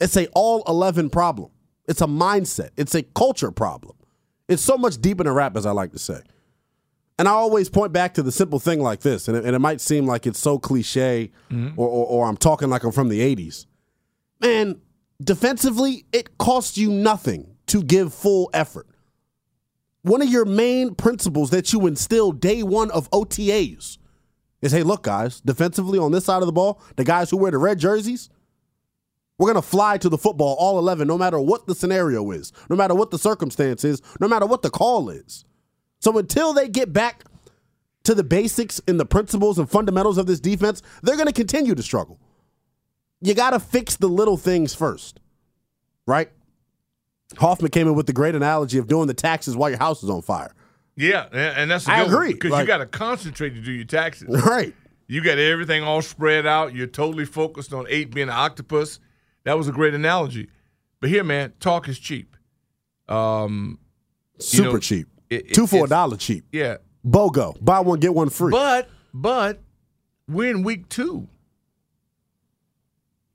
It's 0.00 0.16
a 0.16 0.26
all 0.28 0.62
11 0.66 1.10
problem. 1.10 1.50
It's 1.86 2.00
a 2.00 2.06
mindset. 2.06 2.70
It's 2.76 2.94
a 2.94 3.02
culture 3.02 3.50
problem. 3.50 3.96
It's 4.48 4.62
so 4.62 4.76
much 4.76 5.00
deeper 5.00 5.24
than 5.24 5.32
rap, 5.32 5.56
as 5.56 5.66
I 5.66 5.72
like 5.72 5.92
to 5.92 5.98
say. 5.98 6.20
And 7.18 7.26
I 7.26 7.32
always 7.32 7.68
point 7.68 7.92
back 7.92 8.14
to 8.14 8.22
the 8.22 8.30
simple 8.30 8.60
thing 8.60 8.80
like 8.80 9.00
this, 9.00 9.26
and 9.26 9.36
it, 9.36 9.44
and 9.44 9.56
it 9.56 9.58
might 9.58 9.80
seem 9.80 10.06
like 10.06 10.26
it's 10.26 10.38
so 10.38 10.58
cliche 10.58 11.32
mm-hmm. 11.50 11.78
or, 11.78 11.88
or, 11.88 12.06
or 12.06 12.28
I'm 12.28 12.36
talking 12.36 12.70
like 12.70 12.84
I'm 12.84 12.92
from 12.92 13.08
the 13.08 13.20
80s. 13.34 13.66
Man, 14.40 14.80
defensively, 15.22 16.04
it 16.12 16.38
costs 16.38 16.78
you 16.78 16.90
nothing 16.90 17.56
to 17.66 17.82
give 17.82 18.14
full 18.14 18.50
effort. 18.54 18.86
One 20.02 20.22
of 20.22 20.28
your 20.28 20.44
main 20.44 20.94
principles 20.94 21.50
that 21.50 21.72
you 21.72 21.86
instill 21.88 22.30
day 22.30 22.62
one 22.62 22.90
of 22.92 23.10
OTAs 23.10 23.98
is 24.60 24.72
hey, 24.72 24.82
look, 24.82 25.02
guys, 25.02 25.40
defensively 25.40 25.98
on 25.98 26.12
this 26.12 26.24
side 26.24 26.42
of 26.42 26.46
the 26.46 26.52
ball, 26.52 26.80
the 26.96 27.04
guys 27.04 27.30
who 27.30 27.36
wear 27.36 27.50
the 27.50 27.58
red 27.58 27.78
jerseys, 27.78 28.30
we're 29.38 29.52
going 29.52 29.62
to 29.62 29.68
fly 29.68 29.98
to 29.98 30.08
the 30.08 30.18
football 30.18 30.56
all 30.58 30.78
11, 30.78 31.06
no 31.06 31.16
matter 31.16 31.40
what 31.40 31.66
the 31.66 31.74
scenario 31.74 32.30
is, 32.32 32.52
no 32.68 32.74
matter 32.76 32.94
what 32.94 33.10
the 33.10 33.18
circumstance 33.18 33.84
is, 33.84 34.02
no 34.20 34.26
matter 34.26 34.46
what 34.46 34.62
the 34.62 34.70
call 34.70 35.10
is. 35.10 35.44
So 36.00 36.16
until 36.18 36.52
they 36.52 36.68
get 36.68 36.92
back 36.92 37.24
to 38.04 38.14
the 38.14 38.24
basics 38.24 38.80
and 38.88 38.98
the 38.98 39.06
principles 39.06 39.58
and 39.58 39.70
fundamentals 39.70 40.18
of 40.18 40.26
this 40.26 40.40
defense, 40.40 40.82
they're 41.02 41.16
going 41.16 41.26
to 41.26 41.32
continue 41.32 41.74
to 41.74 41.82
struggle. 41.82 42.18
You 43.20 43.34
got 43.34 43.50
to 43.50 43.60
fix 43.60 43.96
the 43.96 44.08
little 44.08 44.36
things 44.36 44.74
first, 44.74 45.20
right? 46.06 46.30
Hoffman 47.36 47.70
came 47.70 47.86
in 47.86 47.94
with 47.94 48.06
the 48.06 48.12
great 48.12 48.34
analogy 48.34 48.78
of 48.78 48.86
doing 48.86 49.06
the 49.06 49.14
taxes 49.14 49.56
while 49.56 49.70
your 49.70 49.78
house 49.78 50.02
is 50.02 50.10
on 50.10 50.22
fire. 50.22 50.54
Yeah, 50.98 51.26
and 51.32 51.70
that's 51.70 51.86
a 51.88 51.92
I 51.92 52.02
agree. 52.02 52.32
because 52.32 52.50
Like- 52.50 52.62
you 52.62 52.66
got 52.66 52.78
to 52.78 52.86
concentrate 52.86 53.50
to 53.50 53.60
do 53.60 53.72
your 53.72 53.84
taxes. 53.84 54.28
Right. 54.44 54.74
You 55.06 55.22
got 55.22 55.38
everything 55.38 55.82
all 55.84 56.02
spread 56.02 56.46
out. 56.46 56.74
You're 56.74 56.86
totally 56.86 57.24
focused 57.24 57.72
on 57.72 57.86
eight 57.88 58.12
being 58.12 58.28
an 58.28 58.34
octopus. 58.34 58.98
That 59.44 59.56
was 59.56 59.68
a 59.68 59.72
great 59.72 59.94
analogy. 59.94 60.50
But 61.00 61.08
here, 61.10 61.24
man, 61.24 61.52
talk 61.60 61.88
is 61.88 61.98
cheap. 61.98 62.36
Um, 63.08 63.78
you 64.34 64.42
Super 64.44 64.72
know, 64.72 64.78
cheap. 64.78 65.06
it- 65.30 65.46
it- 65.50 65.54
Two 65.54 65.66
for 65.66 65.84
a 65.84 65.88
dollar 65.88 66.16
cheap. 66.16 66.44
Yeah, 66.52 66.76
BOGO. 67.06 67.64
Buy 67.64 67.80
one, 67.80 68.00
get 68.00 68.14
one 68.14 68.28
free. 68.28 68.50
but 68.50 68.90
but 69.14 69.60
we're 70.28 70.50
in 70.50 70.62
week 70.62 70.88
two. 70.88 71.28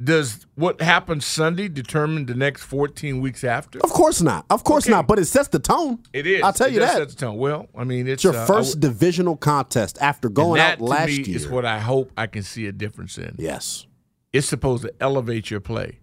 Does 0.03 0.45
what 0.55 0.81
happens 0.81 1.25
Sunday 1.25 1.67
determine 1.67 2.25
the 2.25 2.33
next 2.35 2.63
14 2.63 3.21
weeks 3.21 3.43
after? 3.43 3.79
Of 3.79 3.91
course 3.91 4.21
not. 4.21 4.45
Of 4.49 4.63
course 4.63 4.87
not. 4.87 5.07
But 5.07 5.19
it 5.19 5.25
sets 5.25 5.47
the 5.49 5.59
tone. 5.59 5.99
It 6.11 6.25
is. 6.27 6.41
I'll 6.43 6.51
tell 6.53 6.67
It 6.67 6.73
you 6.73 6.79
that. 6.79 6.93
set 6.95 7.09
the 7.09 7.15
tone. 7.15 7.37
Well, 7.37 7.67
I 7.77 7.83
mean, 7.83 8.07
it's, 8.07 8.15
It's 8.15 8.23
your 8.25 8.35
uh, 8.35 8.45
first 8.45 8.79
w- 8.79 8.93
divisional 8.93 9.37
contest 9.37 9.97
after 10.01 10.29
going 10.29 10.59
out 10.59 10.81
last 10.81 11.07
me 11.07 11.23
year. 11.23 11.35
is 11.37 11.47
what 11.47 11.65
I 11.65 11.79
hope 11.79 12.11
I 12.17 12.27
can 12.27 12.43
see 12.43 12.65
a 12.67 12.71
difference 12.71 13.17
in. 13.17 13.35
Yes. 13.37 13.85
It's 14.33 14.47
supposed 14.47 14.83
to 14.83 14.93
elevate 14.99 15.51
your 15.51 15.59
play. 15.59 15.99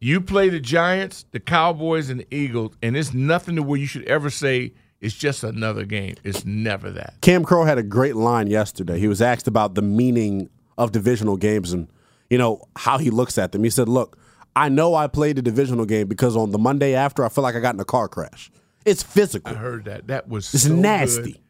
You 0.00 0.20
play 0.20 0.48
the 0.48 0.60
Giants, 0.60 1.24
the 1.32 1.40
Cowboys, 1.40 2.10
and 2.10 2.20
the 2.20 2.34
Eagles, 2.34 2.74
and 2.82 2.96
it's 2.96 3.12
nothing 3.14 3.56
to 3.56 3.62
where 3.62 3.78
you 3.80 3.86
should 3.86 4.04
ever 4.04 4.30
say 4.30 4.74
it's 5.00 5.14
just 5.14 5.42
another 5.44 5.84
game. 5.84 6.14
It's 6.24 6.44
never 6.44 6.90
that. 6.92 7.14
Cam 7.20 7.42
Crow 7.44 7.64
had 7.64 7.78
a 7.78 7.82
great 7.82 8.14
line 8.16 8.46
yesterday. 8.46 8.98
He 8.98 9.08
was 9.08 9.20
asked 9.22 9.48
about 9.48 9.74
the 9.74 9.82
meaning 9.82 10.50
of 10.78 10.92
divisional 10.92 11.36
games, 11.36 11.72
and 11.72 11.88
you 12.30 12.38
know, 12.38 12.62
how 12.76 12.98
he 12.98 13.10
looks 13.10 13.38
at 13.38 13.52
them. 13.52 13.64
He 13.64 13.70
said, 13.70 13.88
"Look, 13.88 14.18
I 14.56 14.68
know 14.68 14.94
I 14.94 15.06
played 15.06 15.36
the 15.36 15.42
divisional 15.42 15.84
game 15.84 16.06
because 16.08 16.36
on 16.36 16.50
the 16.50 16.58
Monday 16.58 16.94
after, 16.94 17.24
I 17.24 17.28
feel 17.28 17.42
like 17.42 17.54
I 17.54 17.60
got 17.60 17.74
in 17.74 17.80
a 17.80 17.84
car 17.84 18.08
crash. 18.08 18.50
It's 18.84 19.02
physical. 19.02 19.52
I 19.54 19.56
heard 19.58 19.84
that. 19.86 20.06
That 20.08 20.28
was 20.28 20.52
It's 20.54 20.64
so 20.64 20.74
nasty. 20.74 21.32
good. 21.32 21.40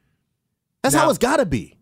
That's 0.83 0.95
Now- 0.95 1.03
how 1.03 1.11
it's 1.11 1.19
got 1.19 1.37
to 1.39 1.47
be." 1.47 1.79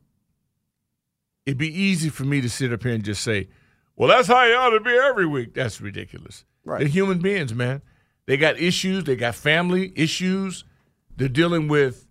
It'd 1.45 1.59
be 1.59 1.77
easy 1.77 2.09
for 2.09 2.25
me 2.25 2.41
to 2.41 2.49
sit 2.49 2.73
up 2.73 2.83
here 2.85 2.93
and 2.95 3.05
just 3.05 3.23
say, 3.23 3.49
"Well, 3.97 4.09
that's 4.09 4.29
how 4.29 4.45
you 4.45 4.55
ought 4.55 4.71
to 4.71 4.81
be 4.81 4.91
every 4.93 5.27
week." 5.27 5.55
That's 5.55 5.81
ridiculous. 5.81 6.45
Right. 6.65 6.79
They're 6.81 6.89
human 6.89 7.19
beings, 7.19 7.53
man. 7.53 7.83
They 8.27 8.37
got 8.37 8.59
issues. 8.61 9.05
They 9.05 9.17
got 9.17 9.35
family 9.35 9.93
issues. 9.97 10.65
They're 11.17 11.29
dealing 11.29 11.67
with 11.67 12.07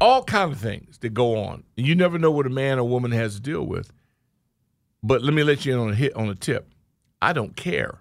all 0.00 0.22
kind 0.24 0.52
of 0.52 0.58
things 0.60 0.98
that 0.98 1.14
go 1.14 1.38
on, 1.42 1.64
and 1.76 1.86
you 1.86 1.94
never 1.94 2.18
know 2.18 2.30
what 2.30 2.46
a 2.46 2.50
man 2.50 2.78
or 2.78 2.86
woman 2.86 3.10
has 3.12 3.34
to 3.36 3.40
deal 3.40 3.64
with. 3.66 3.90
But 5.02 5.22
let 5.22 5.34
me 5.34 5.42
let 5.42 5.64
you 5.64 5.74
in 5.74 5.78
on 5.78 5.90
a 5.90 5.94
hit 5.94 6.14
on 6.14 6.28
a 6.28 6.34
tip. 6.34 6.68
I 7.20 7.32
don't 7.32 7.56
care. 7.56 7.98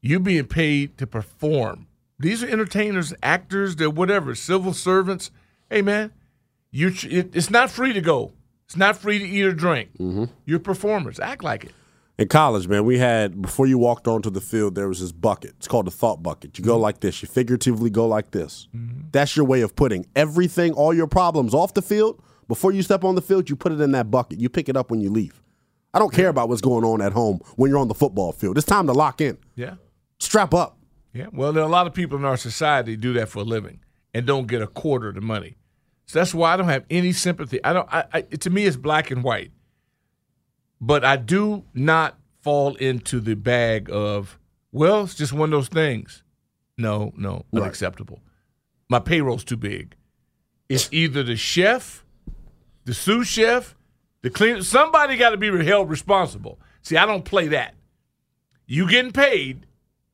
You're 0.00 0.20
being 0.20 0.46
paid 0.46 0.96
to 0.98 1.06
perform. 1.06 1.86
These 2.18 2.42
are 2.42 2.48
entertainers, 2.48 3.14
actors, 3.22 3.76
they're 3.76 3.90
whatever, 3.90 4.34
civil 4.34 4.72
servants. 4.72 5.30
Hey, 5.70 5.82
man, 5.82 6.12
you 6.70 6.88
it, 7.04 7.34
it's 7.34 7.50
not 7.50 7.70
free 7.70 7.92
to 7.92 8.00
go. 8.00 8.32
It's 8.66 8.76
not 8.76 8.96
free 8.96 9.18
to 9.18 9.24
eat 9.24 9.44
or 9.44 9.52
drink. 9.52 9.90
Mm-hmm. 9.98 10.24
You're 10.44 10.58
performers. 10.58 11.18
Act 11.20 11.42
like 11.42 11.64
it. 11.64 11.72
In 12.18 12.26
college, 12.26 12.66
man, 12.66 12.84
we 12.84 12.98
had 12.98 13.40
before 13.40 13.66
you 13.66 13.78
walked 13.78 14.08
onto 14.08 14.28
the 14.28 14.40
field, 14.40 14.74
there 14.74 14.88
was 14.88 15.00
this 15.00 15.12
bucket. 15.12 15.52
It's 15.58 15.68
called 15.68 15.86
the 15.86 15.92
thought 15.92 16.22
bucket. 16.22 16.58
You 16.58 16.64
go 16.64 16.74
mm-hmm. 16.74 16.82
like 16.82 17.00
this. 17.00 17.22
You 17.22 17.28
figuratively 17.28 17.90
go 17.90 18.06
like 18.06 18.32
this. 18.32 18.66
Mm-hmm. 18.74 19.08
That's 19.12 19.36
your 19.36 19.46
way 19.46 19.60
of 19.60 19.76
putting 19.76 20.04
everything, 20.16 20.72
all 20.72 20.92
your 20.92 21.06
problems 21.06 21.54
off 21.54 21.74
the 21.74 21.82
field. 21.82 22.20
Before 22.48 22.72
you 22.72 22.82
step 22.82 23.04
on 23.04 23.14
the 23.14 23.22
field, 23.22 23.48
you 23.48 23.56
put 23.56 23.72
it 23.72 23.80
in 23.80 23.92
that 23.92 24.10
bucket. 24.10 24.40
You 24.40 24.48
pick 24.48 24.68
it 24.68 24.76
up 24.76 24.90
when 24.90 25.00
you 25.00 25.10
leave. 25.10 25.40
I 25.98 26.00
don't 26.00 26.12
care 26.12 26.28
about 26.28 26.48
what's 26.48 26.60
going 26.60 26.84
on 26.84 27.02
at 27.02 27.12
home 27.12 27.40
when 27.56 27.70
you're 27.70 27.80
on 27.80 27.88
the 27.88 27.94
football 27.94 28.30
field. 28.30 28.56
It's 28.56 28.64
time 28.64 28.86
to 28.86 28.92
lock 28.92 29.20
in. 29.20 29.36
Yeah. 29.56 29.74
Strap 30.20 30.54
up. 30.54 30.78
Yeah. 31.12 31.26
Well, 31.32 31.52
there 31.52 31.60
are 31.64 31.66
a 31.66 31.70
lot 31.72 31.88
of 31.88 31.92
people 31.92 32.16
in 32.16 32.24
our 32.24 32.36
society 32.36 32.96
do 32.96 33.12
that 33.14 33.28
for 33.28 33.40
a 33.40 33.42
living 33.42 33.80
and 34.14 34.24
don't 34.24 34.46
get 34.46 34.62
a 34.62 34.68
quarter 34.68 35.08
of 35.08 35.16
the 35.16 35.20
money. 35.20 35.56
So 36.06 36.20
that's 36.20 36.32
why 36.32 36.54
I 36.54 36.56
don't 36.56 36.68
have 36.68 36.84
any 36.88 37.12
sympathy. 37.12 37.58
I 37.64 37.72
don't. 37.72 37.88
I, 37.92 38.04
I, 38.12 38.20
to 38.22 38.48
me, 38.48 38.64
it's 38.64 38.76
black 38.76 39.10
and 39.10 39.24
white. 39.24 39.50
But 40.80 41.04
I 41.04 41.16
do 41.16 41.64
not 41.74 42.16
fall 42.42 42.76
into 42.76 43.18
the 43.18 43.34
bag 43.34 43.90
of 43.90 44.38
well, 44.70 45.02
it's 45.02 45.16
just 45.16 45.32
one 45.32 45.48
of 45.48 45.58
those 45.58 45.68
things. 45.68 46.22
No, 46.76 47.12
no, 47.16 47.44
Right. 47.52 47.62
unacceptable. 47.62 48.22
My 48.88 49.00
payroll's 49.00 49.42
too 49.42 49.56
big. 49.56 49.96
It's 50.68 50.88
either 50.92 51.24
the 51.24 51.34
chef, 51.34 52.04
the 52.84 52.94
sous 52.94 53.26
chef, 53.26 53.74
the 54.22 54.30
clean 54.30 54.62
Somebody 54.62 55.16
got 55.16 55.30
to 55.30 55.36
be 55.36 55.64
held 55.64 55.88
responsible. 55.90 56.58
See, 56.82 56.96
I 56.96 57.06
don't 57.06 57.24
play 57.24 57.48
that. 57.48 57.74
You 58.66 58.88
getting 58.88 59.12
paid, 59.12 59.66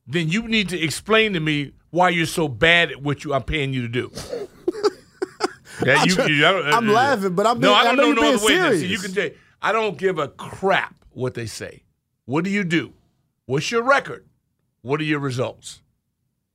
then 0.07 0.29
you 0.29 0.47
need 0.49 0.69
to 0.71 0.81
explain 0.81 1.33
to 1.33 1.41
me 1.41 1.73
why 1.91 2.09
you're 2.11 2.27
so 2.27 2.49
bad 2.49 2.91
at 2.93 3.03
what 3.03 3.25
you 3.25 3.33
I'm 3.35 3.43
paying 3.43 3.73
you 3.73 3.83
to 3.83 3.89
do. 3.89 4.11
Yeah, 5.85 5.97
I'm 5.99 6.09
you- 6.09 6.35
you- 6.37 6.47
I 6.47 6.53
don't- 6.53 6.67
I'm 6.73 6.89
uh, 6.89 6.93
laughing, 6.93 7.35
but 7.35 7.47
I'm 7.49 7.59
no, 7.59 7.69
being- 7.69 7.75
I 7.75 7.81
I 7.81 7.85
don't 7.85 7.97
know 7.97 8.03
know 8.03 8.07
you're 8.07 8.15
no 8.15 8.23
being 8.23 8.35
other 8.37 8.47
way. 8.47 8.55
Now, 8.57 8.71
see, 8.71 8.77
serious. 8.79 8.91
you 8.93 8.99
can 9.01 9.11
say 9.13 9.35
I 9.61 9.73
don't 9.73 9.99
give 9.99 10.19
a 10.21 10.29
crap 10.29 10.95
what 11.11 11.35
they 11.35 11.47
say. 11.47 11.83
What 12.27 12.45
do 12.45 12.51
you 12.51 12.63
do? 12.63 12.93
What's 13.47 13.73
your 13.73 13.83
record? 13.83 14.25
What 14.83 15.01
are 15.01 15.05
your 15.05 15.19
results? 15.19 15.83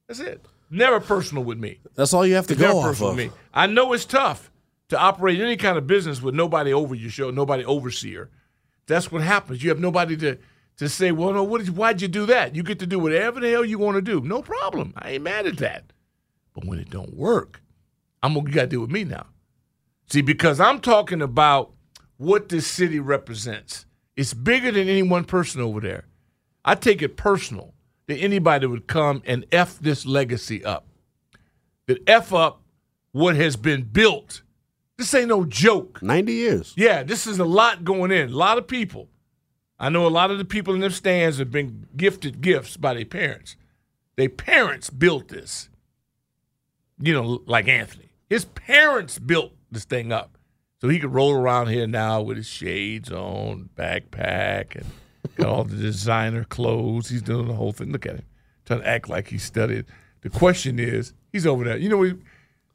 That's 0.08 0.22
it. 0.22 0.46
Never 0.72 1.02
personal 1.02 1.44
with 1.44 1.58
me. 1.58 1.80
That's 1.96 2.14
all 2.14 2.26
you 2.26 2.36
have 2.36 2.48
to 2.48 2.54
It's 2.54 2.62
go 2.62 2.78
off 2.80 2.86
personal 2.86 3.12
of. 3.12 3.18
with 3.18 3.26
me. 3.26 3.32
I 3.54 3.68
know 3.68 3.92
it's 3.92 4.06
tough 4.06 4.50
to 4.90 4.98
operate 4.98 5.40
any 5.40 5.56
kind 5.56 5.78
of 5.78 5.88
business 5.88 6.22
with 6.22 6.36
nobody 6.36 6.74
over 6.74 6.94
your 6.94 7.10
show, 7.10 7.32
nobody 7.32 7.64
overseer. 7.64 8.30
That's 8.88 9.12
what 9.12 9.22
happens. 9.22 9.64
You 9.64 9.70
have 9.70 9.80
nobody 9.80 10.18
to 10.18 10.38
to 10.78 10.88
say, 10.88 11.12
well, 11.12 11.34
no, 11.34 11.44
what 11.44 11.64
did, 11.64 11.76
why'd 11.76 12.02
you 12.02 12.08
do 12.08 12.26
that? 12.28 12.56
You 12.56 12.64
get 12.64 12.80
to 12.80 12.88
do 12.88 13.00
whatever 13.00 13.42
the 13.42 13.50
hell 13.50 13.66
you 13.66 13.78
want 13.78 13.96
to 13.96 14.02
do. 14.02 14.22
No 14.22 14.42
problem. 14.42 14.94
I 14.96 15.12
ain't 15.12 15.24
mad 15.24 15.46
at 15.46 15.58
that. 15.58 15.92
But 16.54 16.64
when 16.64 16.80
it 16.80 16.90
don't 16.90 17.14
work, 17.14 17.62
I'm 18.24 18.34
gonna 18.34 18.48
you 18.48 18.56
gotta 18.56 18.68
deal 18.68 18.82
with 18.82 18.90
me 18.90 19.04
now. 19.04 19.28
See, 20.10 20.22
because 20.22 20.60
I'm 20.60 20.80
talking 20.80 21.22
about 21.22 21.72
what 22.18 22.50
this 22.50 22.66
city 22.66 23.00
represents. 23.00 23.86
It's 24.16 24.34
bigger 24.34 24.72
than 24.72 24.90
any 24.90 25.04
one 25.04 25.24
person 25.24 25.62
over 25.62 25.80
there. 25.80 26.06
I 26.66 26.76
take 26.76 27.02
it 27.02 27.16
personal 27.16 27.74
that 28.08 28.18
anybody 28.18 28.66
would 28.66 28.88
come 28.88 29.22
and 29.26 29.46
F 29.52 29.80
this 29.80 30.06
legacy 30.06 30.66
up. 30.66 30.88
That 31.88 32.00
F 32.08 32.34
up 32.34 32.62
what 33.12 33.36
has 33.36 33.56
been 33.56 33.84
built. 33.84 34.42
This 35.00 35.14
ain't 35.14 35.30
no 35.30 35.46
joke. 35.46 36.04
90 36.04 36.34
years. 36.34 36.74
Yeah, 36.76 37.04
this 37.04 37.26
is 37.26 37.40
a 37.40 37.46
lot 37.46 37.86
going 37.86 38.12
in. 38.12 38.34
A 38.34 38.36
lot 38.36 38.58
of 38.58 38.68
people. 38.68 39.08
I 39.80 39.88
know 39.88 40.06
a 40.06 40.10
lot 40.10 40.30
of 40.30 40.38
the 40.38 40.44
people 40.44 40.74
in 40.74 40.82
them 40.82 40.92
stands 40.92 41.38
have 41.38 41.52
been 41.52 41.88
gifted 41.96 42.42
gifts 42.42 42.76
by 42.76 42.94
their 42.94 43.06
parents. 43.06 43.56
Their 44.18 44.28
parents 44.28 44.90
built 44.90 45.30
this. 45.30 45.70
You 47.02 47.14
know, 47.14 47.42
like 47.46 47.70
Anthony. 47.70 48.10
His 48.30 48.44
parents 48.44 49.20
built 49.20 49.54
this 49.72 49.86
thing 49.86 50.12
up. 50.12 50.38
So 50.82 50.90
he 50.90 51.00
could 51.00 51.14
roll 51.14 51.32
around 51.32 51.68
here 51.68 51.88
now 51.88 52.22
with 52.22 52.36
his 52.36 52.48
shades 52.48 53.10
on, 53.10 53.70
backpack, 53.78 54.76
and 54.76 54.86
got 55.38 55.48
all 55.48 55.64
the 55.64 55.78
designer 55.78 56.44
clothes. 56.44 57.08
He's 57.08 57.22
doing 57.22 57.48
the 57.48 57.54
whole 57.54 57.72
thing. 57.72 57.94
Look 57.94 58.06
at 58.06 58.16
him, 58.16 58.26
trying 58.66 58.82
to 58.82 58.88
act 58.88 59.08
like 59.08 59.30
he 59.30 59.38
studied. 59.38 59.86
The 60.24 60.30
question 60.30 60.78
is, 60.78 61.14
he's 61.32 61.48
over 61.48 61.64
there. 61.64 61.78
You 61.78 61.88
know, 61.88 62.18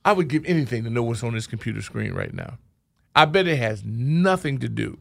I 0.04 0.12
would 0.12 0.28
give 0.28 0.44
anything 0.44 0.84
to 0.84 0.90
know 0.90 1.02
what's 1.02 1.22
on 1.22 1.34
his 1.34 1.46
computer 1.46 1.80
screen 1.82 2.12
right 2.12 2.32
now. 2.34 2.58
I 3.16 3.24
bet 3.24 3.46
it 3.46 3.58
has 3.58 3.82
nothing 3.84 4.58
to 4.58 4.68
do 4.68 4.98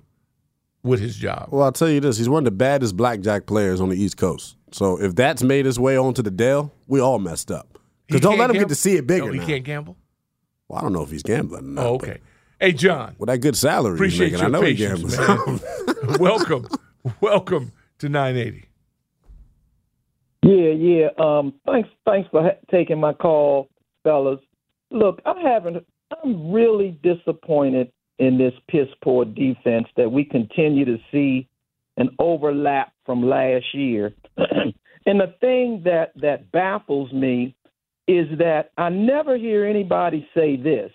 with 0.83 0.99
his 0.99 1.15
job. 1.17 1.49
Well, 1.51 1.63
I'll 1.63 1.71
tell 1.71 1.89
you 1.89 1.99
this: 1.99 2.17
he's 2.17 2.29
one 2.29 2.39
of 2.39 2.45
the 2.45 2.51
baddest 2.51 2.95
blackjack 2.95 3.45
players 3.45 3.81
on 3.81 3.89
the 3.89 3.95
East 4.01 4.17
Coast. 4.17 4.55
So 4.71 4.99
if 5.01 5.15
that's 5.15 5.43
made 5.43 5.65
its 5.67 5.77
way 5.79 5.97
onto 5.97 6.21
the 6.21 6.31
Dell, 6.31 6.71
we 6.87 6.99
all 6.99 7.19
messed 7.19 7.51
up. 7.51 7.77
Because 8.07 8.21
don't 8.21 8.37
let 8.37 8.49
him 8.49 8.53
gamble? 8.55 8.59
get 8.67 8.69
to 8.69 8.75
see 8.75 8.95
it 8.95 9.07
bigger 9.07 9.27
No, 9.27 9.31
he 9.33 9.39
now. 9.39 9.45
can't 9.47 9.63
gamble. 9.63 9.97
Well, 10.67 10.79
I 10.79 10.81
don't 10.81 10.93
know 10.93 11.03
if 11.03 11.11
he's 11.11 11.23
gambling. 11.23 11.63
Or 11.65 11.67
not, 11.67 11.85
Oh, 11.85 11.93
okay. 11.95 12.17
Hey, 12.59 12.71
John. 12.73 13.15
With 13.17 13.27
that 13.27 13.39
good 13.39 13.55
salary 13.57 13.95
Appreciate 13.95 14.31
he's 14.31 14.39
your 14.41 14.49
making, 14.49 14.55
I 14.55 14.59
know 14.59 14.65
he 14.65 14.75
patience, 14.75 15.15
gambles. 15.17 15.61
man. 15.61 16.17
welcome, 16.19 16.67
welcome 17.21 17.71
to 17.99 18.09
980. 18.09 18.65
Yeah, 20.43 20.71
yeah. 20.71 21.07
Um, 21.17 21.53
thanks, 21.65 21.89
thanks 22.05 22.29
for 22.29 22.43
ha- 22.43 22.57
taking 22.71 22.99
my 22.99 23.13
call, 23.13 23.69
fellas. 24.03 24.39
Look, 24.93 25.21
I'm 25.25 25.37
having, 25.37 25.81
I'm 26.23 26.51
really 26.51 26.97
disappointed 27.03 27.91
in 28.19 28.37
this 28.37 28.53
piss 28.69 28.87
poor 29.03 29.25
defense 29.25 29.87
that 29.97 30.11
we 30.11 30.23
continue 30.23 30.85
to 30.85 30.97
see 31.11 31.47
an 31.97 32.09
overlap 32.19 32.93
from 33.05 33.27
last 33.27 33.65
year. 33.73 34.13
and 34.37 35.19
the 35.19 35.33
thing 35.41 35.81
that 35.85 36.11
that 36.15 36.51
baffles 36.51 37.11
me 37.11 37.55
is 38.07 38.27
that 38.37 38.71
I 38.77 38.89
never 38.89 39.35
hear 39.37 39.65
anybody 39.65 40.27
say 40.35 40.57
this. 40.57 40.91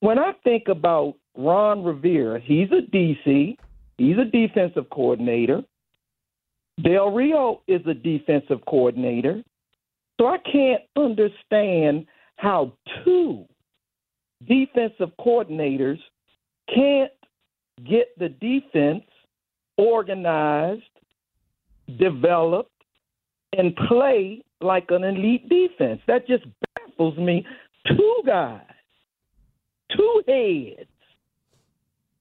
When 0.00 0.18
I 0.18 0.32
think 0.42 0.64
about 0.68 1.14
Ron 1.36 1.84
Rivera, 1.84 2.40
he's 2.40 2.68
a 2.72 2.90
DC, 2.94 3.56
he's 3.96 4.16
a 4.18 4.24
defensive 4.24 4.90
coordinator. 4.90 5.62
Del 6.82 7.10
Rio 7.10 7.62
is 7.68 7.80
a 7.86 7.94
defensive 7.94 8.58
coordinator. 8.68 9.42
So 10.18 10.26
I 10.26 10.38
can't 10.50 10.82
understand 10.96 12.06
how 12.36 12.72
two 13.04 13.44
defensive 14.46 15.10
coordinators 15.20 15.98
can't 16.72 17.12
get 17.88 18.18
the 18.18 18.28
defense 18.28 19.04
organized, 19.76 20.82
developed, 21.98 22.70
and 23.56 23.74
play 23.88 24.42
like 24.60 24.86
an 24.90 25.04
elite 25.04 25.48
defense. 25.48 26.00
That 26.06 26.26
just 26.26 26.44
baffles 26.76 27.16
me. 27.18 27.46
Two 27.86 28.20
guys, 28.26 28.60
two 29.96 30.22
heads 30.26 30.88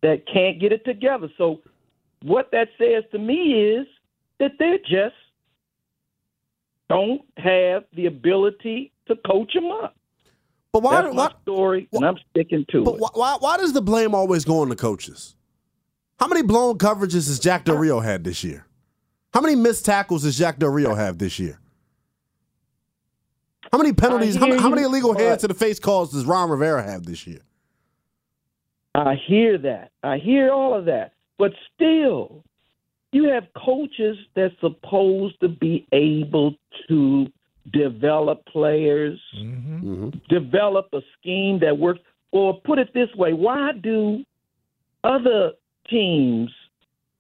that 0.02 0.24
can't 0.32 0.60
get 0.60 0.72
it 0.72 0.86
together. 0.86 1.28
So 1.38 1.62
what 2.22 2.50
that 2.52 2.68
says 2.78 3.04
to 3.12 3.18
me 3.18 3.76
is 3.76 3.88
that 4.40 4.52
they 4.60 4.78
just 4.88 5.16
don't 6.90 7.22
have 7.38 7.84
the 7.96 8.06
ability 8.06 8.92
to 9.08 9.16
coach 9.26 9.54
them 9.54 9.72
up. 9.72 9.96
But 10.76 10.84
why? 10.84 11.02
That's 11.04 11.16
why 11.16 11.28
my 11.28 11.34
story, 11.44 11.88
and 11.94 12.06
I'm 12.06 12.18
sticking 12.32 12.66
to 12.72 12.84
but 12.84 12.96
it. 12.96 13.00
why, 13.00 13.08
why? 13.14 13.38
Why 13.40 13.56
does 13.56 13.72
the 13.72 13.82
blame 13.82 14.14
always 14.14 14.44
go 14.44 14.60
on 14.60 14.68
the 14.68 14.76
coaches? 14.76 15.38
How 16.20 16.28
many 16.28 16.42
blown 16.42 16.78
coverages 16.78 17.28
has 17.28 17.40
Jack 17.40 17.64
Del 17.64 17.78
Rio 17.78 18.02
had 18.02 18.26
this 18.26 18.44
year? 18.44 18.66
How 19.34 19.40
many 19.40 19.56
missed 19.56 19.86
tackles 19.86 20.24
does 20.24 20.38
Jack 20.38 20.60
Del 20.60 20.72
Rio 20.72 20.94
have 20.94 21.18
this 21.18 21.40
year? 21.40 21.62
How 23.72 23.78
many 23.78 23.94
penalties? 23.94 24.36
How, 24.36 24.48
how 24.60 24.68
many 24.68 24.82
you, 24.82 24.90
illegal 24.90 25.18
hands 25.18 25.40
to 25.44 25.48
the 25.48 25.54
face 25.54 25.80
calls 25.80 26.12
does 26.12 26.26
Ron 26.26 26.50
Rivera 26.50 26.84
have 26.84 27.06
this 27.06 27.26
year? 27.26 27.40
I 28.94 29.16
hear 29.16 29.58
that. 29.60 29.92
I 30.04 30.18
hear 30.18 30.52
all 30.52 30.78
of 30.78 30.84
that. 30.88 31.14
But 31.38 31.54
still, 31.74 32.44
you 33.14 33.30
have 33.30 33.46
coaches 33.56 34.18
that's 34.36 34.54
supposed 34.60 35.40
to 35.40 35.48
be 35.48 35.88
able 35.94 36.56
to 36.90 37.28
develop 37.72 38.46
players, 38.46 39.20
mm-hmm. 39.38 39.94
Mm-hmm. 39.94 40.10
develop 40.30 40.88
a 40.94 41.02
scheme 41.20 41.60
that 41.62 41.78
works. 41.78 42.00
Or 42.32 42.60
put 42.66 42.80
it 42.80 42.94
this 42.94 43.08
way 43.16 43.32
why 43.32 43.72
do 43.82 44.26
other 45.06 45.52
teams 45.90 46.50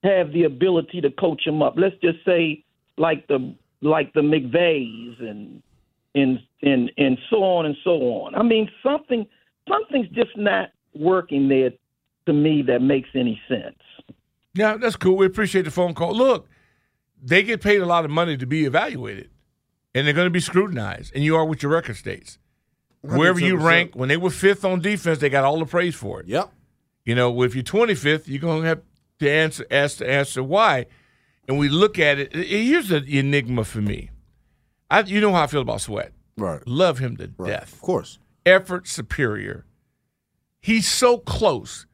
have 0.03 0.31
the 0.33 0.43
ability 0.43 1.01
to 1.01 1.09
coach 1.11 1.43
them 1.45 1.61
up. 1.61 1.75
Let's 1.77 1.95
just 2.01 2.17
say 2.25 2.63
like 2.97 3.27
the 3.27 3.55
like 3.81 4.13
the 4.13 4.21
McVays 4.21 5.21
and 5.21 5.61
and 6.15 6.39
and 6.61 6.91
and 6.97 7.17
so 7.29 7.37
on 7.43 7.65
and 7.65 7.75
so 7.83 7.91
on. 7.91 8.35
I 8.35 8.43
mean 8.43 8.69
something 8.83 9.25
something's 9.69 10.09
just 10.09 10.35
not 10.35 10.69
working 10.93 11.47
there 11.47 11.71
to 12.25 12.33
me 12.33 12.63
that 12.63 12.81
makes 12.81 13.09
any 13.15 13.39
sense. 13.47 13.77
Yeah, 14.53 14.77
that's 14.77 14.95
cool. 14.95 15.17
We 15.17 15.25
appreciate 15.25 15.63
the 15.63 15.71
phone 15.71 15.93
call. 15.93 16.15
Look, 16.15 16.47
they 17.21 17.43
get 17.43 17.61
paid 17.61 17.81
a 17.81 17.85
lot 17.85 18.05
of 18.05 18.11
money 18.11 18.37
to 18.37 18.45
be 18.45 18.65
evaluated, 18.65 19.29
and 19.95 20.05
they're 20.05 20.13
going 20.13 20.27
to 20.27 20.31
be 20.31 20.41
scrutinized, 20.41 21.13
and 21.15 21.23
you 21.23 21.35
are 21.37 21.45
what 21.45 21.63
your 21.63 21.71
record 21.71 21.95
states. 21.95 22.37
Wherever 23.01 23.39
you 23.39 23.57
rank, 23.57 23.95
when 23.95 24.09
they 24.09 24.17
were 24.17 24.29
fifth 24.29 24.65
on 24.65 24.81
defense, 24.81 25.19
they 25.19 25.29
got 25.29 25.43
all 25.43 25.59
the 25.59 25.65
praise 25.65 25.95
for 25.95 26.19
it. 26.19 26.27
Yep. 26.27 26.51
You 27.05 27.15
know, 27.15 27.43
if 27.43 27.55
you're 27.55 27.63
25th, 27.63 28.27
you're 28.27 28.39
going 28.39 28.63
to 28.63 28.67
have 28.67 28.81
to 29.19 29.31
answer 29.31 29.65
ask 29.71 29.97
to 29.99 30.09
answer 30.09 30.43
why. 30.43 30.87
And 31.47 31.59
we 31.59 31.69
look 31.69 31.97
at 31.99 32.19
it. 32.19 32.33
Here's 32.35 32.89
the 32.89 33.19
enigma 33.19 33.63
for 33.63 33.79
me. 33.79 34.09
I, 34.89 35.01
you 35.01 35.21
know 35.21 35.31
how 35.31 35.43
I 35.43 35.47
feel 35.47 35.61
about 35.61 35.81
Sweat. 35.81 36.11
Right. 36.35 36.67
Love 36.67 36.97
him 36.97 37.15
to 37.17 37.27
death. 37.27 37.73
Of 37.73 37.81
course. 37.81 38.19
Effort 38.45 38.87
superior. 38.87 39.65
He's 40.59 40.87
so 40.87 41.19
close. 41.19 41.85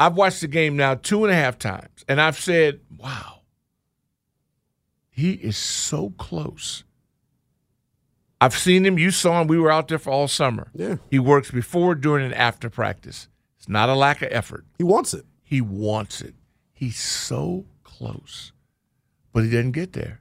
I've 0.00 0.16
watched 0.16 0.40
the 0.40 0.48
game 0.48 0.76
now 0.76 0.94
two 0.94 1.24
and 1.24 1.32
a 1.32 1.36
half 1.36 1.58
times, 1.58 2.04
and 2.08 2.20
I've 2.20 2.38
said, 2.38 2.80
wow, 2.98 3.42
he 5.10 5.34
is 5.34 5.56
so 5.56 6.10
close. 6.18 6.82
I've 8.44 8.54
seen 8.58 8.84
him. 8.84 8.98
You 8.98 9.10
saw 9.10 9.40
him. 9.40 9.46
We 9.48 9.58
were 9.58 9.70
out 9.72 9.88
there 9.88 9.98
for 9.98 10.10
all 10.10 10.28
summer. 10.28 10.68
Yeah. 10.74 10.96
He 11.10 11.18
works 11.18 11.50
before, 11.50 11.94
during, 11.94 12.24
and 12.24 12.34
after 12.34 12.68
practice. 12.70 13.28
It's 13.58 13.68
not 13.68 13.88
a 13.88 13.94
lack 13.94 14.22
of 14.22 14.28
effort. 14.30 14.64
He 14.78 14.84
wants 14.84 15.14
it. 15.14 15.24
He 15.42 15.60
wants 15.60 16.20
it. 16.20 16.34
He's 16.72 16.98
so 16.98 17.64
close, 17.82 18.52
but 19.32 19.44
he 19.44 19.50
didn't 19.50 19.72
get 19.72 19.92
there 19.92 20.20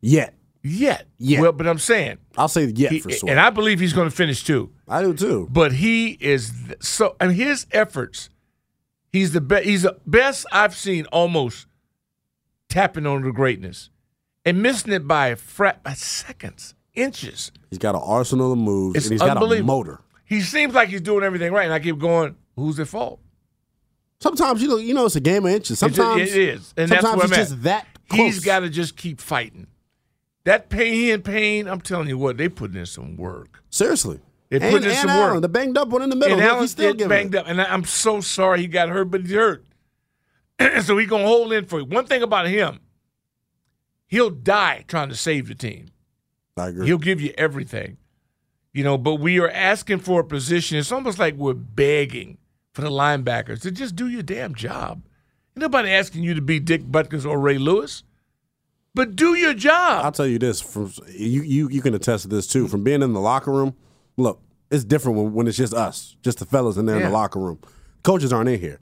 Yet. 0.00 0.34
yet. 0.62 1.06
Yet. 1.18 1.40
Well, 1.40 1.52
but 1.52 1.66
I'm 1.66 1.78
saying 1.78 2.18
I'll 2.36 2.48
say 2.48 2.66
yet 2.66 2.92
he- 2.92 3.00
for 3.00 3.10
sure. 3.10 3.30
and 3.30 3.40
I 3.40 3.50
believe 3.50 3.80
he's 3.80 3.92
going 3.94 4.08
to 4.10 4.14
finish 4.14 4.44
too. 4.44 4.70
I 4.86 5.00
do 5.02 5.14
too. 5.14 5.48
But 5.50 5.72
he 5.72 6.18
is 6.20 6.52
so, 6.80 7.16
and 7.20 7.32
his 7.32 7.66
efforts, 7.72 8.28
he's 9.10 9.32
the 9.32 9.40
best. 9.40 9.64
He's 9.64 9.82
the 9.82 9.96
best 10.06 10.44
I've 10.52 10.76
seen. 10.76 11.06
Almost 11.06 11.66
tapping 12.68 13.06
on 13.06 13.22
the 13.22 13.32
greatness 13.32 13.90
and 14.44 14.62
missing 14.62 14.92
it 14.92 15.06
by 15.08 15.28
a 15.28 15.36
frat 15.36 15.82
by 15.82 15.94
seconds, 15.94 16.74
inches. 16.94 17.52
He's 17.70 17.78
got 17.78 17.94
an 17.94 18.02
arsenal 18.04 18.52
of 18.52 18.58
moves, 18.58 18.96
It's 18.96 19.06
and 19.06 19.12
he's 19.12 19.20
got 19.22 19.42
a 19.42 19.62
motor. 19.62 20.00
He 20.24 20.40
seems 20.40 20.74
like 20.74 20.88
he's 20.88 21.00
doing 21.00 21.24
everything 21.24 21.52
right, 21.52 21.64
and 21.64 21.72
I 21.72 21.78
keep 21.78 21.98
going. 21.98 22.36
Who's 22.56 22.78
at 22.80 22.88
fault? 22.88 23.20
Sometimes 24.20 24.62
you 24.62 24.68
know, 24.68 24.76
you 24.76 24.94
know, 24.94 25.06
it's 25.06 25.16
a 25.16 25.20
game 25.20 25.44
of 25.46 25.52
inches. 25.52 25.78
Sometimes 25.78 26.22
it 26.22 26.36
is, 26.36 26.74
and 26.76 26.90
that's 26.90 27.02
sometimes 27.02 27.30
where 27.30 27.40
it's 27.40 27.50
I'm 27.50 27.56
just 27.56 27.62
that 27.64 27.86
close. 28.08 28.20
He's 28.20 28.44
got 28.44 28.60
to 28.60 28.70
just 28.70 28.96
keep 28.96 29.20
fighting. 29.20 29.66
That 30.44 30.68
pain, 30.68 31.22
pain. 31.22 31.66
I'm 31.68 31.80
telling 31.80 32.08
you 32.08 32.18
what, 32.18 32.36
they 32.36 32.48
putting 32.48 32.76
in 32.76 32.86
some 32.86 33.16
work. 33.16 33.62
Seriously. 33.70 34.20
They 34.50 34.58
and, 34.58 34.70
putting 34.70 34.84
in 34.84 34.90
and 34.90 35.00
some 35.00 35.10
Allen, 35.10 35.32
work. 35.34 35.42
the 35.42 35.48
banged 35.48 35.78
up 35.78 35.88
one 35.88 36.02
in 36.02 36.10
the 36.10 36.16
middle. 36.16 36.38
And 36.38 36.46
Allen's 36.46 36.62
he's 36.62 36.94
still 36.94 37.08
banged 37.08 37.34
it. 37.34 37.38
up, 37.38 37.48
and 37.48 37.60
I- 37.60 37.72
I'm 37.72 37.84
so 37.84 38.20
sorry 38.20 38.60
he 38.60 38.66
got 38.66 38.88
hurt, 38.90 39.06
but 39.06 39.22
he's 39.22 39.32
hurt. 39.32 39.64
so 40.82 40.98
he's 40.98 41.08
gonna 41.08 41.24
hold 41.24 41.52
in 41.52 41.64
for 41.66 41.78
it. 41.80 41.88
One 41.88 42.06
thing 42.06 42.22
about 42.22 42.48
him, 42.48 42.80
he'll 44.06 44.30
die 44.30 44.84
trying 44.88 45.08
to 45.08 45.16
save 45.16 45.48
the 45.48 45.54
team. 45.54 45.86
I 46.56 46.68
agree. 46.68 46.86
He'll 46.86 46.98
give 46.98 47.20
you 47.20 47.32
everything, 47.38 47.96
you 48.72 48.84
know. 48.84 48.98
But 48.98 49.16
we 49.16 49.38
are 49.40 49.50
asking 49.50 50.00
for 50.00 50.20
a 50.20 50.24
position. 50.24 50.78
It's 50.78 50.92
almost 50.92 51.18
like 51.18 51.34
we're 51.36 51.54
begging 51.54 52.38
for 52.72 52.82
the 52.82 52.90
linebackers 52.90 53.60
to 53.62 53.70
just 53.70 53.96
do 53.96 54.08
your 54.08 54.22
damn 54.22 54.54
job. 54.54 55.02
Ain't 55.54 55.62
nobody 55.62 55.90
asking 55.90 56.22
you 56.22 56.34
to 56.34 56.42
be 56.42 56.60
Dick 56.60 56.82
Butkus 56.82 57.26
or 57.26 57.38
Ray 57.38 57.58
Lewis, 57.58 58.02
but 58.94 59.16
do 59.16 59.34
your 59.34 59.54
job. 59.54 60.04
I'll 60.04 60.12
tell 60.12 60.26
you 60.26 60.38
this: 60.38 60.60
from 60.60 60.92
you, 61.08 61.42
you, 61.42 61.68
you 61.68 61.82
can 61.82 61.94
attest 61.94 62.22
to 62.22 62.28
this 62.28 62.46
too. 62.46 62.68
From 62.68 62.84
being 62.84 63.02
in 63.02 63.12
the 63.12 63.20
locker 63.20 63.50
room, 63.50 63.74
look, 64.16 64.40
it's 64.70 64.84
different 64.84 65.18
when, 65.18 65.32
when 65.32 65.46
it's 65.46 65.56
just 65.56 65.74
us, 65.74 66.16
just 66.22 66.38
the 66.38 66.46
fellas 66.46 66.76
in 66.76 66.86
there 66.86 66.96
in 66.96 67.02
the 67.02 67.10
locker 67.10 67.38
room. 67.38 67.58
Coaches 68.02 68.32
aren't 68.32 68.48
in 68.48 68.58
here. 68.60 68.80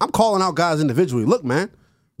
I'm 0.00 0.10
calling 0.10 0.42
out 0.42 0.54
guys 0.54 0.80
individually. 0.80 1.24
Look, 1.24 1.44
man, 1.44 1.70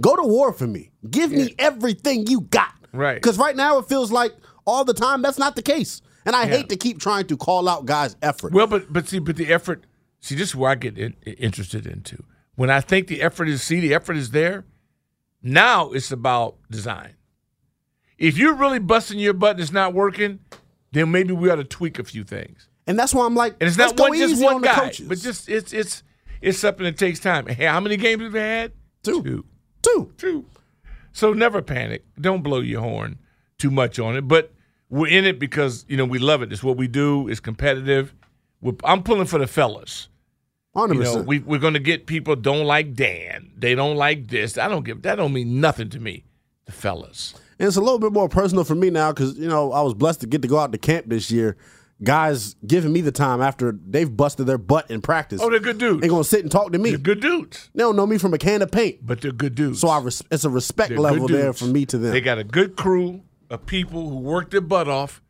go 0.00 0.16
to 0.16 0.22
war 0.22 0.52
for 0.52 0.66
me. 0.66 0.90
Give 1.08 1.30
me 1.30 1.54
everything 1.58 2.26
you 2.26 2.42
got. 2.42 2.74
Right. 2.92 3.14
Because 3.14 3.38
right 3.38 3.54
now 3.54 3.78
it 3.78 3.86
feels 3.88 4.10
like 4.10 4.32
all 4.68 4.84
the 4.84 4.94
time 4.94 5.22
that's 5.22 5.38
not 5.38 5.56
the 5.56 5.62
case, 5.62 6.02
and 6.26 6.36
I 6.36 6.44
Yeah. 6.44 6.56
hate 6.56 6.68
to 6.68 6.76
keep 6.76 7.00
trying 7.00 7.26
to 7.28 7.36
call 7.36 7.68
out 7.68 7.86
guys' 7.86 8.16
effort. 8.22 8.52
Well, 8.52 8.66
but 8.66 8.92
but 8.92 9.08
see, 9.08 9.18
but 9.18 9.36
the 9.36 9.52
effort. 9.52 9.84
See, 10.20 10.34
this 10.34 10.48
is 10.50 10.54
where 10.56 10.70
I 10.70 10.74
get 10.74 10.98
in, 10.98 11.14
interested 11.24 11.86
into. 11.86 12.24
When 12.56 12.70
I 12.70 12.80
think 12.80 13.06
the 13.06 13.22
effort 13.22 13.48
is, 13.48 13.62
see, 13.62 13.78
the 13.80 13.94
effort 13.94 14.16
is 14.16 14.30
there. 14.32 14.64
Now 15.42 15.90
it's 15.92 16.10
about 16.10 16.56
design. 16.70 17.14
If 18.18 18.36
you're 18.36 18.54
really 18.54 18.80
busting 18.80 19.20
your 19.20 19.32
butt 19.34 19.52
and 19.52 19.60
it's 19.60 19.70
not 19.72 19.94
working, 19.94 20.40
then 20.90 21.12
maybe 21.12 21.32
we 21.32 21.48
ought 21.50 21.56
to 21.56 21.64
tweak 21.64 21.98
a 22.00 22.04
few 22.04 22.24
things. 22.24 22.68
And 22.86 22.98
that's 22.98 23.14
why 23.14 23.26
I'm 23.26 23.36
like, 23.36 23.54
And 23.60 23.68
it's 23.68 23.78
not 23.78 23.98
one, 23.98 24.12
just 24.18 24.42
one 24.42 24.56
on 24.56 24.62
guy, 24.62 24.92
but 25.06 25.18
just 25.18 25.48
it's 25.48 25.72
it's 25.72 26.02
it's 26.40 26.58
something 26.58 26.84
that 26.84 26.96
takes 26.98 27.20
time. 27.20 27.46
Hey, 27.46 27.66
how 27.66 27.78
many 27.80 27.96
games 27.96 28.22
have 28.22 28.32
we 28.32 28.40
had? 28.40 28.72
Two. 29.04 29.22
Two. 29.22 29.44
Two. 29.82 30.12
Two. 30.16 30.46
So 31.12 31.32
never 31.32 31.62
panic. 31.62 32.04
Don't 32.20 32.42
blow 32.42 32.60
your 32.60 32.80
horn 32.80 33.18
too 33.58 33.70
much 33.70 33.98
on 34.00 34.16
it. 34.16 34.22
But 34.22 34.52
we're 34.90 35.08
in 35.08 35.24
it 35.24 35.38
because 35.38 35.84
you 35.88 35.96
know 35.96 36.04
we 36.04 36.18
love 36.18 36.42
it. 36.42 36.52
It's 36.52 36.62
what 36.62 36.76
we 36.76 36.88
do. 36.88 37.28
It's 37.28 37.40
competitive. 37.40 38.14
We're, 38.60 38.74
I'm 38.84 39.02
pulling 39.02 39.26
for 39.26 39.38
the 39.38 39.46
fellas. 39.46 40.08
Hundred 40.74 40.98
You 40.98 41.02
know, 41.04 41.22
we, 41.22 41.38
we're 41.40 41.58
going 41.58 41.74
to 41.74 41.80
get 41.80 42.06
people 42.06 42.36
don't 42.36 42.66
like 42.66 42.94
Dan. 42.94 43.50
They 43.56 43.74
don't 43.74 43.96
like 43.96 44.28
this. 44.28 44.58
I 44.58 44.68
don't 44.68 44.84
give. 44.84 45.02
That 45.02 45.16
don't 45.16 45.32
mean 45.32 45.60
nothing 45.60 45.88
to 45.90 46.00
me. 46.00 46.24
The 46.66 46.72
fellas. 46.72 47.34
And 47.58 47.66
it's 47.66 47.76
a 47.76 47.80
little 47.80 47.98
bit 47.98 48.12
more 48.12 48.28
personal 48.28 48.64
for 48.64 48.74
me 48.74 48.90
now 48.90 49.12
because 49.12 49.36
you 49.38 49.48
know 49.48 49.72
I 49.72 49.80
was 49.80 49.94
blessed 49.94 50.20
to 50.20 50.26
get 50.26 50.42
to 50.42 50.48
go 50.48 50.58
out 50.58 50.72
to 50.72 50.78
camp 50.78 51.06
this 51.08 51.30
year. 51.30 51.56
Guys 52.00 52.54
giving 52.64 52.92
me 52.92 53.00
the 53.00 53.10
time 53.10 53.42
after 53.42 53.76
they've 53.84 54.14
busted 54.16 54.46
their 54.46 54.58
butt 54.58 54.88
in 54.88 55.00
practice. 55.00 55.40
Oh, 55.42 55.50
they're 55.50 55.58
good 55.58 55.78
dudes. 55.78 56.00
They're 56.00 56.10
gonna 56.10 56.22
sit 56.22 56.42
and 56.42 56.52
talk 56.52 56.70
to 56.70 56.78
me. 56.78 56.90
They're 56.90 56.98
good 56.98 57.20
dudes. 57.20 57.70
They 57.74 57.82
don't 57.82 57.96
know 57.96 58.06
me 58.06 58.18
from 58.18 58.32
a 58.34 58.38
can 58.38 58.62
of 58.62 58.70
paint, 58.70 59.04
but 59.04 59.20
they're 59.20 59.32
good 59.32 59.56
dudes. 59.56 59.80
So 59.80 59.88
I 59.88 59.98
res- 60.00 60.22
it's 60.30 60.44
a 60.44 60.50
respect 60.50 60.90
They're 60.90 61.00
level 61.00 61.26
there 61.26 61.52
from 61.52 61.72
me 61.72 61.86
to 61.86 61.98
them. 61.98 62.12
They 62.12 62.20
got 62.20 62.38
a 62.38 62.44
good 62.44 62.76
crew 62.76 63.22
of 63.50 63.66
people 63.66 64.08
who 64.08 64.18
work 64.18 64.50
their 64.50 64.60
butt 64.60 64.88
off. 64.88 65.22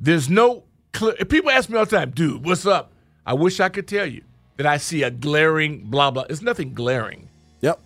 There's 0.00 0.28
no 0.28 0.64
clear. 0.92 1.14
People 1.28 1.50
ask 1.50 1.68
me 1.70 1.78
all 1.78 1.84
the 1.84 1.96
time, 1.96 2.10
dude, 2.10 2.44
what's 2.44 2.66
up? 2.66 2.92
I 3.24 3.34
wish 3.34 3.60
I 3.60 3.68
could 3.68 3.88
tell 3.88 4.06
you 4.06 4.22
that 4.56 4.66
I 4.66 4.76
see 4.78 5.02
a 5.02 5.10
glaring 5.10 5.84
blah 5.84 6.10
blah. 6.10 6.24
It's 6.28 6.42
nothing 6.42 6.74
glaring. 6.74 7.28
Yep. 7.60 7.80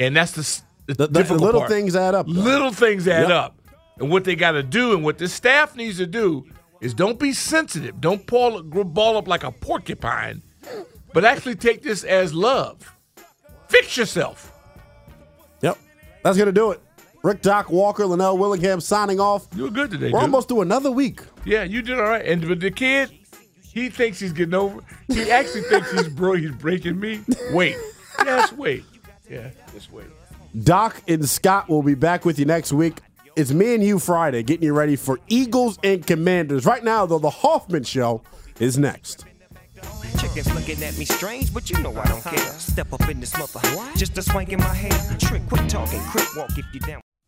And 0.00 0.16
that's 0.16 0.32
the, 0.32 0.62
the, 0.94 1.06
The- 1.06 1.22
the 1.22 1.34
little 1.34 1.60
part. 1.60 1.70
things 1.70 1.96
add 1.96 2.14
up, 2.14 2.26
though. 2.26 2.32
Little 2.32 2.72
things 2.72 3.06
add 3.08 3.28
Yep. 3.28 3.30
up. 3.30 3.54
And 3.98 4.10
what 4.10 4.24
they 4.24 4.36
got 4.36 4.52
to 4.52 4.62
do 4.62 4.94
and 4.94 5.02
what 5.04 5.18
the 5.18 5.26
staff 5.28 5.74
needs 5.74 5.96
to 5.98 6.06
do 6.06 6.44
is 6.80 6.94
don't 6.94 7.18
be 7.18 7.32
sensitive. 7.32 8.00
Don't 8.00 8.24
ball, 8.26 8.62
ball 8.62 9.16
up 9.16 9.26
like 9.26 9.42
a 9.42 9.50
porcupine, 9.50 10.40
but 11.12 11.24
actually 11.24 11.56
take 11.56 11.82
this 11.82 12.04
as 12.04 12.32
love. 12.32 12.94
Fix 13.68 13.96
yourself. 13.96 14.52
Yep. 15.62 15.76
That's 16.22 16.38
gonna 16.38 16.52
do 16.52 16.70
it. 16.70 16.80
Rick 17.22 17.42
Doc 17.42 17.70
Walker, 17.70 18.06
Linnell 18.06 18.38
Willingham 18.38 18.80
signing 18.80 19.20
off. 19.20 19.48
You 19.54 19.64
were 19.64 19.70
good 19.70 19.90
today. 19.90 20.06
We're 20.06 20.20
dude. 20.20 20.22
almost 20.22 20.48
through 20.48 20.60
another 20.62 20.90
week. 20.90 21.20
Yeah, 21.44 21.64
you 21.64 21.82
did 21.82 21.98
all 21.98 22.06
right. 22.06 22.24
And 22.24 22.46
but 22.46 22.60
the 22.60 22.70
kid, 22.70 23.10
he 23.62 23.90
thinks 23.90 24.20
he's 24.20 24.32
getting 24.32 24.54
over. 24.54 24.80
He 25.08 25.30
actually 25.30 25.62
thinks 25.62 25.90
he's 25.90 26.08
bro. 26.08 26.34
He's 26.34 26.52
breaking 26.52 26.98
me. 26.98 27.20
Wait, 27.52 27.76
yes, 28.24 28.52
wait. 28.52 28.84
Yeah, 29.28 29.50
just 29.72 29.92
wait. 29.92 30.06
Doc 30.62 31.02
and 31.08 31.28
Scott 31.28 31.68
will 31.68 31.82
be 31.82 31.94
back 31.94 32.24
with 32.24 32.38
you 32.38 32.44
next 32.44 32.72
week. 32.72 33.00
It's 33.36 33.52
me 33.52 33.74
and 33.74 33.84
you 33.84 33.98
Friday, 33.98 34.42
getting 34.42 34.64
you 34.64 34.72
ready 34.72 34.96
for 34.96 35.20
Eagles 35.28 35.78
and 35.84 36.04
Commanders. 36.06 36.66
Right 36.66 36.82
now, 36.82 37.06
though, 37.06 37.18
the 37.20 37.30
Hoffman 37.30 37.84
Show 37.84 38.22
is 38.58 38.78
next. 38.78 39.26
Chickens 40.18 40.52
looking 40.54 40.82
at 40.82 40.98
me 40.98 41.04
strange, 41.04 41.54
but 41.54 41.70
you 41.70 41.80
know 41.80 41.96
I 41.96 42.04
don't 42.06 42.24
care. 42.24 42.38
Step 42.38 42.92
up 42.92 43.08
in 43.08 43.20
this 43.20 43.36
mother, 43.38 43.60
just 43.94 44.18
a 44.18 44.22
swank 44.22 44.52
in 44.52 44.58
my 44.58 44.74
hair. 44.74 45.16
Trick, 45.18 45.46
quit 45.48 45.68
talking, 45.68 46.00
quick 46.10 46.26
walk 46.36 46.50
if 46.58 46.64
you 46.72 46.80
down. 46.80 47.00